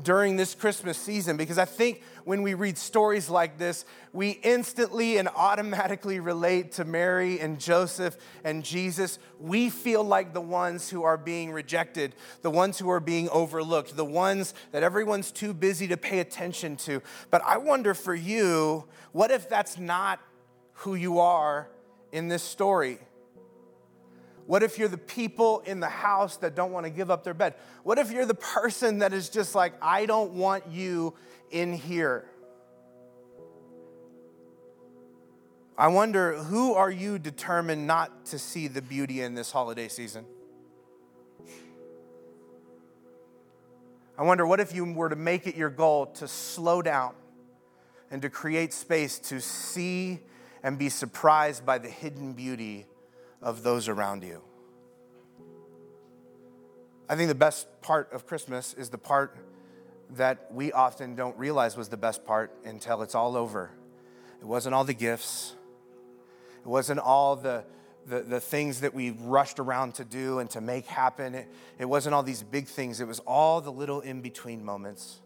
during 0.02 0.36
this 0.36 0.56
Christmas 0.56 0.98
season 0.98 1.38
because 1.38 1.58
I 1.58 1.66
think 1.66 2.02
when 2.24 2.42
we 2.42 2.54
read 2.54 2.78
stories 2.78 3.30
like 3.30 3.58
this, 3.58 3.86
we 4.14 4.32
instantly 4.44 5.18
and 5.18 5.28
automatically 5.30 6.20
relate 6.20 6.74
to 6.74 6.86
Mary 6.86 7.40
and 7.40 7.60
Joseph 7.60 8.18
and 8.44 8.64
Jesus. 8.64 9.20
We 9.40 9.70
feel 9.70 10.04
like 10.04 10.34
the 10.34 10.42
ones 10.42 10.90
who 10.90 11.04
are 11.04 11.18
being 11.18 11.52
rejected, 11.52 12.16
the 12.42 12.52
ones 12.52 12.80
who 12.80 12.90
are 12.90 13.00
being 13.00 13.30
overlooked, 13.30 13.96
the 13.96 14.06
ones 14.06 14.54
that 14.72 14.84
everyone's 14.84 15.32
too 15.32 15.54
busy 15.54 15.88
to 15.90 15.98
pay 15.98 16.20
attention 16.20 16.76
to. 16.78 17.02
But 17.30 17.42
I 17.46 17.58
wonder 17.58 17.94
for 17.94 18.16
you, 18.16 18.86
what 19.12 19.32
if 19.32 19.50
that's 19.50 19.78
not 19.78 20.20
who 20.74 20.96
you 20.96 21.20
are 21.20 21.70
in 22.12 22.28
this 22.28 22.44
story? 22.44 23.00
What 24.52 24.64
if 24.64 24.78
you're 24.78 24.90
the 24.90 24.98
people 24.98 25.62
in 25.66 25.80
the 25.80 25.88
house 25.88 26.36
that 26.40 26.56
don't 26.56 26.74
want 26.74 26.86
to 26.86 26.90
give 26.90 27.10
up 27.10 27.24
their 27.24 27.34
bed? 27.34 27.54
What 27.84 27.98
if 27.98 28.12
you're 28.12 28.26
the 28.26 28.34
person 28.34 29.00
that 29.00 29.14
is 29.14 29.30
just 29.30 29.56
like, 29.56 29.72
I 29.82 30.06
don't 30.06 30.34
want 30.34 30.68
you 30.70 31.14
in 31.52 31.72
here? 31.72 32.26
I 35.78 35.88
wonder 35.88 36.34
who 36.34 36.74
are 36.74 36.92
you 36.92 37.18
determined 37.18 37.88
not 37.88 38.26
to 38.26 38.38
see 38.38 38.68
the 38.68 38.82
beauty 38.82 39.22
in 39.22 39.36
this 39.36 39.54
holiday 39.54 39.88
season? 39.88 40.26
I 44.18 44.24
wonder 44.24 44.46
what 44.46 44.60
if 44.60 44.76
you 44.76 44.84
were 44.84 45.08
to 45.08 45.16
make 45.16 45.48
it 45.48 45.56
your 45.56 45.70
goal 45.70 46.08
to 46.08 46.28
slow 46.28 46.82
down 46.82 47.14
and 48.12 48.22
to 48.22 48.30
create 48.30 48.74
space 48.74 49.18
to 49.20 49.40
see 49.40 50.20
and 50.62 50.78
be 50.78 50.90
surprised 50.90 51.66
by 51.66 51.78
the 51.78 51.88
hidden 51.88 52.34
beauty 52.34 52.86
of 53.42 53.64
those 53.64 53.88
around 53.88 54.24
you. 54.24 54.42
I 57.10 57.16
think 57.16 57.28
the 57.28 57.36
best 57.36 57.68
part 57.82 58.12
of 58.14 58.26
Christmas 58.26 58.74
is 58.74 58.90
the 58.90 58.98
part 58.98 59.36
that 60.12 60.48
we 60.52 60.72
often 60.72 61.16
don't 61.16 61.38
realize 61.38 61.76
was 61.76 61.90
the 61.90 61.98
best 61.98 62.26
part 62.26 62.52
until 62.66 63.02
it's 63.02 63.16
all 63.16 63.36
over. 63.36 63.72
It 64.40 64.46
wasn't 64.46 64.76
all 64.76 64.84
the 64.84 64.94
gifts, 64.94 65.54
it 66.62 66.68
wasn't 66.68 67.00
all 67.00 67.36
the, 67.36 67.64
the, 68.06 68.22
the 68.22 68.40
things 68.40 68.82
that 68.82 68.94
we 68.94 69.12
rushed 69.12 69.60
around 69.60 69.96
to 69.96 70.06
do 70.06 70.40
and 70.40 70.50
to 70.52 70.62
make 70.62 70.86
happen. 70.86 71.36
It, 71.36 71.48
it 71.80 71.86
wasn't 71.86 72.16
all 72.16 72.24
these 72.24 72.44
big 72.44 72.68
things, 72.68 73.02
it 73.02 73.08
was 73.08 73.20
all 73.20 73.62
the 73.62 73.72
little 73.72 74.02
in 74.02 74.22
between 74.22 74.64
moments. 74.64 75.20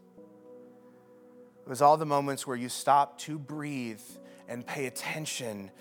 It 1.66 1.70
was 1.70 1.82
all 1.82 1.97
the 1.97 2.05
moments 2.05 2.45
where 2.45 2.57
you 2.57 2.70
stop 2.70 3.18
to 3.20 3.39
breathe 3.39 4.01
and 4.47 4.66
pay 4.66 4.86
attention 4.86 5.72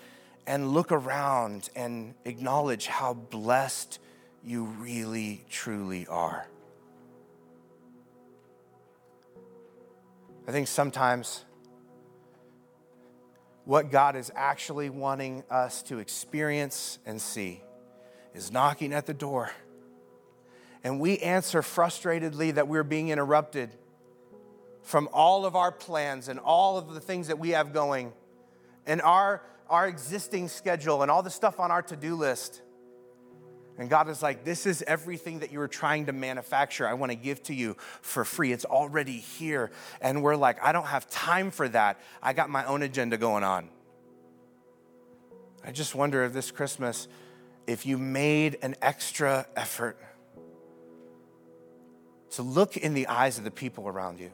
and 0.47 0.71
look 0.71 0.91
around 0.91 1.69
and 1.75 2.13
acknowledge 2.25 2.87
how 2.87 3.13
blessed 3.13 3.99
you 4.43 4.65
really, 4.65 5.43
truly 5.49 6.05
are. 6.07 6.47
I 10.47 10.51
think 10.51 10.67
sometimes 10.67 11.43
what 13.63 13.89
God 13.89 14.15
is 14.15 14.31
actually 14.35 14.91
wanting 14.91 15.43
us 15.49 15.81
to 15.83 15.97
experience 15.97 16.99
and 17.05 17.19
see 17.19 17.63
is 18.35 18.51
knocking 18.51 18.93
at 18.93 19.07
the 19.07 19.13
door. 19.13 19.49
And 20.83 20.99
we 20.99 21.17
answer 21.17 21.63
frustratedly 21.63 22.53
that 22.53 22.67
we're 22.67 22.83
being 22.83 23.09
interrupted 23.09 23.71
from 24.83 25.09
all 25.11 25.47
of 25.47 25.55
our 25.55 25.71
plans 25.71 26.27
and 26.29 26.39
all 26.39 26.77
of 26.77 26.93
the 26.93 26.99
things 26.99 27.27
that 27.27 27.39
we 27.39 27.49
have 27.51 27.73
going. 27.73 28.13
And 28.85 29.01
our 29.01 29.41
our 29.69 29.87
existing 29.87 30.47
schedule 30.47 31.01
and 31.01 31.11
all 31.11 31.23
the 31.23 31.29
stuff 31.29 31.59
on 31.59 31.71
our 31.71 31.81
to 31.83 31.95
do 31.95 32.15
list. 32.15 32.61
And 33.77 33.89
God 33.89 34.07
is 34.09 34.21
like, 34.21 34.45
This 34.45 34.65
is 34.65 34.83
everything 34.87 35.39
that 35.39 35.51
you 35.51 35.59
were 35.59 35.67
trying 35.67 36.05
to 36.05 36.13
manufacture. 36.13 36.87
I 36.87 36.93
want 36.93 37.11
to 37.11 37.17
give 37.17 37.43
to 37.43 37.53
you 37.53 37.75
for 38.01 38.23
free. 38.23 38.51
It's 38.51 38.65
already 38.65 39.17
here. 39.17 39.71
And 40.01 40.23
we're 40.23 40.35
like, 40.35 40.63
I 40.63 40.71
don't 40.71 40.87
have 40.87 41.09
time 41.09 41.51
for 41.51 41.67
that. 41.69 41.99
I 42.21 42.33
got 42.33 42.49
my 42.49 42.65
own 42.65 42.83
agenda 42.83 43.17
going 43.17 43.43
on. 43.43 43.69
I 45.63 45.71
just 45.71 45.95
wonder 45.95 46.23
if 46.23 46.31
this 46.31 46.51
Christmas, 46.51 47.07
if 47.67 47.85
you 47.85 47.97
made 47.97 48.57
an 48.61 48.75
extra 48.81 49.47
effort 49.55 49.97
to 52.31 52.43
look 52.43 52.77
in 52.77 52.93
the 52.93 53.07
eyes 53.07 53.37
of 53.37 53.43
the 53.43 53.51
people 53.51 53.87
around 53.87 54.19
you, 54.19 54.31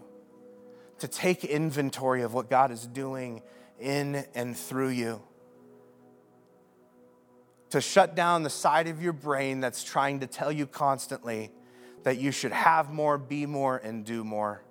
to 1.00 1.08
take 1.08 1.44
inventory 1.44 2.22
of 2.22 2.34
what 2.34 2.50
God 2.50 2.70
is 2.70 2.86
doing 2.86 3.42
in 3.82 4.26
and 4.34 4.56
through 4.56 4.90
you. 4.90 5.22
To 7.72 7.82
shut 7.82 8.16
down 8.16 8.44
the 8.44 8.50
side 8.50 8.88
of 8.88 9.02
your 9.02 9.14
brain 9.14 9.60
that's 9.60 9.84
trying 9.84 10.20
to 10.20 10.28
tell 10.28 10.52
you 10.52 10.68
constantly 10.68 11.52
that 12.04 12.18
you 12.18 12.32
should 12.32 12.52
have 12.52 12.92
more, 12.92 13.18
be 13.18 13.46
more, 13.46 13.78
and 13.78 14.04
do 14.06 14.24
more. 14.24 14.64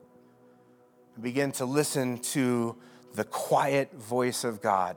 And 1.14 1.22
begin 1.22 1.52
to 1.52 1.64
listen 1.64 2.18
to 2.18 2.76
the 3.14 3.24
quiet 3.24 3.92
voice 3.94 4.44
of 4.44 4.60
God 4.60 4.96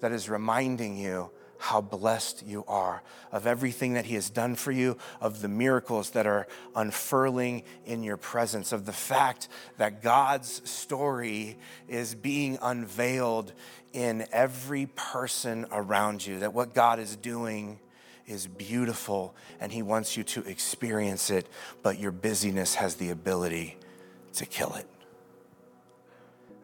that 0.00 0.12
is 0.12 0.28
reminding 0.28 0.96
you 0.96 1.30
how 1.58 1.80
blessed 1.80 2.44
you 2.46 2.64
are, 2.66 3.02
of 3.32 3.46
everything 3.46 3.94
that 3.94 4.04
He 4.04 4.14
has 4.14 4.30
done 4.30 4.54
for 4.54 4.72
you, 4.72 4.96
of 5.20 5.40
the 5.40 5.48
miracles 5.48 6.10
that 6.10 6.26
are 6.26 6.46
unfurling 6.74 7.62
in 7.86 8.02
your 8.02 8.16
presence, 8.16 8.72
of 8.72 8.86
the 8.86 8.92
fact 8.92 9.48
that 9.78 10.02
God's 10.02 10.68
story 10.68 11.56
is 11.88 12.14
being 12.14 12.58
unveiled 12.60 13.52
in 13.92 14.26
every 14.32 14.86
person 14.86 15.66
around 15.70 16.26
you, 16.26 16.40
that 16.40 16.52
what 16.52 16.74
God 16.74 16.98
is 16.98 17.16
doing 17.16 17.78
is 18.26 18.46
beautiful 18.46 19.34
and 19.60 19.70
He 19.70 19.82
wants 19.82 20.16
you 20.16 20.24
to 20.24 20.42
experience 20.42 21.30
it, 21.30 21.46
but 21.82 21.98
your 21.98 22.12
busyness 22.12 22.74
has 22.74 22.96
the 22.96 23.10
ability 23.10 23.76
to 24.34 24.46
kill 24.46 24.74
it. 24.74 24.86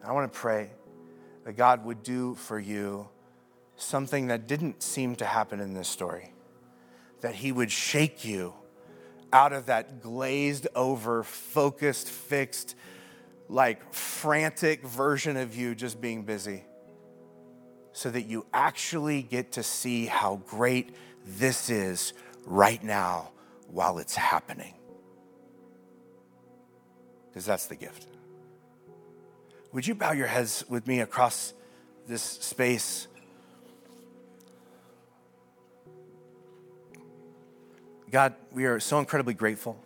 I 0.03 0.11
want 0.11 0.31
to 0.31 0.39
pray 0.39 0.71
that 1.45 1.53
God 1.53 1.85
would 1.85 2.03
do 2.03 2.35
for 2.35 2.59
you 2.59 3.07
something 3.81 4.27
that 4.27 4.47
didn't 4.47 4.83
seem 4.83 5.15
to 5.17 5.25
happen 5.25 5.59
in 5.59 5.73
this 5.73 5.87
story. 5.87 6.33
That 7.21 7.35
he 7.35 7.51
would 7.51 7.71
shake 7.71 8.25
you 8.25 8.53
out 9.33 9.53
of 9.53 9.67
that 9.67 10.01
glazed 10.01 10.67
over, 10.75 11.23
focused, 11.23 12.09
fixed, 12.09 12.75
like 13.47 13.93
frantic 13.93 14.85
version 14.85 15.37
of 15.37 15.55
you 15.55 15.75
just 15.75 16.01
being 16.01 16.23
busy, 16.23 16.63
so 17.93 18.09
that 18.09 18.23
you 18.23 18.45
actually 18.53 19.21
get 19.21 19.53
to 19.53 19.63
see 19.63 20.05
how 20.05 20.41
great 20.47 20.95
this 21.25 21.69
is 21.69 22.13
right 22.45 22.83
now 22.83 23.31
while 23.67 23.99
it's 23.99 24.15
happening. 24.15 24.73
Because 27.29 27.45
that's 27.45 27.67
the 27.67 27.75
gift. 27.75 28.07
Would 29.71 29.87
you 29.87 29.95
bow 29.95 30.11
your 30.11 30.27
heads 30.27 30.65
with 30.67 30.87
me 30.87 30.99
across 30.99 31.53
this 32.07 32.21
space? 32.21 33.07
God, 38.11 38.35
we 38.51 38.65
are 38.65 38.81
so 38.81 38.99
incredibly 38.99 39.33
grateful 39.33 39.81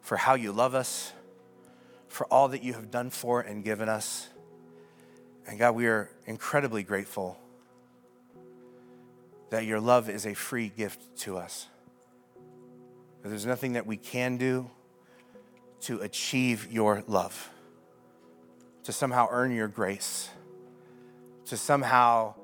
for 0.00 0.16
how 0.16 0.34
you 0.34 0.52
love 0.52 0.76
us, 0.76 1.12
for 2.06 2.24
all 2.26 2.48
that 2.48 2.62
you 2.62 2.72
have 2.74 2.92
done 2.92 3.10
for 3.10 3.40
and 3.40 3.64
given 3.64 3.88
us. 3.88 4.28
And 5.44 5.58
God, 5.58 5.74
we 5.74 5.88
are 5.88 6.08
incredibly 6.24 6.84
grateful 6.84 7.36
that 9.50 9.64
your 9.64 9.80
love 9.80 10.08
is 10.08 10.24
a 10.24 10.34
free 10.34 10.68
gift 10.68 11.02
to 11.22 11.36
us. 11.36 11.66
That 13.22 13.30
there's 13.30 13.46
nothing 13.46 13.72
that 13.72 13.86
we 13.86 13.96
can 13.96 14.36
do 14.36 14.70
to 15.80 16.00
achieve 16.00 16.70
your 16.70 17.02
love, 17.08 17.50
to 18.84 18.92
somehow 18.92 19.26
earn 19.32 19.50
your 19.50 19.68
grace, 19.68 20.28
to 21.46 21.56
somehow 21.56 22.34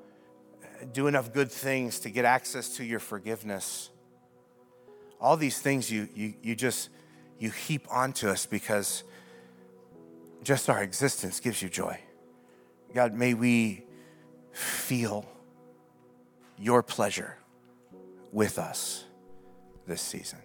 do 0.93 1.07
enough 1.07 1.33
good 1.33 1.53
things 1.53 2.01
to 2.01 2.11
get 2.11 2.25
access 2.25 2.77
to 2.79 2.85
your 2.85 2.99
forgiveness 2.99 3.91
all 5.25 5.39
these 5.39 5.59
things 5.59 5.91
you, 5.91 6.07
you, 6.15 6.35
you 6.43 6.55
just 6.55 6.91
you 7.39 7.51
heap 7.51 7.87
onto 7.91 8.29
us 8.29 8.45
because 8.45 9.05
just 10.43 10.69
our 10.69 10.83
existence 10.83 11.41
gives 11.41 11.63
you 11.63 11.71
joy. 11.71 11.99
God, 12.95 13.15
may 13.15 13.33
we 13.33 13.87
feel 14.53 15.27
your 16.59 16.83
pleasure 16.83 17.39
with 18.33 18.59
us 18.59 19.05
this 19.87 20.03
season. 20.03 20.41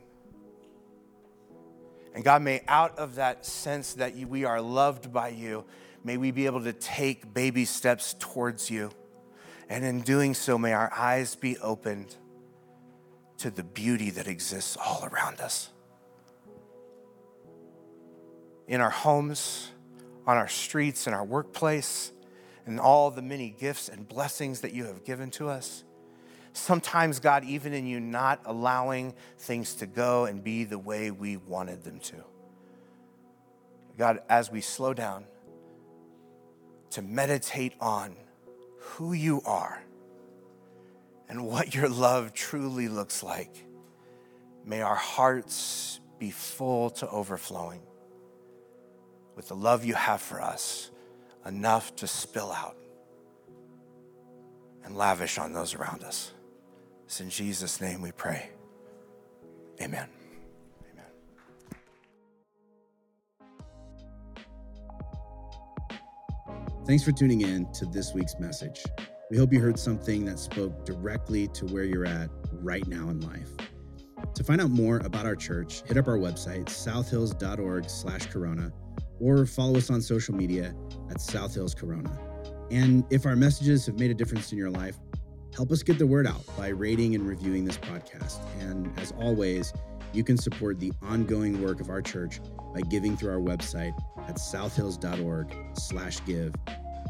And 2.16 2.24
God, 2.24 2.42
may 2.42 2.64
out 2.66 2.98
of 2.98 3.16
that 3.16 3.46
sense 3.46 3.96
that 3.96 4.16
we 4.16 4.46
are 4.46 4.62
loved 4.62 5.12
by 5.12 5.28
you, 5.28 5.66
may 6.06 6.16
we 6.16 6.32
be 6.32 6.46
able 6.46 6.64
to 6.64 6.72
take 6.72 7.34
baby 7.34 7.66
steps 7.66 8.16
towards 8.18 8.72
you. 8.72 8.92
And 9.68 9.84
in 9.84 10.02
doing 10.02 10.34
so, 10.34 10.58
may 10.58 10.72
our 10.72 10.92
eyes 10.96 11.36
be 11.36 11.58
opened 11.58 12.16
to 13.40 13.50
the 13.50 13.64
beauty 13.64 14.12
that 14.12 14.28
exists 14.28 14.78
all 14.78 15.08
around 15.12 15.42
us. 15.42 15.70
In 18.68 18.82
our 18.82 18.90
homes, 18.90 19.72
on 20.28 20.38
our 20.38 20.48
streets, 20.48 21.08
in 21.08 21.14
our 21.14 21.26
workplace, 21.26 22.12
and 22.66 22.80
all 22.80 23.10
the 23.10 23.22
many 23.22 23.50
gifts 23.50 23.90
and 23.90 24.08
blessings 24.08 24.62
that 24.62 24.74
you 24.74 24.86
have 24.86 25.04
given 25.04 25.32
to 25.32 25.50
us. 25.50 25.84
Sometimes, 26.54 27.20
God, 27.20 27.44
even 27.44 27.74
in 27.74 27.88
you 27.88 28.00
not 28.00 28.42
allowing 28.46 29.14
things 29.40 29.74
to 29.76 29.88
go 29.88 30.26
and 30.26 30.44
be 30.44 30.66
the 30.66 30.78
way 30.78 31.10
we 31.10 31.38
wanted 31.38 31.84
them 31.84 32.00
to. 32.00 32.24
God, 33.98 34.22
as 34.30 34.52
we 34.52 34.62
slow 34.62 34.94
down 34.94 35.26
to 36.92 37.02
meditate 37.02 37.74
on 37.80 38.16
who 38.78 39.14
you 39.14 39.42
are 39.46 39.82
and 41.30 41.46
what 41.46 41.76
your 41.76 41.88
love 41.88 42.34
truly 42.34 42.88
looks 42.88 43.22
like, 43.24 43.56
may 44.66 44.82
our 44.82 44.96
hearts 44.96 46.00
be 46.18 46.32
full 46.32 46.90
to 46.90 47.10
overflowing 47.10 47.82
with 49.36 49.48
the 49.48 49.56
love 49.56 49.86
you 49.86 49.94
have 49.94 50.20
for 50.22 50.42
us, 50.42 50.92
enough 51.46 51.96
to 51.96 52.08
spill 52.08 52.52
out 52.52 52.76
and 54.84 54.98
lavish 54.98 55.38
on 55.38 55.54
those 55.54 55.76
around 55.76 56.04
us. 56.04 56.34
It's 57.06 57.22
in 57.22 57.30
Jesus' 57.30 57.80
name 57.80 58.02
we 58.02 58.12
pray. 58.12 58.50
Amen. 59.82 60.08
Amen. 60.92 61.06
Thanks 66.86 67.04
for 67.04 67.12
tuning 67.12 67.42
in 67.42 67.72
to 67.74 67.86
this 67.86 68.14
week's 68.14 68.38
message. 68.40 68.84
We 69.30 69.38
hope 69.38 69.54
you 69.54 69.60
heard 69.60 69.78
something 69.78 70.26
that 70.26 70.40
spoke 70.40 70.86
directly 70.86 71.48
to 71.50 71.68
where 71.68 71.84
you're 71.84 72.08
at 72.08 72.32
right 72.52 72.88
now 72.88 73.10
in 73.10 73.22
life. 73.22 73.50
To 74.34 74.44
find 74.44 74.60
out 74.60 74.72
more 74.72 74.98
about 74.98 75.28
our 75.28 75.36
church, 75.36 75.84
hit 75.86 75.98
up 75.98 76.08
our 76.08 76.18
website, 76.18 76.68
southhills.org 76.68 77.88
slash 77.88 78.26
corona, 78.26 78.72
or 79.20 79.46
follow 79.46 79.78
us 79.78 79.92
on 79.92 80.02
social 80.02 80.34
media 80.34 80.74
at 81.12 81.22
South 81.22 81.54
Hills 81.54 81.76
Corona. 81.76 82.12
And 82.72 83.06
if 83.12 83.28
our 83.28 83.36
messages 83.36 83.86
have 83.86 84.00
made 84.00 84.10
a 84.10 84.16
difference 84.16 84.52
in 84.52 84.58
your 84.58 84.72
life, 84.72 84.98
help 85.56 85.72
us 85.72 85.84
get 85.84 86.00
the 86.00 86.08
word 86.08 86.26
out 86.26 86.44
by 86.58 86.70
rating 86.70 87.14
and 87.14 87.28
reviewing 87.28 87.66
this 87.66 87.78
podcast. 87.78 88.40
And 88.60 88.92
as 89.00 89.12
always, 89.12 89.74
you 90.12 90.24
can 90.24 90.38
support 90.38 90.80
the 90.80 90.92
ongoing 91.04 91.62
work 91.62 91.82
of 91.82 91.92
our 91.92 92.02
church 92.02 92.40
by 92.74 92.82
giving 92.90 93.16
through 93.16 93.32
our 93.32 93.40
website 93.40 93.94
at 94.28 94.40
southhills.org 94.40 95.56
slash 95.76 96.18
give 96.26 96.56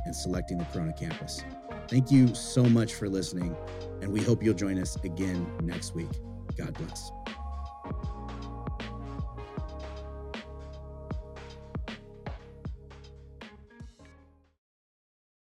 and 0.05 0.13
selecting 0.13 0.57
the 0.57 0.65
Corona 0.65 0.91
campus. 0.91 1.45
Thank 1.89 2.11
you 2.11 2.33
so 2.35 2.63
much 2.63 2.93
for 2.93 3.09
listening, 3.09 3.55
and 4.01 4.11
we 4.11 4.21
hope 4.21 4.43
you'll 4.43 4.53
join 4.53 4.77
us 4.77 4.95
again 5.03 5.51
next 5.63 5.95
week. 5.95 6.11
God 6.55 6.75
bless. 6.75 7.11